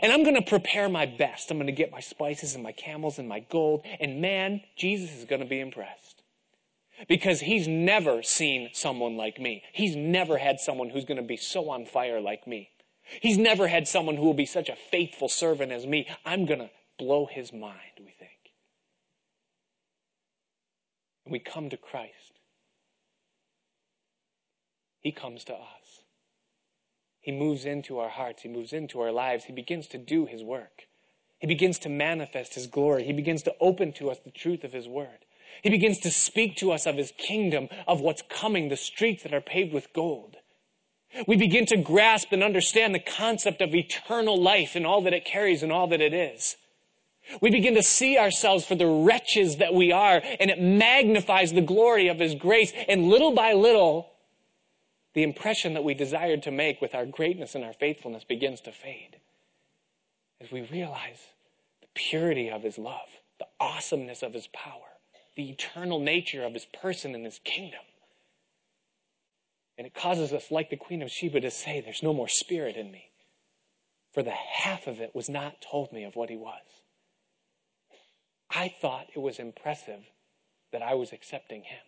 And 0.00 0.12
I'm 0.12 0.22
going 0.22 0.36
to 0.36 0.42
prepare 0.42 0.88
my 0.88 1.06
best. 1.06 1.50
I'm 1.50 1.58
going 1.58 1.66
to 1.66 1.72
get 1.72 1.90
my 1.90 2.00
spices 2.00 2.54
and 2.54 2.62
my 2.62 2.72
camels 2.72 3.18
and 3.18 3.28
my 3.28 3.40
gold. 3.40 3.84
And 4.00 4.20
man, 4.20 4.62
Jesus 4.76 5.12
is 5.12 5.24
going 5.24 5.40
to 5.42 5.46
be 5.46 5.60
impressed. 5.60 6.22
Because 7.08 7.40
he's 7.40 7.66
never 7.68 8.22
seen 8.22 8.70
someone 8.72 9.16
like 9.16 9.40
me. 9.40 9.62
He's 9.72 9.96
never 9.96 10.38
had 10.38 10.60
someone 10.60 10.88
who's 10.88 11.04
going 11.04 11.20
to 11.20 11.26
be 11.26 11.36
so 11.36 11.68
on 11.70 11.84
fire 11.84 12.20
like 12.20 12.46
me. 12.46 12.70
He's 13.20 13.38
never 13.38 13.66
had 13.66 13.88
someone 13.88 14.16
who 14.16 14.24
will 14.24 14.34
be 14.34 14.46
such 14.46 14.68
a 14.68 14.76
faithful 14.90 15.28
servant 15.28 15.72
as 15.72 15.84
me. 15.84 16.06
I'm 16.24 16.46
going 16.46 16.60
to 16.60 16.70
blow 16.98 17.26
his 17.26 17.52
mind, 17.52 17.98
we 17.98 18.14
think. 18.18 18.30
And 21.24 21.32
we 21.32 21.40
come 21.40 21.70
to 21.70 21.76
Christ. 21.76 22.38
He 25.02 25.12
comes 25.12 25.44
to 25.44 25.54
us. 25.54 26.02
He 27.20 27.32
moves 27.32 27.64
into 27.64 27.98
our 27.98 28.08
hearts. 28.08 28.42
He 28.42 28.48
moves 28.48 28.72
into 28.72 29.00
our 29.00 29.12
lives. 29.12 29.44
He 29.44 29.52
begins 29.52 29.86
to 29.88 29.98
do 29.98 30.26
His 30.26 30.42
work. 30.42 30.86
He 31.38 31.46
begins 31.46 31.80
to 31.80 31.88
manifest 31.88 32.54
His 32.54 32.68
glory. 32.68 33.04
He 33.04 33.12
begins 33.12 33.42
to 33.42 33.54
open 33.60 33.92
to 33.94 34.10
us 34.10 34.18
the 34.24 34.30
truth 34.30 34.64
of 34.64 34.72
His 34.72 34.88
word. 34.88 35.26
He 35.62 35.70
begins 35.70 35.98
to 36.00 36.10
speak 36.10 36.56
to 36.56 36.72
us 36.72 36.86
of 36.86 36.96
His 36.96 37.12
kingdom, 37.18 37.68
of 37.86 38.00
what's 38.00 38.22
coming, 38.28 38.68
the 38.68 38.76
streets 38.76 39.24
that 39.24 39.34
are 39.34 39.40
paved 39.40 39.72
with 39.72 39.92
gold. 39.92 40.36
We 41.26 41.36
begin 41.36 41.66
to 41.66 41.76
grasp 41.76 42.28
and 42.32 42.42
understand 42.42 42.94
the 42.94 43.00
concept 43.00 43.60
of 43.60 43.74
eternal 43.74 44.40
life 44.40 44.76
and 44.76 44.86
all 44.86 45.02
that 45.02 45.12
it 45.12 45.24
carries 45.24 45.62
and 45.62 45.70
all 45.70 45.88
that 45.88 46.00
it 46.00 46.14
is. 46.14 46.56
We 47.40 47.50
begin 47.50 47.74
to 47.74 47.82
see 47.82 48.18
ourselves 48.18 48.64
for 48.64 48.74
the 48.74 48.86
wretches 48.86 49.58
that 49.58 49.74
we 49.74 49.92
are, 49.92 50.22
and 50.40 50.50
it 50.50 50.60
magnifies 50.60 51.52
the 51.52 51.60
glory 51.60 52.08
of 52.08 52.18
His 52.18 52.34
grace. 52.34 52.72
And 52.88 53.08
little 53.08 53.32
by 53.32 53.52
little, 53.52 54.11
the 55.14 55.22
impression 55.22 55.74
that 55.74 55.84
we 55.84 55.94
desired 55.94 56.42
to 56.44 56.50
make 56.50 56.80
with 56.80 56.94
our 56.94 57.06
greatness 57.06 57.54
and 57.54 57.64
our 57.64 57.72
faithfulness 57.72 58.24
begins 58.24 58.60
to 58.62 58.72
fade 58.72 59.16
as 60.40 60.50
we 60.50 60.62
realize 60.62 61.20
the 61.80 61.88
purity 61.94 62.50
of 62.50 62.62
His 62.62 62.78
love, 62.78 63.08
the 63.38 63.46
awesomeness 63.60 64.22
of 64.22 64.32
His 64.32 64.48
power, 64.48 64.98
the 65.36 65.50
eternal 65.50 66.00
nature 66.00 66.44
of 66.44 66.54
His 66.54 66.66
person 66.66 67.14
and 67.14 67.24
His 67.24 67.40
kingdom. 67.44 67.80
And 69.78 69.86
it 69.86 69.94
causes 69.94 70.32
us, 70.32 70.50
like 70.50 70.70
the 70.70 70.76
Queen 70.76 71.02
of 71.02 71.10
Sheba, 71.10 71.40
to 71.40 71.50
say, 71.50 71.80
There's 71.80 72.02
no 72.02 72.12
more 72.12 72.28
spirit 72.28 72.76
in 72.76 72.90
me. 72.90 73.10
For 74.12 74.22
the 74.22 74.30
half 74.30 74.86
of 74.86 75.00
it 75.00 75.14
was 75.14 75.28
not 75.28 75.62
told 75.62 75.92
me 75.92 76.04
of 76.04 76.16
what 76.16 76.30
He 76.30 76.36
was. 76.36 76.62
I 78.50 78.74
thought 78.80 79.06
it 79.14 79.20
was 79.20 79.38
impressive 79.38 80.02
that 80.72 80.82
I 80.82 80.94
was 80.94 81.12
accepting 81.12 81.62
Him. 81.62 81.78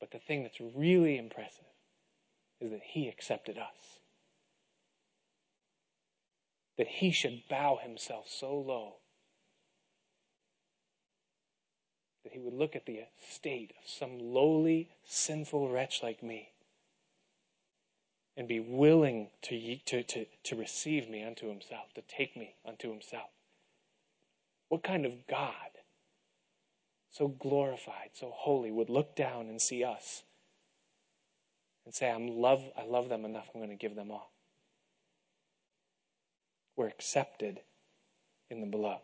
But 0.00 0.10
the 0.10 0.18
thing 0.18 0.42
that's 0.42 0.60
really 0.60 1.16
impressive 1.18 1.64
is 2.60 2.70
that 2.70 2.82
he 2.82 3.08
accepted 3.08 3.58
us. 3.58 4.00
That 6.76 6.88
he 6.88 7.10
should 7.10 7.42
bow 7.48 7.78
himself 7.82 8.28
so 8.28 8.54
low 8.54 8.96
that 12.24 12.32
he 12.32 12.38
would 12.38 12.54
look 12.54 12.74
at 12.74 12.86
the 12.86 13.04
state 13.30 13.72
of 13.78 13.88
some 13.88 14.18
lowly, 14.18 14.88
sinful 15.04 15.70
wretch 15.70 16.02
like 16.02 16.22
me 16.22 16.48
and 18.36 18.48
be 18.48 18.58
willing 18.58 19.28
to, 19.42 19.76
to, 19.86 20.02
to, 20.02 20.26
to 20.42 20.56
receive 20.56 21.08
me 21.08 21.22
unto 21.22 21.48
himself, 21.48 21.92
to 21.94 22.02
take 22.02 22.36
me 22.36 22.54
unto 22.66 22.90
himself. 22.90 23.30
What 24.70 24.82
kind 24.82 25.06
of 25.06 25.26
God 25.28 25.73
so 27.14 27.28
glorified, 27.28 28.10
so 28.12 28.32
holy, 28.34 28.72
would 28.72 28.90
look 28.90 29.14
down 29.14 29.46
and 29.46 29.62
see 29.62 29.84
us 29.84 30.24
and 31.84 31.94
say, 31.94 32.10
I'm 32.10 32.26
love, 32.26 32.60
I 32.76 32.84
love 32.84 33.08
them 33.08 33.24
enough, 33.24 33.48
I'm 33.54 33.60
going 33.60 33.70
to 33.70 33.76
give 33.76 33.94
them 33.94 34.10
all. 34.10 34.32
We're 36.76 36.88
accepted 36.88 37.60
in 38.50 38.60
the 38.60 38.66
beloved. 38.66 39.00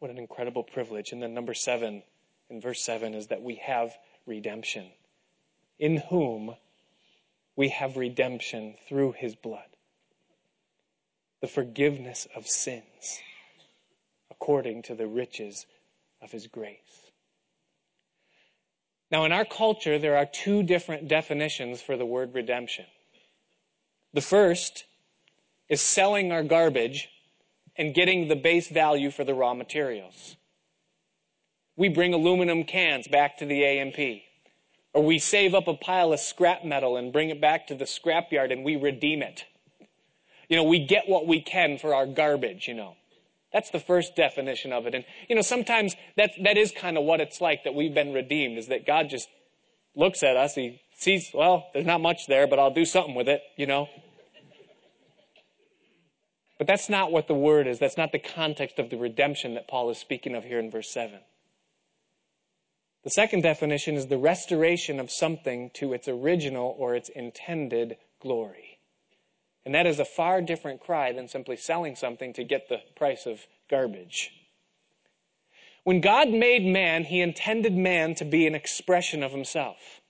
What 0.00 0.10
an 0.10 0.18
incredible 0.18 0.64
privilege. 0.64 1.12
And 1.12 1.22
then 1.22 1.32
number 1.32 1.54
seven, 1.54 2.02
in 2.50 2.60
verse 2.60 2.84
seven, 2.84 3.14
is 3.14 3.28
that 3.28 3.40
we 3.40 3.54
have 3.64 3.96
redemption, 4.26 4.90
in 5.78 5.96
whom 5.96 6.56
we 7.56 7.70
have 7.70 7.96
redemption 7.96 8.74
through 8.86 9.12
his 9.12 9.34
blood, 9.34 9.64
the 11.40 11.48
forgiveness 11.48 12.26
of 12.36 12.46
sins, 12.46 13.18
according 14.30 14.82
to 14.82 14.94
the 14.94 15.06
riches 15.06 15.64
of 16.22 16.30
his 16.30 16.46
grace. 16.46 17.10
Now, 19.10 19.24
in 19.26 19.32
our 19.32 19.44
culture, 19.44 19.98
there 19.98 20.16
are 20.16 20.24
two 20.24 20.62
different 20.62 21.08
definitions 21.08 21.82
for 21.82 21.96
the 21.96 22.06
word 22.06 22.34
redemption. 22.34 22.86
The 24.14 24.22
first 24.22 24.84
is 25.68 25.82
selling 25.82 26.32
our 26.32 26.42
garbage 26.42 27.08
and 27.76 27.94
getting 27.94 28.28
the 28.28 28.36
base 28.36 28.68
value 28.68 29.10
for 29.10 29.24
the 29.24 29.34
raw 29.34 29.54
materials. 29.54 30.36
We 31.76 31.88
bring 31.88 32.14
aluminum 32.14 32.64
cans 32.64 33.08
back 33.08 33.38
to 33.38 33.46
the 33.46 33.62
A&P. 33.62 34.24
Or 34.94 35.02
we 35.02 35.18
save 35.18 35.54
up 35.54 35.68
a 35.68 35.74
pile 35.74 36.12
of 36.12 36.20
scrap 36.20 36.64
metal 36.64 36.96
and 36.96 37.12
bring 37.12 37.30
it 37.30 37.40
back 37.40 37.66
to 37.68 37.74
the 37.74 37.86
scrapyard 37.86 38.52
and 38.52 38.62
we 38.62 38.76
redeem 38.76 39.22
it. 39.22 39.44
You 40.48 40.56
know, 40.56 40.64
we 40.64 40.86
get 40.86 41.08
what 41.08 41.26
we 41.26 41.40
can 41.40 41.78
for 41.78 41.94
our 41.94 42.06
garbage, 42.06 42.68
you 42.68 42.74
know. 42.74 42.96
That's 43.52 43.70
the 43.70 43.80
first 43.80 44.16
definition 44.16 44.72
of 44.72 44.86
it. 44.86 44.94
And, 44.94 45.04
you 45.28 45.36
know, 45.36 45.42
sometimes 45.42 45.94
that, 46.16 46.30
that 46.42 46.56
is 46.56 46.72
kind 46.72 46.96
of 46.96 47.04
what 47.04 47.20
it's 47.20 47.40
like 47.40 47.64
that 47.64 47.74
we've 47.74 47.94
been 47.94 48.12
redeemed, 48.12 48.58
is 48.58 48.68
that 48.68 48.86
God 48.86 49.10
just 49.10 49.28
looks 49.94 50.22
at 50.22 50.36
us. 50.36 50.54
He 50.54 50.80
sees, 50.96 51.30
well, 51.34 51.66
there's 51.72 51.86
not 51.86 52.00
much 52.00 52.26
there, 52.28 52.46
but 52.46 52.58
I'll 52.58 52.72
do 52.72 52.84
something 52.84 53.14
with 53.14 53.28
it, 53.28 53.42
you 53.56 53.66
know. 53.66 53.88
But 56.58 56.66
that's 56.66 56.88
not 56.88 57.10
what 57.10 57.26
the 57.26 57.34
word 57.34 57.66
is. 57.66 57.78
That's 57.78 57.96
not 57.96 58.12
the 58.12 58.18
context 58.18 58.78
of 58.78 58.88
the 58.88 58.96
redemption 58.96 59.54
that 59.54 59.68
Paul 59.68 59.90
is 59.90 59.98
speaking 59.98 60.34
of 60.34 60.44
here 60.44 60.60
in 60.60 60.70
verse 60.70 60.92
7. 60.92 61.18
The 63.04 63.10
second 63.10 63.42
definition 63.42 63.96
is 63.96 64.06
the 64.06 64.16
restoration 64.16 65.00
of 65.00 65.10
something 65.10 65.70
to 65.74 65.92
its 65.92 66.06
original 66.06 66.76
or 66.78 66.94
its 66.94 67.08
intended 67.08 67.96
glory. 68.20 68.71
And 69.64 69.74
that 69.74 69.86
is 69.86 69.98
a 69.98 70.04
far 70.04 70.42
different 70.42 70.80
cry 70.80 71.12
than 71.12 71.28
simply 71.28 71.56
selling 71.56 71.94
something 71.94 72.32
to 72.34 72.44
get 72.44 72.68
the 72.68 72.80
price 72.96 73.26
of 73.26 73.46
garbage. 73.70 74.30
When 75.84 76.00
God 76.00 76.28
made 76.28 76.64
man, 76.64 77.04
he 77.04 77.20
intended 77.20 77.76
man 77.76 78.14
to 78.16 78.24
be 78.24 78.46
an 78.46 78.54
expression 78.54 79.22
of 79.22 79.32
himself. 79.32 80.00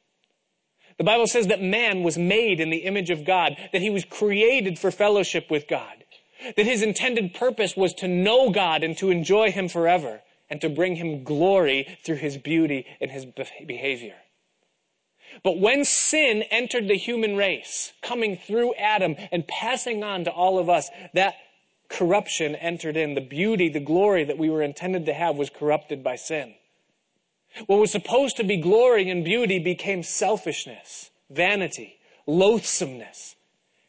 The 0.99 1.05
Bible 1.05 1.27
says 1.27 1.47
that 1.47 1.63
man 1.63 2.03
was 2.03 2.19
made 2.19 2.61
in 2.61 2.71
the 2.71 2.85
image 2.85 3.11
of 3.11 3.25
God, 3.25 3.57
that 3.73 3.83
he 3.83 3.91
was 3.91 4.05
created 4.05 4.79
for 4.79 4.91
fellowship 4.91 5.51
with 5.51 5.67
God, 5.67 6.05
that 6.57 6.67
his 6.67 6.83
intended 6.83 7.35
purpose 7.35 7.77
was 7.77 7.95
to 7.95 8.09
know 8.09 8.51
God 8.51 8.85
and 8.85 8.97
to 8.99 9.11
enjoy 9.11 9.51
him 9.51 9.69
forever, 9.69 10.21
and 10.51 10.61
to 10.61 10.69
bring 10.69 10.97
him 10.97 11.25
glory 11.25 11.99
through 12.05 12.17
his 12.17 12.37
beauty 12.37 12.87
and 13.01 13.11
his 13.11 13.25
behavior. 13.67 14.17
But 15.43 15.59
when 15.59 15.85
sin 15.85 16.43
entered 16.51 16.89
the 16.89 16.97
human 16.97 17.37
race, 17.37 17.93
coming 18.03 18.37
through 18.37 18.75
Adam 18.75 19.17
and 19.31 19.47
passing 19.47 20.03
on 20.03 20.25
to 20.25 20.31
all 20.31 20.59
of 20.59 20.69
us, 20.69 20.91
that 21.15 21.35
corruption 21.93 22.57
entered 22.57 22.97
in. 22.97 23.15
The 23.15 23.21
beauty, 23.21 23.69
the 23.69 23.81
glory 23.81 24.25
that 24.25 24.39
we 24.39 24.51
were 24.51 24.63
intended 24.63 25.07
to 25.07 25.15
have 25.15 25.37
was 25.37 25.51
corrupted 25.51 26.03
by 26.03 26.17
sin. 26.17 26.55
What 27.67 27.79
was 27.79 27.93
supposed 27.93 28.39
to 28.39 28.45
be 28.45 28.57
glory 28.57 29.11
and 29.11 29.25
beauty 29.25 29.59
became 29.59 30.03
selfishness, 30.03 31.11
vanity, 31.31 31.99
loathsomeness. 32.27 33.37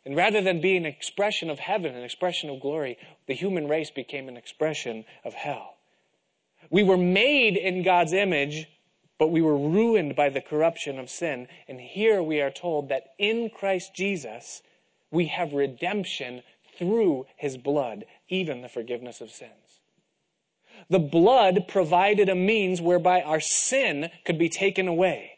And 0.06 0.18
rather 0.18 0.42
than 0.42 0.60
being 0.60 0.86
an 0.86 0.92
expression 0.92 1.50
of 1.50 1.60
heaven, 1.60 1.96
an 1.96 2.04
expression 2.04 2.50
of 2.50 2.60
glory, 2.60 2.98
the 3.28 3.34
human 3.34 3.70
race 3.70 3.90
became 3.90 4.28
an 4.28 4.36
expression 4.36 5.06
of 5.24 5.34
hell. 5.34 5.76
We 6.70 6.84
were 6.84 6.98
made 6.98 7.56
in 7.56 7.84
God's 7.84 8.12
image, 8.12 8.68
but 9.18 9.30
we 9.30 9.42
were 9.42 9.58
ruined 9.58 10.16
by 10.16 10.30
the 10.30 10.42
corruption 10.42 11.00
of 11.00 11.10
sin. 11.10 11.48
And 11.68 11.80
here 11.80 12.22
we 12.22 12.42
are 12.42 12.52
told 12.52 12.90
that 12.90 13.14
in 13.18 13.50
Christ 13.50 13.94
Jesus, 13.96 14.62
we 15.12 15.28
have 15.28 15.54
redemption 15.54 16.44
through 16.78 17.28
his 17.38 17.58
blood, 17.58 18.06
even 18.30 18.62
the 18.62 18.70
forgiveness 18.70 19.22
of 19.22 19.32
sins. 19.32 19.82
The 20.90 21.00
blood 21.00 21.66
provided 21.68 22.30
a 22.30 22.36
means 22.36 22.82
whereby 22.82 23.22
our 23.22 23.40
sin 23.40 24.10
could 24.26 24.38
be 24.38 24.50
taken 24.50 24.88
away. 24.88 25.32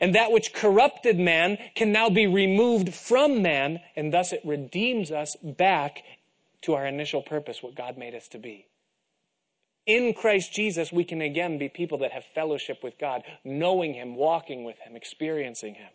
And 0.00 0.14
that 0.14 0.32
which 0.32 0.52
corrupted 0.52 1.18
man 1.18 1.58
can 1.74 1.92
now 1.92 2.10
be 2.10 2.26
removed 2.26 2.94
from 2.94 3.42
man, 3.42 3.80
and 3.94 4.12
thus 4.12 4.32
it 4.32 4.40
redeems 4.44 5.12
us 5.12 5.36
back 5.42 6.02
to 6.62 6.74
our 6.74 6.86
initial 6.86 7.22
purpose, 7.22 7.62
what 7.62 7.74
God 7.76 7.96
made 7.96 8.14
us 8.14 8.28
to 8.28 8.38
be. 8.38 8.66
In 9.86 10.14
Christ 10.14 10.52
Jesus, 10.52 10.90
we 10.90 11.04
can 11.04 11.22
again 11.22 11.58
be 11.58 11.68
people 11.68 11.98
that 11.98 12.10
have 12.10 12.24
fellowship 12.34 12.82
with 12.82 12.98
God, 12.98 13.22
knowing 13.44 13.94
Him, 13.94 14.16
walking 14.16 14.64
with 14.64 14.78
Him, 14.80 14.96
experiencing 14.96 15.74
Him. 15.74 15.90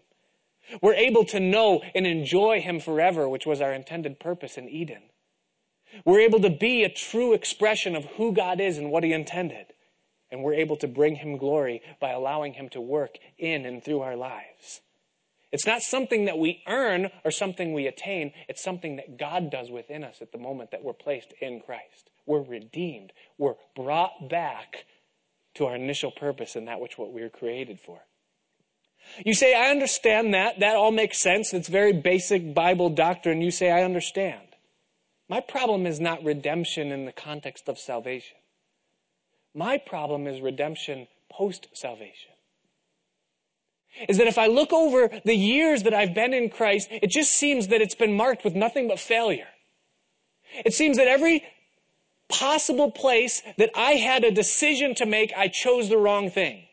We're 0.82 0.94
able 0.94 1.26
to 1.26 1.40
know 1.42 1.82
and 1.94 2.08
enjoy 2.08 2.62
Him 2.62 2.80
forever, 2.80 3.28
which 3.28 3.46
was 3.46 3.60
our 3.60 3.74
intended 3.74 4.20
purpose 4.20 4.58
in 4.58 4.70
Eden. 4.70 5.04
We're 6.06 6.22
able 6.22 6.40
to 6.40 6.50
be 6.50 6.84
a 6.84 6.90
true 6.90 7.34
expression 7.34 7.98
of 7.98 8.06
who 8.06 8.32
God 8.32 8.62
is 8.62 8.78
and 8.78 8.92
what 8.92 9.04
He 9.04 9.12
intended. 9.12 9.66
And 10.32 10.42
we're 10.42 10.54
able 10.54 10.78
to 10.78 10.88
bring 10.88 11.18
Him 11.18 11.36
glory 11.36 11.82
by 12.00 12.12
allowing 12.12 12.54
Him 12.54 12.70
to 12.70 12.80
work 12.80 13.18
in 13.38 13.66
and 13.66 13.84
through 13.84 14.00
our 14.00 14.16
lives. 14.16 14.80
It's 15.52 15.66
not 15.66 15.82
something 15.82 16.26
that 16.26 16.38
we 16.38 16.64
earn 16.68 17.10
or 17.26 17.32
something 17.32 17.74
we 17.74 17.88
attain. 17.88 18.32
It's 18.48 18.64
something 18.64 18.96
that 18.96 19.18
God 19.18 19.52
does 19.52 19.70
within 19.70 20.04
us 20.04 20.22
at 20.22 20.32
the 20.32 20.38
moment 20.38 20.72
that 20.72 20.84
we're 20.84 20.94
placed 20.94 21.34
in 21.42 21.60
Christ. 21.60 22.10
We're 22.26 22.44
redeemed. 22.44 23.12
We're 23.38 23.56
brought 23.76 24.30
back 24.30 24.86
to 25.56 25.66
our 25.66 25.76
initial 25.76 26.12
purpose 26.12 26.56
and 26.56 26.68
that 26.68 26.80
which 26.80 26.98
what 26.98 27.12
we 27.12 27.22
were 27.22 27.30
created 27.30 27.80
for. 27.80 28.00
You 29.26 29.34
say, 29.34 29.54
I 29.54 29.72
understand 29.72 30.34
that. 30.34 30.60
That 30.60 30.76
all 30.76 30.92
makes 30.92 31.20
sense. 31.20 31.54
It's 31.54 31.68
very 31.68 31.94
basic 31.94 32.54
Bible 32.54 32.90
doctrine. 32.90 33.42
You 33.42 33.52
say, 33.52 33.72
I 33.72 33.84
understand. 33.84 34.48
My 35.28 35.40
problem 35.40 35.86
is 35.86 36.00
not 36.00 36.24
redemption 36.24 36.92
in 36.92 37.06
the 37.06 37.12
context 37.12 37.68
of 37.68 37.80
salvation. 37.80 38.38
My 39.54 39.78
problem 39.78 40.28
is 40.28 40.40
redemption 40.40 41.08
post 41.30 41.68
salvation. 41.74 42.31
Is 44.08 44.18
that 44.18 44.28
if 44.28 44.38
I 44.38 44.48
look 44.48 44.74
over 44.74 45.10
the 45.26 45.36
years 45.36 45.84
that 45.84 45.94
I've 45.94 46.14
been 46.14 46.34
in 46.34 46.50
Christ, 46.50 46.88
it 46.92 47.10
just 47.10 47.32
seems 47.32 47.68
that 47.68 47.82
it's 47.82 47.96
been 47.96 48.16
marked 48.16 48.44
with 48.44 48.56
nothing 48.56 48.88
but 48.88 49.00
failure. 49.00 49.48
It 50.66 50.74
seems 50.74 50.98
that 50.98 51.08
every 51.08 51.44
possible 52.30 52.92
place 52.92 53.42
that 53.58 53.72
I 53.76 53.94
had 53.94 54.24
a 54.24 54.32
decision 54.32 54.96
to 54.96 55.06
make, 55.06 55.34
I 55.36 55.48
chose 55.50 55.90
the 55.90 55.98
wrong 55.98 56.30
thing. 56.30 56.64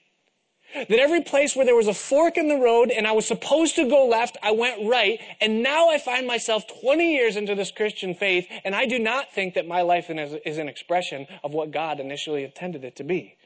That 0.74 0.98
every 0.98 1.22
place 1.22 1.56
where 1.56 1.64
there 1.64 1.74
was 1.74 1.88
a 1.88 1.94
fork 1.94 2.36
in 2.36 2.48
the 2.48 2.58
road 2.58 2.90
and 2.90 3.06
I 3.06 3.12
was 3.12 3.26
supposed 3.26 3.74
to 3.76 3.88
go 3.88 4.06
left, 4.06 4.36
I 4.42 4.52
went 4.52 4.86
right. 4.86 5.18
And 5.40 5.62
now 5.62 5.88
I 5.88 5.98
find 5.98 6.26
myself 6.26 6.64
20 6.82 7.10
years 7.10 7.36
into 7.36 7.54
this 7.54 7.70
Christian 7.70 8.14
faith 8.14 8.46
and 8.64 8.74
I 8.74 8.84
do 8.84 8.98
not 8.98 9.32
think 9.32 9.54
that 9.54 9.66
my 9.66 9.80
life 9.80 10.10
is 10.10 10.58
an 10.58 10.68
expression 10.68 11.26
of 11.42 11.52
what 11.52 11.70
God 11.70 12.00
initially 12.00 12.44
intended 12.44 12.84
it 12.84 12.96
to 12.96 13.04
be. 13.04 13.37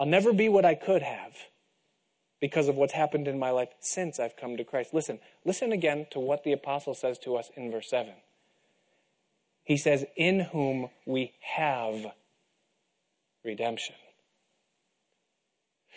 I'll 0.00 0.06
never 0.06 0.32
be 0.32 0.48
what 0.48 0.64
I 0.64 0.74
could 0.74 1.02
have 1.02 1.36
because 2.40 2.68
of 2.68 2.76
what's 2.76 2.94
happened 2.94 3.28
in 3.28 3.38
my 3.38 3.50
life 3.50 3.68
since 3.80 4.18
I've 4.18 4.34
come 4.34 4.56
to 4.56 4.64
Christ. 4.64 4.94
Listen, 4.94 5.20
listen 5.44 5.72
again 5.72 6.06
to 6.12 6.18
what 6.18 6.42
the 6.42 6.52
apostle 6.52 6.94
says 6.94 7.18
to 7.20 7.36
us 7.36 7.50
in 7.54 7.70
verse 7.70 7.90
7. 7.90 8.14
He 9.62 9.76
says, 9.76 10.06
In 10.16 10.40
whom 10.40 10.88
we 11.04 11.34
have 11.42 12.06
redemption. 13.44 13.94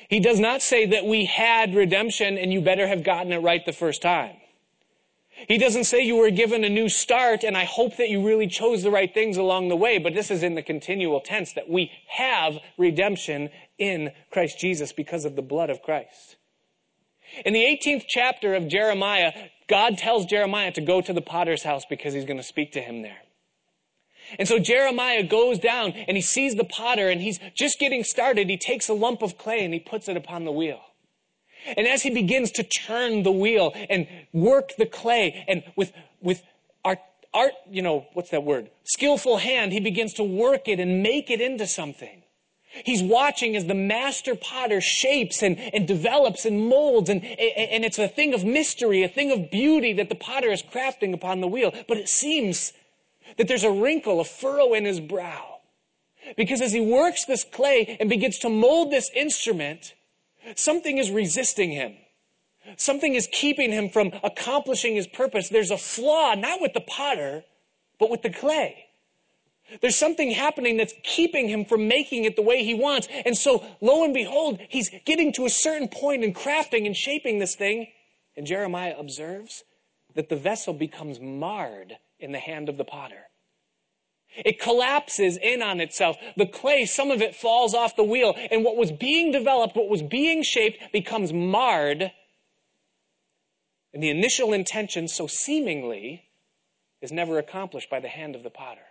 He 0.09 0.19
does 0.19 0.39
not 0.39 0.61
say 0.61 0.85
that 0.87 1.05
we 1.05 1.23
had 1.23 1.73
redemption 1.73 2.37
and 2.37 2.51
you 2.51 2.59
better 2.59 2.87
have 2.87 3.05
gotten 3.05 3.31
it 3.31 3.37
right 3.37 3.65
the 3.65 3.71
first 3.71 4.01
time. 4.01 4.35
He 5.47 5.57
doesn't 5.57 5.85
say 5.85 6.01
you 6.01 6.17
were 6.17 6.29
given 6.29 6.63
a 6.63 6.69
new 6.69 6.89
start 6.89 7.43
and 7.43 7.57
I 7.57 7.63
hope 7.63 7.97
that 7.97 8.09
you 8.09 8.25
really 8.25 8.47
chose 8.47 8.83
the 8.83 8.91
right 8.91 9.11
things 9.13 9.37
along 9.37 9.69
the 9.69 9.75
way, 9.75 9.97
but 9.97 10.13
this 10.13 10.29
is 10.29 10.43
in 10.43 10.55
the 10.55 10.61
continual 10.61 11.21
tense 11.21 11.53
that 11.53 11.69
we 11.69 11.91
have 12.07 12.59
redemption 12.77 13.49
in 13.77 14.11
Christ 14.31 14.59
Jesus 14.59 14.93
because 14.93 15.25
of 15.25 15.35
the 15.35 15.41
blood 15.41 15.69
of 15.69 15.81
Christ. 15.81 16.37
In 17.45 17.53
the 17.53 17.63
18th 17.63 18.03
chapter 18.07 18.53
of 18.53 18.67
Jeremiah, 18.67 19.33
God 19.67 19.97
tells 19.97 20.25
Jeremiah 20.25 20.71
to 20.73 20.81
go 20.81 21.01
to 21.01 21.13
the 21.13 21.21
potter's 21.21 21.63
house 21.63 21.83
because 21.89 22.13
he's 22.13 22.25
going 22.25 22.37
to 22.37 22.43
speak 22.43 22.73
to 22.73 22.81
him 22.81 23.01
there. 23.01 23.17
And 24.39 24.47
so 24.47 24.59
Jeremiah 24.59 25.23
goes 25.23 25.59
down 25.59 25.91
and 25.91 26.15
he 26.15 26.21
sees 26.21 26.55
the 26.55 26.63
potter 26.63 27.09
and 27.09 27.21
he's 27.21 27.39
just 27.55 27.79
getting 27.79 28.03
started. 28.03 28.49
He 28.49 28.57
takes 28.57 28.87
a 28.87 28.93
lump 28.93 29.21
of 29.21 29.37
clay 29.37 29.63
and 29.63 29.73
he 29.73 29.79
puts 29.79 30.07
it 30.07 30.17
upon 30.17 30.45
the 30.45 30.51
wheel. 30.51 30.79
And 31.77 31.87
as 31.87 32.01
he 32.01 32.09
begins 32.09 32.51
to 32.51 32.63
turn 32.63 33.23
the 33.23 33.31
wheel 33.31 33.73
and 33.89 34.07
work 34.33 34.75
the 34.77 34.85
clay 34.85 35.45
and 35.47 35.63
with, 35.75 35.93
with 36.21 36.41
art, 36.83 36.99
art, 37.33 37.53
you 37.69 37.81
know, 37.81 38.05
what's 38.13 38.31
that 38.31 38.43
word? 38.43 38.69
Skillful 38.83 39.37
hand, 39.37 39.71
he 39.71 39.79
begins 39.79 40.13
to 40.13 40.23
work 40.23 40.67
it 40.67 40.79
and 40.79 41.01
make 41.03 41.29
it 41.29 41.41
into 41.41 41.67
something. 41.67 42.22
He's 42.83 43.03
watching 43.03 43.55
as 43.55 43.65
the 43.65 43.75
master 43.75 44.35
potter 44.35 44.81
shapes 44.81 45.43
and, 45.43 45.59
and 45.59 45.87
develops 45.87 46.45
and 46.45 46.67
molds 46.67 47.09
and, 47.09 47.23
and 47.23 47.85
it's 47.85 47.99
a 47.99 48.07
thing 48.07 48.33
of 48.33 48.43
mystery, 48.43 49.03
a 49.03 49.07
thing 49.07 49.31
of 49.31 49.51
beauty 49.51 49.93
that 49.93 50.09
the 50.09 50.15
potter 50.15 50.51
is 50.51 50.63
crafting 50.63 51.13
upon 51.13 51.41
the 51.41 51.47
wheel. 51.47 51.71
But 51.87 51.97
it 51.97 52.09
seems 52.09 52.73
that 53.37 53.47
there's 53.47 53.63
a 53.63 53.71
wrinkle, 53.71 54.19
a 54.19 54.25
furrow 54.25 54.73
in 54.73 54.85
his 54.85 54.99
brow. 54.99 55.59
Because 56.37 56.61
as 56.61 56.71
he 56.71 56.81
works 56.81 57.25
this 57.25 57.43
clay 57.43 57.97
and 57.99 58.09
begins 58.09 58.39
to 58.39 58.49
mold 58.49 58.91
this 58.91 59.11
instrument, 59.13 59.93
something 60.55 60.97
is 60.97 61.11
resisting 61.11 61.71
him. 61.71 61.95
Something 62.77 63.13
is 63.13 63.27
keeping 63.31 63.71
him 63.71 63.89
from 63.89 64.11
accomplishing 64.23 64.95
his 64.95 65.07
purpose. 65.07 65.49
There's 65.49 65.71
a 65.71 65.77
flaw, 65.77 66.33
not 66.33 66.61
with 66.61 66.73
the 66.73 66.81
potter, 66.81 67.43
but 67.99 68.09
with 68.09 68.21
the 68.21 68.29
clay. 68.29 68.82
There's 69.81 69.95
something 69.95 70.31
happening 70.31 70.77
that's 70.77 70.93
keeping 71.03 71.47
him 71.47 71.65
from 71.65 71.87
making 71.87 72.25
it 72.25 72.35
the 72.35 72.41
way 72.41 72.63
he 72.63 72.73
wants. 72.73 73.07
And 73.25 73.37
so, 73.37 73.65
lo 73.81 74.03
and 74.03 74.13
behold, 74.13 74.59
he's 74.69 74.91
getting 75.05 75.33
to 75.33 75.45
a 75.45 75.49
certain 75.49 75.87
point 75.87 76.23
in 76.23 76.33
crafting 76.33 76.85
and 76.85 76.95
shaping 76.95 77.39
this 77.39 77.55
thing. 77.55 77.87
And 78.35 78.45
Jeremiah 78.45 78.95
observes 78.97 79.63
that 80.15 80.29
the 80.29 80.35
vessel 80.35 80.73
becomes 80.73 81.19
marred 81.19 81.97
in 82.19 82.31
the 82.31 82.39
hand 82.39 82.69
of 82.69 82.77
the 82.77 82.83
potter. 82.83 83.23
It 84.35 84.59
collapses 84.59 85.37
in 85.37 85.61
on 85.61 85.79
itself. 85.79 86.17
The 86.37 86.47
clay, 86.47 86.85
some 86.85 87.11
of 87.11 87.21
it 87.21 87.35
falls 87.35 87.73
off 87.73 87.95
the 87.95 88.03
wheel, 88.03 88.33
and 88.51 88.63
what 88.63 88.77
was 88.77 88.91
being 88.91 89.31
developed, 89.31 89.75
what 89.75 89.89
was 89.89 90.01
being 90.01 90.41
shaped, 90.43 90.91
becomes 90.91 91.31
marred. 91.31 92.11
And 93.93 94.01
the 94.01 94.09
initial 94.09 94.53
intention, 94.53 95.07
so 95.07 95.27
seemingly, 95.27 96.23
is 97.01 97.11
never 97.11 97.37
accomplished 97.37 97.91
by 97.91 97.99
the 97.99 98.07
hand 98.07 98.35
of 98.35 98.41
the 98.41 98.49
potter. 98.49 98.81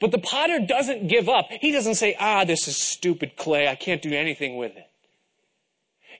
But 0.00 0.10
the 0.10 0.18
potter 0.18 0.60
doesn't 0.60 1.08
give 1.08 1.28
up. 1.28 1.46
He 1.50 1.72
doesn't 1.72 1.96
say, 1.96 2.16
ah, 2.18 2.44
this 2.44 2.68
is 2.68 2.76
stupid 2.76 3.36
clay. 3.36 3.68
I 3.68 3.74
can't 3.74 4.02
do 4.02 4.12
anything 4.12 4.56
with 4.56 4.76
it. 4.76 4.86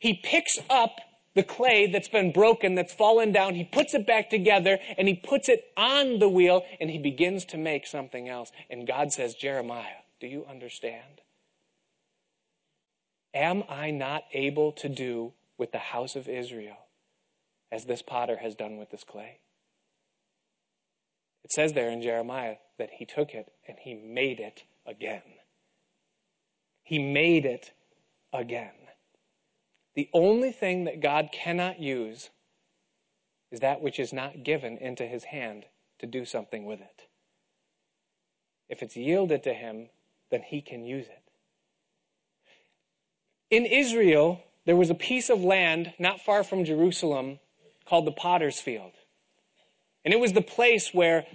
He 0.01 0.15
picks 0.15 0.59
up 0.71 1.01
the 1.35 1.43
clay 1.45 1.87
that's 1.87 2.09
been 2.09 2.33
broken, 2.33 2.75
that's 2.75 2.93
fallen 2.93 3.31
down, 3.31 3.55
he 3.55 3.65
puts 3.65 3.95
it 3.95 4.07
back 4.07 4.29
together 4.29 4.79
and 4.97 5.07
he 5.07 5.15
puts 5.15 5.49
it 5.49 5.67
on 5.77 6.19
the 6.19 6.29
wheel 6.29 6.65
and 6.81 6.91
he 6.91 6.99
begins 6.99 7.45
to 7.47 7.57
make 7.57 7.87
something 7.87 8.29
else. 8.29 8.51
And 8.69 8.87
God 8.87 9.13
says, 9.13 9.35
Jeremiah, 9.35 10.03
do 10.21 10.27
you 10.27 10.45
understand? 10.51 11.21
Am 13.35 13.63
I 13.69 13.93
not 13.93 14.25
able 14.33 14.73
to 14.73 14.89
do 14.89 15.33
with 15.59 15.71
the 15.71 15.79
house 15.79 16.17
of 16.17 16.29
Israel 16.29 16.79
as 17.71 17.85
this 17.85 18.03
potter 18.03 18.39
has 18.39 18.57
done 18.57 18.77
with 18.77 18.91
this 18.91 19.05
clay? 19.05 19.39
It 21.49 21.53
says 21.55 21.73
there 21.73 21.89
in 21.89 22.03
Jeremiah 22.03 22.57
that 22.77 22.91
he 22.99 23.07
took 23.07 23.33
it 23.33 23.51
and 23.67 23.79
he 23.81 23.95
made 23.95 24.39
it 24.39 24.65
again. 24.85 25.23
He 26.83 26.99
made 26.99 27.47
it 27.47 27.73
again. 28.35 28.75
The 29.95 30.11
only 30.13 30.53
thing 30.53 30.85
that 30.85 31.01
God 31.01 31.31
cannot 31.33 31.81
use 31.81 32.29
is 33.51 33.61
that 33.61 33.81
which 33.81 33.99
is 33.99 34.13
not 34.13 34.45
given 34.45 34.77
into 34.77 35.07
his 35.07 35.25
hand 35.25 35.65
to 36.01 36.07
do 36.07 36.27
something 36.27 36.67
with 36.67 36.83
it. 36.83 37.09
If 38.69 38.83
it's 38.83 38.95
yielded 38.95 39.43
to 39.45 39.55
him, 39.55 39.89
then 40.31 40.43
he 40.43 40.61
can 40.61 40.85
use 40.85 41.07
it. 41.07 41.23
In 43.49 43.65
Israel, 43.65 44.43
there 44.67 44.77
was 44.77 44.91
a 44.91 44.95
piece 44.95 45.31
of 45.31 45.43
land 45.43 45.95
not 45.99 46.21
far 46.21 46.45
from 46.45 46.67
Jerusalem 46.67 47.39
called 47.87 48.05
the 48.05 48.13
Potter's 48.13 48.61
Field. 48.61 48.93
And 50.09 50.15
it 50.15 50.21
was 50.21 50.33
the 50.33 50.41
place 50.41 50.95
where 50.95 51.27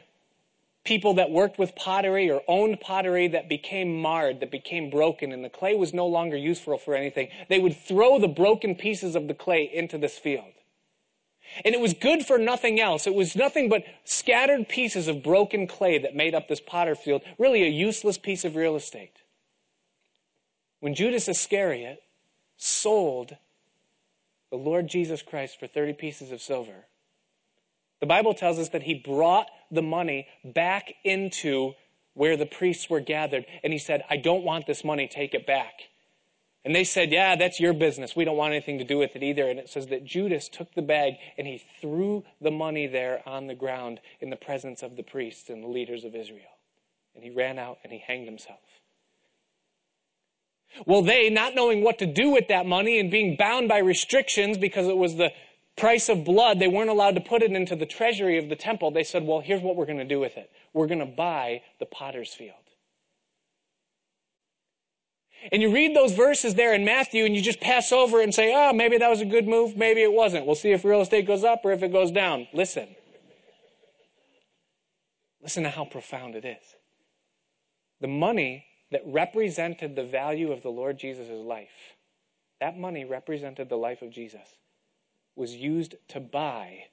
people 0.83 1.13
that 1.13 1.29
worked 1.29 1.59
with 1.59 1.75
pottery 1.75 2.31
or 2.31 2.41
owned 2.47 2.81
pottery 2.81 3.27
that 3.27 3.47
became 3.47 4.01
marred, 4.01 4.39
that 4.39 4.49
became 4.49 4.89
broken, 4.89 5.31
and 5.31 5.45
the 5.45 5.49
clay 5.49 5.75
was 5.75 5.93
no 5.93 6.07
longer 6.07 6.35
useful 6.35 6.79
for 6.79 6.95
anything, 6.95 7.29
they 7.49 7.59
would 7.59 7.77
throw 7.77 8.17
the 8.17 8.27
broken 8.27 8.73
pieces 8.73 9.15
of 9.15 9.27
the 9.27 9.35
clay 9.35 9.69
into 9.71 9.99
this 9.99 10.17
field. 10.17 10.53
And 11.63 11.75
it 11.75 11.81
was 11.81 11.93
good 11.93 12.25
for 12.25 12.39
nothing 12.39 12.79
else. 12.79 13.05
It 13.05 13.13
was 13.13 13.35
nothing 13.35 13.69
but 13.69 13.83
scattered 14.05 14.67
pieces 14.67 15.07
of 15.07 15.21
broken 15.21 15.67
clay 15.67 15.99
that 15.99 16.15
made 16.15 16.33
up 16.33 16.47
this 16.47 16.59
potter 16.59 16.95
field, 16.95 17.21
really 17.37 17.61
a 17.61 17.69
useless 17.69 18.17
piece 18.17 18.43
of 18.43 18.55
real 18.55 18.75
estate. 18.75 19.17
When 20.79 20.95
Judas 20.95 21.27
Iscariot 21.27 22.01
sold 22.57 23.37
the 24.49 24.57
Lord 24.57 24.87
Jesus 24.87 25.21
Christ 25.21 25.59
for 25.59 25.67
30 25.67 25.93
pieces 25.93 26.31
of 26.31 26.41
silver, 26.41 26.87
the 28.03 28.07
Bible 28.07 28.33
tells 28.33 28.59
us 28.59 28.67
that 28.67 28.83
he 28.83 28.95
brought 28.95 29.47
the 29.71 29.81
money 29.81 30.27
back 30.43 30.93
into 31.05 31.71
where 32.15 32.35
the 32.35 32.45
priests 32.45 32.89
were 32.89 32.99
gathered. 32.99 33.45
And 33.63 33.71
he 33.71 33.79
said, 33.79 34.03
I 34.09 34.17
don't 34.17 34.43
want 34.43 34.67
this 34.67 34.83
money, 34.83 35.07
take 35.07 35.33
it 35.33 35.47
back. 35.47 35.83
And 36.65 36.75
they 36.75 36.83
said, 36.83 37.13
Yeah, 37.13 37.37
that's 37.37 37.61
your 37.61 37.71
business. 37.71 38.13
We 38.13 38.25
don't 38.25 38.35
want 38.35 38.51
anything 38.51 38.79
to 38.79 38.83
do 38.83 38.97
with 38.97 39.15
it 39.15 39.23
either. 39.23 39.47
And 39.49 39.57
it 39.57 39.69
says 39.69 39.87
that 39.87 40.03
Judas 40.03 40.49
took 40.49 40.75
the 40.75 40.81
bag 40.81 41.13
and 41.37 41.47
he 41.47 41.63
threw 41.79 42.25
the 42.41 42.51
money 42.51 42.87
there 42.87 43.21
on 43.25 43.47
the 43.47 43.55
ground 43.55 44.01
in 44.19 44.29
the 44.29 44.35
presence 44.35 44.83
of 44.83 44.97
the 44.97 45.03
priests 45.03 45.49
and 45.49 45.63
the 45.63 45.69
leaders 45.69 46.03
of 46.03 46.13
Israel. 46.13 46.59
And 47.15 47.23
he 47.23 47.29
ran 47.29 47.57
out 47.57 47.77
and 47.85 47.93
he 47.93 47.99
hanged 47.99 48.27
himself. 48.27 48.59
Well, 50.85 51.03
they, 51.03 51.29
not 51.29 51.55
knowing 51.55 51.85
what 51.85 51.99
to 51.99 52.05
do 52.05 52.31
with 52.31 52.49
that 52.49 52.65
money 52.65 52.99
and 52.99 53.09
being 53.09 53.37
bound 53.37 53.69
by 53.69 53.77
restrictions 53.77 54.57
because 54.57 54.87
it 54.87 54.97
was 54.97 55.15
the 55.15 55.31
price 55.75 56.09
of 56.09 56.23
blood, 56.23 56.59
they 56.59 56.67
weren't 56.67 56.89
allowed 56.89 57.15
to 57.15 57.21
put 57.21 57.41
it 57.41 57.51
into 57.51 57.75
the 57.75 57.85
treasury 57.85 58.37
of 58.37 58.49
the 58.49 58.55
temple. 58.55 58.91
They 58.91 59.03
said, 59.03 59.25
well, 59.25 59.41
here's 59.41 59.61
what 59.61 59.75
we're 59.75 59.85
going 59.85 59.97
to 59.97 60.05
do 60.05 60.19
with 60.19 60.37
it. 60.37 60.51
We're 60.73 60.87
going 60.87 60.99
to 60.99 61.05
buy 61.05 61.61
the 61.79 61.85
potter's 61.85 62.33
field. 62.33 62.55
And 65.51 65.61
you 65.61 65.73
read 65.73 65.95
those 65.95 66.13
verses 66.13 66.55
there 66.55 66.73
in 66.73 66.85
Matthew 66.85 67.25
and 67.25 67.35
you 67.35 67.41
just 67.41 67.59
pass 67.59 67.91
over 67.91 68.21
and 68.21 68.33
say, 68.33 68.53
oh, 68.55 68.71
maybe 68.71 68.97
that 68.97 69.09
was 69.09 69.19
a 69.19 69.25
good 69.25 69.47
move. 69.47 69.75
Maybe 69.75 70.01
it 70.01 70.13
wasn't. 70.13 70.45
We'll 70.45 70.55
see 70.55 70.71
if 70.71 70.85
real 70.85 71.01
estate 71.01 71.27
goes 71.27 71.43
up 71.43 71.61
or 71.65 71.73
if 71.73 71.83
it 71.83 71.91
goes 71.91 72.11
down. 72.11 72.47
Listen. 72.53 72.87
Listen 75.41 75.63
to 75.63 75.69
how 75.69 75.83
profound 75.83 76.35
it 76.35 76.45
is. 76.45 76.63
The 77.99 78.07
money 78.07 78.65
that 78.91 79.01
represented 79.05 79.95
the 79.95 80.05
value 80.05 80.51
of 80.53 80.61
the 80.61 80.69
Lord 80.69 80.97
Jesus' 80.97 81.29
life, 81.29 81.97
that 82.61 82.77
money 82.77 83.03
represented 83.03 83.67
the 83.67 83.75
life 83.75 84.01
of 84.01 84.11
Jesus, 84.11 84.47
was 85.35 85.55
used 85.55 85.95
to 86.09 86.19
buy 86.19 86.85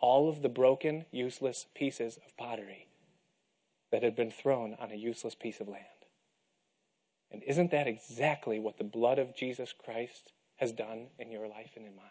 all 0.00 0.28
of 0.28 0.42
the 0.42 0.48
broken, 0.48 1.06
useless 1.10 1.66
pieces 1.74 2.18
of 2.18 2.36
pottery 2.36 2.88
that 3.90 4.02
had 4.02 4.16
been 4.16 4.30
thrown 4.30 4.76
on 4.80 4.90
a 4.90 4.96
useless 4.96 5.34
piece 5.34 5.60
of 5.60 5.68
land. 5.68 5.84
And 7.30 7.42
isn't 7.44 7.70
that 7.70 7.86
exactly 7.86 8.58
what 8.58 8.76
the 8.76 8.84
blood 8.84 9.18
of 9.18 9.34
Jesus 9.34 9.72
Christ 9.72 10.32
has 10.56 10.72
done 10.72 11.06
in 11.18 11.30
your 11.30 11.48
life 11.48 11.70
and 11.76 11.86
in 11.86 11.96
mine? 11.96 12.04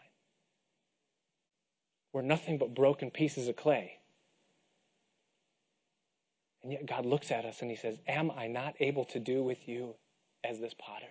We're 2.12 2.22
nothing 2.22 2.58
but 2.58 2.74
broken 2.74 3.10
pieces 3.10 3.48
of 3.48 3.56
clay. 3.56 3.98
And 6.62 6.72
yet 6.72 6.86
God 6.86 7.06
looks 7.06 7.30
at 7.30 7.44
us 7.44 7.62
and 7.62 7.70
He 7.70 7.76
says, 7.76 7.98
Am 8.06 8.30
I 8.30 8.46
not 8.46 8.74
able 8.80 9.04
to 9.06 9.18
do 9.18 9.42
with 9.42 9.68
you 9.68 9.94
as 10.44 10.58
this 10.58 10.74
potter? 10.74 11.06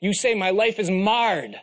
You 0.00 0.12
say, 0.12 0.34
My 0.34 0.50
life 0.50 0.78
is 0.78 0.90
marred. 0.90 1.56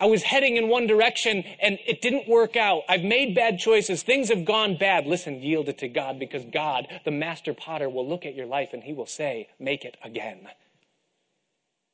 I 0.00 0.06
was 0.06 0.22
heading 0.22 0.56
in 0.56 0.68
one 0.68 0.86
direction 0.86 1.44
and 1.60 1.78
it 1.86 2.02
didn't 2.02 2.28
work 2.28 2.56
out. 2.56 2.82
I've 2.88 3.02
made 3.02 3.34
bad 3.34 3.58
choices. 3.58 4.02
Things 4.02 4.28
have 4.28 4.44
gone 4.44 4.76
bad. 4.76 5.06
Listen, 5.06 5.40
yield 5.40 5.68
it 5.68 5.78
to 5.78 5.88
God 5.88 6.18
because 6.18 6.44
God, 6.44 6.86
the 7.04 7.10
master 7.10 7.54
potter, 7.54 7.88
will 7.88 8.08
look 8.08 8.26
at 8.26 8.34
your 8.34 8.46
life 8.46 8.70
and 8.72 8.82
he 8.82 8.92
will 8.92 9.06
say, 9.06 9.48
Make 9.58 9.84
it 9.84 9.96
again. 10.02 10.48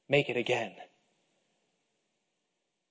Make 0.08 0.28
it 0.28 0.36
again. 0.36 0.72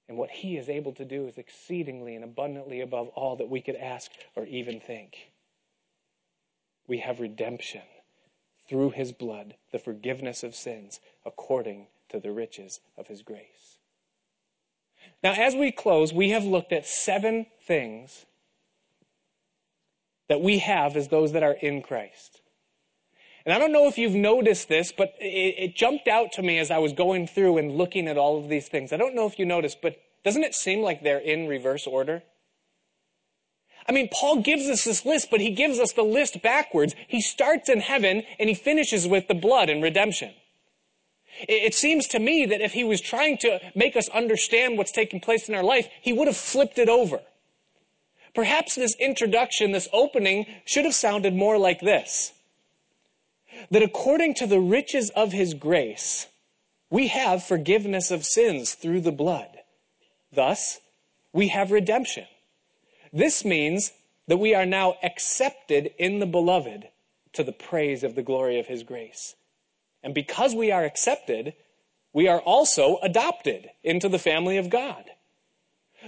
And 0.07 0.17
what 0.17 0.29
he 0.29 0.57
is 0.57 0.67
able 0.67 0.91
to 0.93 1.05
do 1.05 1.27
is 1.27 1.37
exceedingly 1.37 2.15
and 2.15 2.23
abundantly 2.23 2.81
above 2.81 3.07
all 3.09 3.37
that 3.37 3.49
we 3.49 3.61
could 3.61 3.77
ask 3.77 4.11
or 4.35 4.45
even 4.45 4.79
think. 4.79 5.15
We 6.87 6.97
have 6.97 7.19
redemption 7.21 7.83
through 8.67 8.91
his 8.91 9.11
blood, 9.11 9.55
the 9.71 9.79
forgiveness 9.79 10.43
of 10.43 10.55
sins, 10.55 10.99
according 11.25 11.87
to 12.09 12.19
the 12.19 12.31
riches 12.31 12.81
of 12.97 13.07
his 13.07 13.21
grace. 13.21 13.77
Now, 15.23 15.33
as 15.33 15.55
we 15.55 15.71
close, 15.71 16.11
we 16.11 16.29
have 16.29 16.43
looked 16.43 16.73
at 16.73 16.85
seven 16.85 17.45
things 17.67 18.25
that 20.29 20.41
we 20.41 20.59
have 20.59 20.95
as 20.95 21.09
those 21.09 21.33
that 21.33 21.43
are 21.43 21.53
in 21.53 21.81
Christ. 21.81 22.41
And 23.45 23.53
I 23.53 23.59
don't 23.59 23.71
know 23.71 23.87
if 23.87 23.97
you've 23.97 24.15
noticed 24.15 24.69
this, 24.69 24.91
but 24.91 25.13
it, 25.19 25.55
it, 25.57 25.75
jumped 25.75 26.07
out 26.07 26.31
to 26.33 26.43
me 26.43 26.59
as 26.59 26.69
I 26.69 26.77
was 26.77 26.93
going 26.93 27.27
through 27.27 27.57
and 27.57 27.71
looking 27.71 28.07
at 28.07 28.17
all 28.17 28.37
of 28.37 28.49
these 28.49 28.67
things. 28.67 28.93
I 28.93 28.97
don't 28.97 29.15
know 29.15 29.25
if 29.25 29.39
you 29.39 29.45
noticed, 29.45 29.81
but 29.81 29.97
doesn't 30.23 30.43
it 30.43 30.53
seem 30.53 30.81
like 30.81 31.01
they're 31.01 31.17
in 31.17 31.47
reverse 31.47 31.87
order? 31.87 32.23
I 33.87 33.91
mean, 33.91 34.09
Paul 34.11 34.41
gives 34.41 34.69
us 34.69 34.83
this 34.83 35.05
list, 35.05 35.29
but 35.31 35.41
he 35.41 35.51
gives 35.51 35.79
us 35.79 35.93
the 35.93 36.03
list 36.03 36.41
backwards. 36.41 36.93
He 37.07 37.19
starts 37.19 37.67
in 37.67 37.79
heaven 37.79 38.23
and 38.39 38.47
he 38.47 38.55
finishes 38.55 39.07
with 39.07 39.27
the 39.27 39.33
blood 39.33 39.69
and 39.69 39.81
redemption. 39.81 40.33
It 41.47 41.73
seems 41.73 42.07
to 42.07 42.19
me 42.19 42.45
that 42.45 42.61
if 42.61 42.73
he 42.73 42.83
was 42.83 43.01
trying 43.01 43.37
to 43.39 43.59
make 43.75 43.95
us 43.95 44.09
understand 44.09 44.77
what's 44.77 44.91
taking 44.91 45.19
place 45.19 45.49
in 45.49 45.55
our 45.55 45.63
life, 45.63 45.87
he 46.01 46.13
would 46.13 46.27
have 46.27 46.37
flipped 46.37 46.77
it 46.77 46.89
over. 46.89 47.19
Perhaps 48.33 48.75
this 48.75 48.95
introduction, 48.95 49.71
this 49.71 49.89
opening, 49.91 50.45
should 50.65 50.85
have 50.85 50.95
sounded 50.95 51.33
more 51.33 51.57
like 51.57 51.81
this. 51.81 52.31
That 53.69 53.83
according 53.83 54.35
to 54.35 54.47
the 54.47 54.59
riches 54.59 55.09
of 55.11 55.31
his 55.31 55.53
grace, 55.53 56.27
we 56.89 57.07
have 57.07 57.43
forgiveness 57.43 58.11
of 58.11 58.25
sins 58.25 58.73
through 58.73 59.01
the 59.01 59.11
blood. 59.11 59.49
Thus, 60.31 60.79
we 61.33 61.49
have 61.49 61.71
redemption. 61.71 62.25
This 63.11 63.43
means 63.43 63.91
that 64.27 64.37
we 64.37 64.55
are 64.55 64.65
now 64.65 64.95
accepted 65.03 65.91
in 65.97 66.19
the 66.19 66.25
beloved 66.25 66.87
to 67.33 67.43
the 67.43 67.51
praise 67.51 68.03
of 68.03 68.15
the 68.15 68.21
glory 68.21 68.59
of 68.59 68.67
his 68.67 68.83
grace. 68.83 69.35
And 70.03 70.13
because 70.13 70.55
we 70.55 70.71
are 70.71 70.83
accepted, 70.83 71.53
we 72.13 72.27
are 72.27 72.41
also 72.41 72.97
adopted 73.01 73.69
into 73.83 74.09
the 74.09 74.19
family 74.19 74.57
of 74.57 74.69
God, 74.69 75.05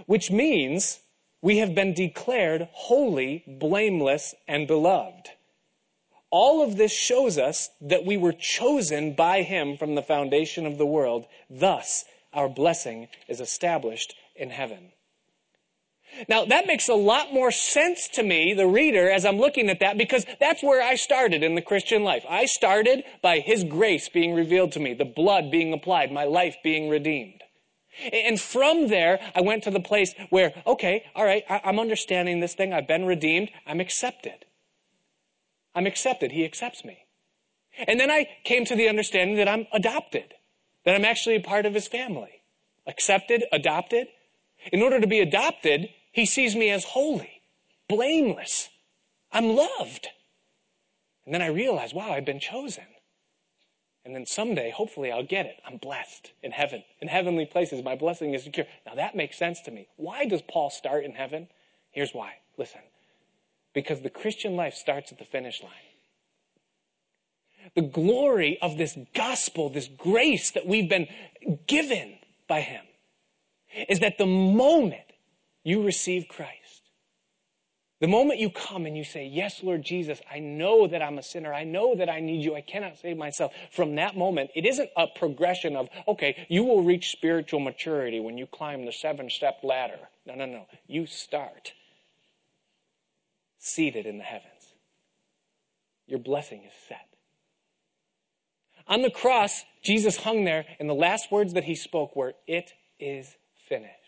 which 0.05 0.31
means 0.31 0.99
we 1.41 1.57
have 1.57 1.75
been 1.75 1.93
declared 1.93 2.67
holy, 2.71 3.43
blameless, 3.47 4.33
and 4.47 4.67
beloved. 4.67 5.29
All 6.29 6.63
of 6.63 6.77
this 6.77 6.91
shows 6.91 7.37
us 7.37 7.69
that 7.81 8.05
we 8.05 8.17
were 8.17 8.33
chosen 8.33 9.13
by 9.13 9.43
Him 9.43 9.77
from 9.77 9.93
the 9.93 10.01
foundation 10.01 10.65
of 10.65 10.77
the 10.77 10.85
world. 10.85 11.27
Thus, 11.49 12.05
our 12.33 12.49
blessing 12.49 13.07
is 13.27 13.39
established 13.39 14.15
in 14.35 14.49
heaven. 14.49 14.91
Now, 16.29 16.45
that 16.45 16.67
makes 16.67 16.89
a 16.89 16.93
lot 16.93 17.33
more 17.33 17.51
sense 17.51 18.07
to 18.09 18.23
me, 18.23 18.53
the 18.53 18.67
reader, 18.67 19.09
as 19.09 19.25
I'm 19.25 19.37
looking 19.37 19.69
at 19.69 19.79
that, 19.79 19.97
because 19.97 20.25
that's 20.39 20.63
where 20.63 20.81
I 20.81 20.95
started 20.95 21.43
in 21.43 21.55
the 21.55 21.61
Christian 21.61 22.03
life. 22.03 22.23
I 22.29 22.45
started 22.45 23.03
by 23.21 23.39
His 23.39 23.63
grace 23.63 24.09
being 24.09 24.33
revealed 24.33 24.71
to 24.73 24.79
me, 24.79 24.93
the 24.93 25.05
blood 25.05 25.51
being 25.51 25.73
applied, 25.73 26.11
my 26.11 26.25
life 26.25 26.55
being 26.63 26.89
redeemed. 26.89 27.41
And 28.11 28.39
from 28.39 28.87
there, 28.87 29.19
I 29.35 29.41
went 29.41 29.63
to 29.63 29.71
the 29.71 29.79
place 29.79 30.13
where, 30.29 30.53
okay, 30.65 31.03
all 31.15 31.25
right, 31.25 31.43
I'm 31.49 31.79
understanding 31.79 32.39
this 32.39 32.55
thing. 32.55 32.73
I've 32.73 32.87
been 32.87 33.05
redeemed. 33.05 33.49
I'm 33.67 33.79
accepted. 33.79 34.45
I'm 35.75 35.85
accepted. 35.85 36.31
He 36.31 36.45
accepts 36.45 36.83
me. 36.83 36.97
And 37.87 37.99
then 37.99 38.09
I 38.09 38.27
came 38.43 38.65
to 38.65 38.75
the 38.75 38.87
understanding 38.87 39.37
that 39.37 39.47
I'm 39.47 39.67
adopted, 39.73 40.33
that 40.85 40.95
I'm 40.95 41.05
actually 41.05 41.35
a 41.35 41.41
part 41.41 41.65
of 41.65 41.73
His 41.73 41.87
family. 41.87 42.41
Accepted, 42.87 43.43
adopted. 43.51 44.07
In 44.71 44.81
order 44.81 44.99
to 44.99 45.07
be 45.07 45.19
adopted, 45.19 45.89
he 46.13 46.27
sees 46.27 46.55
me 46.55 46.69
as 46.69 46.85
holy, 46.85 47.41
blameless. 47.89 48.69
I'm 49.31 49.47
loved. 49.55 50.07
And 51.25 51.33
then 51.33 51.41
I 51.41 51.47
realize, 51.47 51.93
wow, 51.93 52.11
I've 52.11 52.23
been 52.23 52.39
chosen. 52.39 52.83
And 54.05 54.13
then 54.13 54.25
someday, 54.25 54.69
hopefully, 54.69 55.11
I'll 55.11 55.25
get 55.25 55.47
it. 55.47 55.59
I'm 55.65 55.77
blessed 55.77 56.31
in 56.43 56.51
heaven, 56.51 56.83
in 57.01 57.07
heavenly 57.07 57.45
places. 57.45 57.83
My 57.83 57.95
blessing 57.95 58.35
is 58.35 58.43
secure. 58.43 58.67
Now 58.85 58.95
that 58.95 59.15
makes 59.15 59.37
sense 59.37 59.61
to 59.61 59.71
me. 59.71 59.87
Why 59.95 60.25
does 60.25 60.43
Paul 60.43 60.69
start 60.69 61.03
in 61.03 61.13
heaven? 61.13 61.47
Here's 61.91 62.13
why. 62.13 62.33
Listen. 62.57 62.81
Because 63.73 64.01
the 64.01 64.09
Christian 64.09 64.55
life 64.55 64.75
starts 64.75 65.11
at 65.11 65.17
the 65.17 65.25
finish 65.25 65.63
line. 65.63 65.71
The 67.75 67.81
glory 67.81 68.59
of 68.61 68.77
this 68.77 68.95
gospel, 69.15 69.69
this 69.69 69.87
grace 69.87 70.51
that 70.51 70.67
we've 70.67 70.89
been 70.89 71.07
given 71.65 72.19
by 72.47 72.61
Him, 72.61 72.85
is 73.89 74.01
that 74.01 74.19
the 74.19 74.27
moment 74.27 75.12
you 75.63 75.83
receive 75.83 76.27
Christ, 76.27 76.83
the 78.03 78.07
moment 78.07 78.41
you 78.41 78.49
come 78.49 78.85
and 78.85 78.97
you 78.97 79.05
say, 79.05 79.27
Yes, 79.27 79.63
Lord 79.63 79.81
Jesus, 79.81 80.19
I 80.29 80.39
know 80.39 80.87
that 80.87 81.01
I'm 81.01 81.17
a 81.17 81.23
sinner. 81.23 81.53
I 81.53 81.63
know 81.63 81.95
that 81.95 82.09
I 82.09 82.19
need 82.19 82.43
you. 82.43 82.53
I 82.53 82.59
cannot 82.59 82.97
save 82.97 83.15
myself. 83.15 83.53
From 83.71 83.95
that 83.95 84.17
moment, 84.17 84.51
it 84.55 84.65
isn't 84.65 84.89
a 84.97 85.07
progression 85.07 85.77
of, 85.77 85.87
okay, 86.05 86.45
you 86.49 86.65
will 86.65 86.83
reach 86.83 87.11
spiritual 87.11 87.61
maturity 87.61 88.19
when 88.19 88.37
you 88.37 88.45
climb 88.45 88.85
the 88.85 88.91
seven 88.91 89.29
step 89.29 89.59
ladder. 89.63 89.99
No, 90.25 90.35
no, 90.35 90.45
no. 90.45 90.65
You 90.85 91.05
start 91.05 91.71
seated 93.57 94.05
in 94.05 94.17
the 94.17 94.25
heavens. 94.25 94.49
Your 96.05 96.19
blessing 96.19 96.63
is 96.65 96.73
set. 96.89 97.07
On 98.85 99.01
the 99.01 99.11
cross, 99.11 99.63
Jesus 99.81 100.17
hung 100.17 100.43
there, 100.43 100.65
and 100.77 100.89
the 100.89 100.93
last 100.93 101.31
words 101.31 101.53
that 101.53 101.63
he 101.63 101.75
spoke 101.75 102.17
were, 102.17 102.33
It 102.47 102.73
is 102.99 103.33
finished 103.69 104.02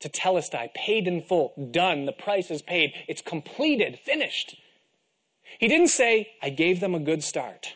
tetelestai, 0.00 0.72
paid 0.74 1.06
in 1.06 1.22
full, 1.22 1.52
done, 1.70 2.06
the 2.06 2.12
price 2.12 2.50
is 2.50 2.62
paid, 2.62 2.92
it's 3.08 3.22
completed, 3.22 3.98
finished. 4.04 4.56
He 5.58 5.68
didn't 5.68 5.88
say, 5.88 6.30
I 6.42 6.50
gave 6.50 6.80
them 6.80 6.94
a 6.94 7.00
good 7.00 7.22
start. 7.22 7.74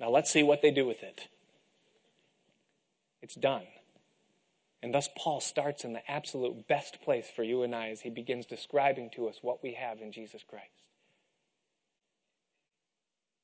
Now 0.00 0.10
let's 0.10 0.30
see 0.30 0.42
what 0.42 0.62
they 0.62 0.70
do 0.70 0.86
with 0.86 1.02
it. 1.02 1.28
It's 3.20 3.34
done. 3.34 3.66
And 4.82 4.92
thus, 4.92 5.08
Paul 5.16 5.40
starts 5.40 5.84
in 5.84 5.92
the 5.92 6.10
absolute 6.10 6.66
best 6.66 7.00
place 7.02 7.26
for 7.34 7.44
you 7.44 7.62
and 7.62 7.74
I 7.74 7.90
as 7.90 8.00
he 8.00 8.10
begins 8.10 8.46
describing 8.46 9.10
to 9.10 9.28
us 9.28 9.38
what 9.40 9.62
we 9.62 9.74
have 9.74 10.00
in 10.00 10.10
Jesus 10.10 10.42
Christ 10.46 10.66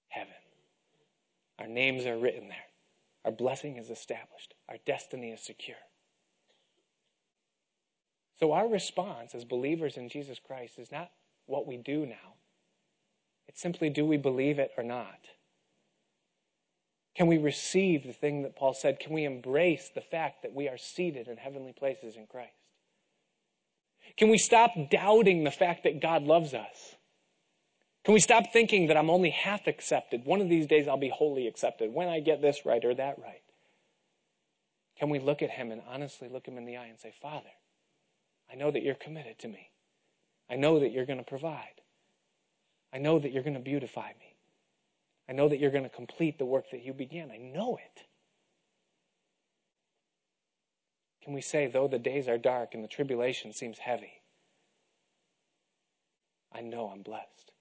heaven. 0.09 0.35
Our 1.59 1.66
names 1.66 2.07
are 2.07 2.19
written 2.19 2.49
there, 2.49 2.57
our 3.25 3.31
blessing 3.31 3.77
is 3.77 3.91
established, 3.91 4.55
our 4.69 4.79
destiny 4.87 5.31
is 5.31 5.41
secure. 5.41 5.77
So, 8.39 8.53
our 8.53 8.68
response 8.68 9.34
as 9.34 9.45
believers 9.45 9.97
in 9.97 10.09
Jesus 10.09 10.39
Christ 10.39 10.78
is 10.78 10.93
not 10.93 11.11
what 11.47 11.66
we 11.66 11.76
do 11.76 12.07
now, 12.07 12.34
it's 13.49 13.61
simply 13.61 13.91
do 13.91 14.05
we 14.05 14.16
believe 14.16 14.59
it 14.59 14.70
or 14.76 14.84
not? 14.84 15.18
Can 17.16 17.26
we 17.26 17.39
receive 17.39 18.07
the 18.07 18.12
thing 18.12 18.43
that 18.43 18.55
Paul 18.55 18.74
said? 18.74 19.01
Can 19.01 19.12
we 19.12 19.24
embrace 19.24 19.91
the 19.93 20.01
fact 20.01 20.43
that 20.43 20.55
we 20.55 20.68
are 20.68 20.78
seated 20.78 21.26
in 21.26 21.36
heavenly 21.36 21.72
places 21.72 22.16
in 22.16 22.26
Christ? 22.28 22.53
Can 24.16 24.28
we 24.28 24.39
stop 24.39 24.70
doubting 24.89 25.43
the 25.43 25.51
fact 25.51 25.82
that 25.82 26.01
God 26.01 26.22
loves 26.22 26.55
us? 26.55 26.95
Can 28.05 28.14
we 28.14 28.20
stop 28.20 28.53
thinking 28.53 28.86
that 28.86 28.97
I'm 28.97 29.11
only 29.11 29.30
half 29.30 29.66
accepted? 29.66 30.24
One 30.24 30.41
of 30.41 30.49
these 30.49 30.66
days 30.66 30.86
I'll 30.86 30.97
be 30.97 31.12
wholly 31.12 31.49
accepted 31.49 31.93
when 31.93 32.09
I 32.09 32.20
get 32.20 32.41
this 32.41 32.64
right 32.64 32.84
or 32.84 32.95
that 32.95 33.18
right. 33.18 33.43
Can 34.99 35.11
we 35.11 35.18
look 35.18 35.43
at 35.43 35.51
Him 35.51 35.72
and 35.72 35.82
honestly 35.89 36.28
look 36.28 36.47
Him 36.47 36.57
in 36.57 36.64
the 36.64 36.76
eye 36.76 36.86
and 36.86 36.99
say, 36.99 37.12
Father, 37.20 37.51
I 38.51 38.57
know 38.57 38.70
that 38.70 38.82
you're 38.82 38.94
committed 38.94 39.38
to 39.40 39.49
me. 39.49 39.70
I 40.51 40.57
know 40.57 40.80
that 40.80 40.92
you're 40.92 41.07
going 41.07 41.18
to 41.18 41.24
provide. 41.24 41.82
I 42.92 42.99
know 42.99 43.18
that 43.18 43.32
you're 43.32 43.42
going 43.42 43.55
to 43.55 43.61
beautify 43.61 44.09
me. 44.18 44.34
I 45.28 45.32
know 45.32 45.49
that 45.49 45.59
you're 45.59 45.70
going 45.70 45.84
to 45.84 45.90
complete 45.90 46.38
the 46.38 46.46
work 46.46 46.70
that 46.70 46.84
you 46.84 46.94
began. 46.94 47.30
I 47.30 47.36
know 47.36 47.76
it. 47.76 48.05
Can 51.22 51.34
we 51.34 51.42
say, 51.42 51.66
though 51.66 51.88
the 51.88 51.99
days 51.99 52.26
are 52.28 52.38
dark 52.38 52.72
and 52.72 52.82
the 52.82 52.88
tribulation 52.88 53.53
seems 53.53 53.78
heavy, 53.78 54.22
I 56.51 56.62
know 56.62 56.88
I'm 56.88 57.03
blessed, 57.03 57.53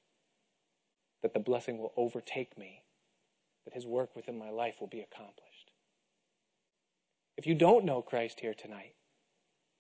that 1.22 1.34
the 1.34 1.40
blessing 1.42 1.78
will 1.78 1.92
overtake 1.98 2.58
me, 2.58 2.84
that 3.66 3.74
his 3.74 3.86
work 3.86 4.16
within 4.16 4.40
my 4.40 4.50
life 4.50 4.76
will 4.80 4.88
be 4.88 5.02
accomplished. 5.02 5.72
If 7.36 7.46
you 7.46 7.56
don't 7.56 7.84
know 7.84 8.02
Christ 8.02 8.40
here 8.40 8.54
tonight, 8.54 8.96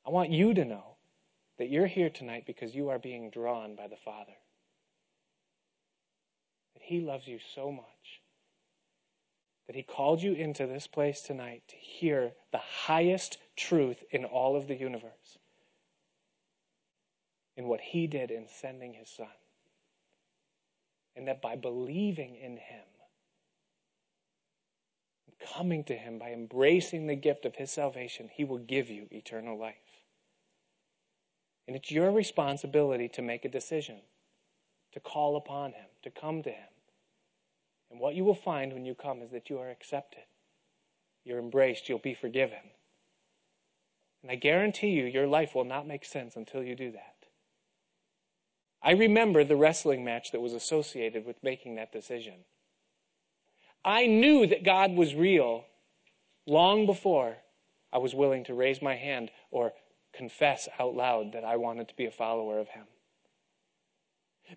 I 0.06 0.10
want 0.10 0.32
you 0.32 0.54
to 0.54 0.66
know 0.66 0.97
that 1.58 1.70
you're 1.70 1.88
here 1.88 2.10
tonight 2.10 2.44
because 2.46 2.76
you 2.76 2.90
are 2.90 3.00
being 3.00 3.30
drawn 3.30 3.76
by 3.76 3.88
the 3.88 3.98
Father. 3.98 4.36
That 6.74 6.84
He 6.84 7.02
loves 7.02 7.28
you 7.28 7.40
so 7.56 7.72
much 7.72 7.86
that 9.68 9.76
He 9.76 9.84
called 9.84 10.22
you 10.22 10.34
into 10.34 10.66
this 10.66 10.88
place 10.88 11.22
tonight 11.22 11.64
to 11.68 11.76
hear 11.76 12.32
the 12.52 12.62
highest 12.86 13.38
truth 13.56 14.04
in 14.12 14.26
all 14.26 14.56
of 14.56 14.68
the 14.68 14.76
universe 14.76 15.38
in 17.58 17.68
what 17.68 17.82
He 17.82 18.08
did 18.08 18.32
in 18.32 18.48
sending 18.48 18.94
His 18.94 19.10
Son. 19.10 19.28
And 21.16 21.28
that 21.28 21.42
by 21.42 21.56
believing 21.56 22.36
in 22.36 22.58
Him, 22.58 22.86
coming 25.54 25.84
to 25.86 25.96
Him, 25.96 26.20
by 26.20 26.32
embracing 26.32 27.08
the 27.08 27.16
gift 27.16 27.46
of 27.46 27.56
His 27.56 27.72
salvation, 27.72 28.30
He 28.32 28.46
will 28.46 28.60
give 28.60 28.90
you 28.90 29.08
eternal 29.12 29.58
life. 29.58 29.76
And 31.68 31.76
it's 31.76 31.92
your 31.92 32.12
responsibility 32.12 33.10
to 33.10 33.22
make 33.22 33.44
a 33.44 33.50
decision, 33.50 33.98
to 34.94 35.00
call 35.00 35.36
upon 35.36 35.74
Him, 35.74 35.86
to 36.04 36.10
come 36.10 36.42
to 36.44 36.50
Him. 36.50 36.70
And 37.92 38.00
what 38.00 38.16
you 38.16 38.24
will 38.24 38.36
find 38.36 38.74
when 38.74 38.86
you 38.86 38.96
come 38.96 39.22
is 39.22 39.32
that 39.32 39.50
you 39.50 39.60
are 39.60 39.70
accepted, 39.70 40.24
you're 41.24 41.40
embraced, 41.40 41.90
you'll 41.90 42.00
be 42.00 42.14
forgiven. 42.14 42.60
And 44.22 44.32
I 44.32 44.36
guarantee 44.36 44.90
you, 44.90 45.06
your 45.06 45.28
life 45.28 45.56
will 45.56 45.66
not 45.66 45.88
make 45.88 46.06
sense 46.06 46.36
until 46.36 46.64
you 46.64 46.76
do 46.76 46.92
that. 46.92 47.16
I 48.82 48.92
remember 48.92 49.44
the 49.44 49.56
wrestling 49.56 50.04
match 50.04 50.32
that 50.32 50.42
was 50.42 50.54
associated 50.54 51.26
with 51.26 51.44
making 51.44 51.76
that 51.76 51.92
decision. 51.92 52.36
I 53.84 54.06
knew 54.08 54.48
that 54.48 54.64
God 54.64 54.94
was 54.94 55.16
real 55.16 55.66
long 56.46 56.86
before 56.86 57.38
I 57.92 57.98
was 57.98 58.14
willing 58.14 58.44
to 58.46 58.54
raise 58.54 58.82
my 58.82 58.96
hand 58.96 59.32
or 59.52 59.74
confess 60.18 60.68
out 60.80 60.96
loud 60.96 61.34
that 61.34 61.44
I 61.44 61.58
wanted 61.58 61.90
to 61.90 61.96
be 61.96 62.06
a 62.06 62.12
follower 62.12 62.60
of 62.60 62.68
Him. 62.70 62.86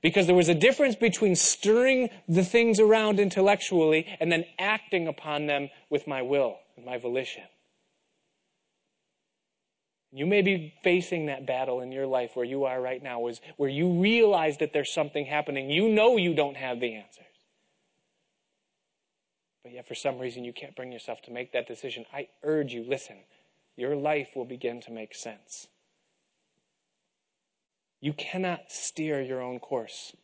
Because 0.03 0.27
there 0.27 0.37
was 0.37 0.49
a 0.49 0.55
difference 0.55 0.95
between 0.95 1.35
stirring 1.35 2.11
the 2.29 2.45
things 2.45 2.79
around 2.79 3.19
intellectually 3.19 4.07
and 4.21 4.31
then 4.31 4.45
acting 4.59 5.09
upon 5.09 5.47
them 5.47 5.69
with 5.91 6.07
my 6.07 6.23
will 6.23 6.57
and 6.77 6.87
my 6.87 6.99
volition. 6.99 7.43
You 10.13 10.27
may 10.27 10.43
be 10.43 10.75
facing 10.83 11.27
that 11.27 11.47
battle 11.47 11.81
in 11.81 11.93
your 11.93 12.07
life 12.07 12.31
where 12.35 12.45
you 12.45 12.65
are 12.65 12.81
right 12.81 13.03
now, 13.03 13.29
is 13.29 13.41
where 13.57 13.69
you 13.69 14.01
realize 14.01 14.59
that 14.59 14.73
there's 14.73 14.93
something 14.93 15.25
happening. 15.25 15.71
You 15.71 15.89
know 15.89 16.17
you 16.17 16.35
don't 16.35 16.57
have 16.57 16.81
the 16.81 16.95
answers. 16.95 17.27
But 19.63 19.73
yet, 19.73 19.87
for 19.87 19.95
some 19.95 20.19
reason, 20.19 20.45
you 20.45 20.53
can't 20.53 20.75
bring 20.75 20.91
yourself 20.91 21.21
to 21.23 21.31
make 21.31 21.53
that 21.53 21.69
decision. 21.69 22.07
I 22.13 22.29
urge 22.43 22.73
you, 22.73 22.85
listen, 22.89 23.17
your 23.81 23.97
life 23.97 24.29
will 24.37 24.45
begin 24.45 24.81
to 24.83 24.93
make 24.93 25.15
sense. 25.15 25.67
You 28.01 28.13
cannot 28.13 28.71
steer 28.71 29.21
your 29.23 29.41
own 29.41 29.59
course. 29.59 30.15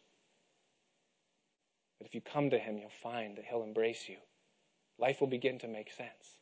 But 1.98 2.06
if 2.06 2.14
you 2.14 2.20
come 2.20 2.50
to 2.50 2.58
Him, 2.58 2.76
you'll 2.76 2.90
find 3.02 3.36
that 3.36 3.46
He'll 3.46 3.62
embrace 3.62 4.08
you. 4.08 4.16
Life 4.98 5.20
will 5.20 5.28
begin 5.28 5.58
to 5.60 5.68
make 5.68 5.90
sense. 5.90 6.36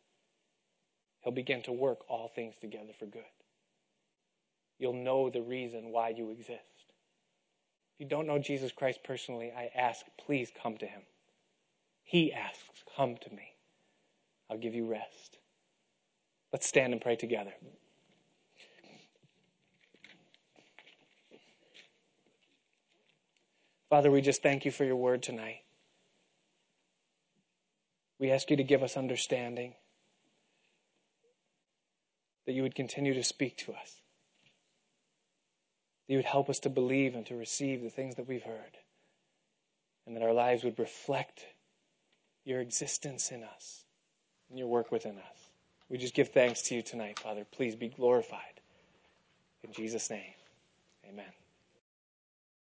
He'll 1.23 1.33
begin 1.33 1.62
to 1.62 1.73
work 1.73 2.01
all 2.09 2.33
things 2.35 2.55
together 2.61 2.93
for 2.99 3.07
good. 3.07 3.23
You'll 4.79 4.93
know 4.93 5.31
the 5.31 5.41
reason 5.43 5.93
why 5.93 6.11
you 6.11 6.31
exist. 6.31 6.93
If 7.95 8.01
you 8.01 8.07
don't 8.07 8.27
know 8.27 8.39
Jesus 8.39 8.73
Christ 8.73 9.01
personally, 9.05 9.53
I 9.57 9.71
ask, 9.77 10.05
please 10.19 10.51
come 10.61 10.77
to 10.79 10.87
Him. 10.87 11.03
He 12.03 12.33
asks, 12.33 12.83
Come 12.97 13.17
to 13.17 13.31
me. 13.31 13.55
I'll 14.51 14.59
give 14.59 14.75
you 14.75 14.87
rest. 14.87 15.24
Let's 16.55 16.69
stand 16.69 16.93
and 16.93 17.03
pray 17.03 17.17
together. 17.17 17.53
Father, 23.91 24.09
we 24.09 24.21
just 24.21 24.41
thank 24.41 24.65
you 24.65 24.71
for 24.71 24.85
your 24.85 24.95
word 24.95 25.21
tonight. 25.21 25.63
We 28.21 28.31
ask 28.31 28.51
you 28.51 28.57
to 28.57 28.63
give 28.63 28.85
us 28.85 28.97
understanding, 28.97 29.75
that 32.47 32.53
you 32.53 32.63
would 32.63 32.77
continue 32.77 33.15
to 33.15 33.25
speak 33.25 33.57
to 33.57 33.73
us, 33.73 34.01
that 36.07 36.13
you 36.13 36.19
would 36.19 36.25
help 36.25 36.49
us 36.49 36.61
to 36.61 36.71
believe 36.71 37.17
and 37.17 37.27
to 37.27 37.35
receive 37.35 37.83
the 37.83 37.91
things 37.91 38.15
that 38.15 38.29
we've 38.29 38.45
heard, 38.45 38.79
and 40.07 40.15
that 40.15 40.23
our 40.23 40.33
lives 40.33 40.63
would 40.63 40.79
reflect 40.79 41.47
your 42.45 42.61
existence 42.61 43.33
in 43.33 43.43
us 43.43 43.87
and 44.49 44.57
your 44.57 44.69
work 44.69 44.93
within 44.93 45.19
us. 45.19 45.44
We 45.89 45.99
just 45.99 46.14
give 46.14 46.30
thanks 46.30 46.62
to 46.62 46.74
you 46.74 46.82
tonight, 46.82 47.18
Father. 47.18 47.45
Please 47.53 47.76
be 47.76 47.89
glorified. 47.89 48.61
In 49.62 49.72
Jesus' 49.72 50.11
name, 50.11 50.35
amen. 51.09 51.44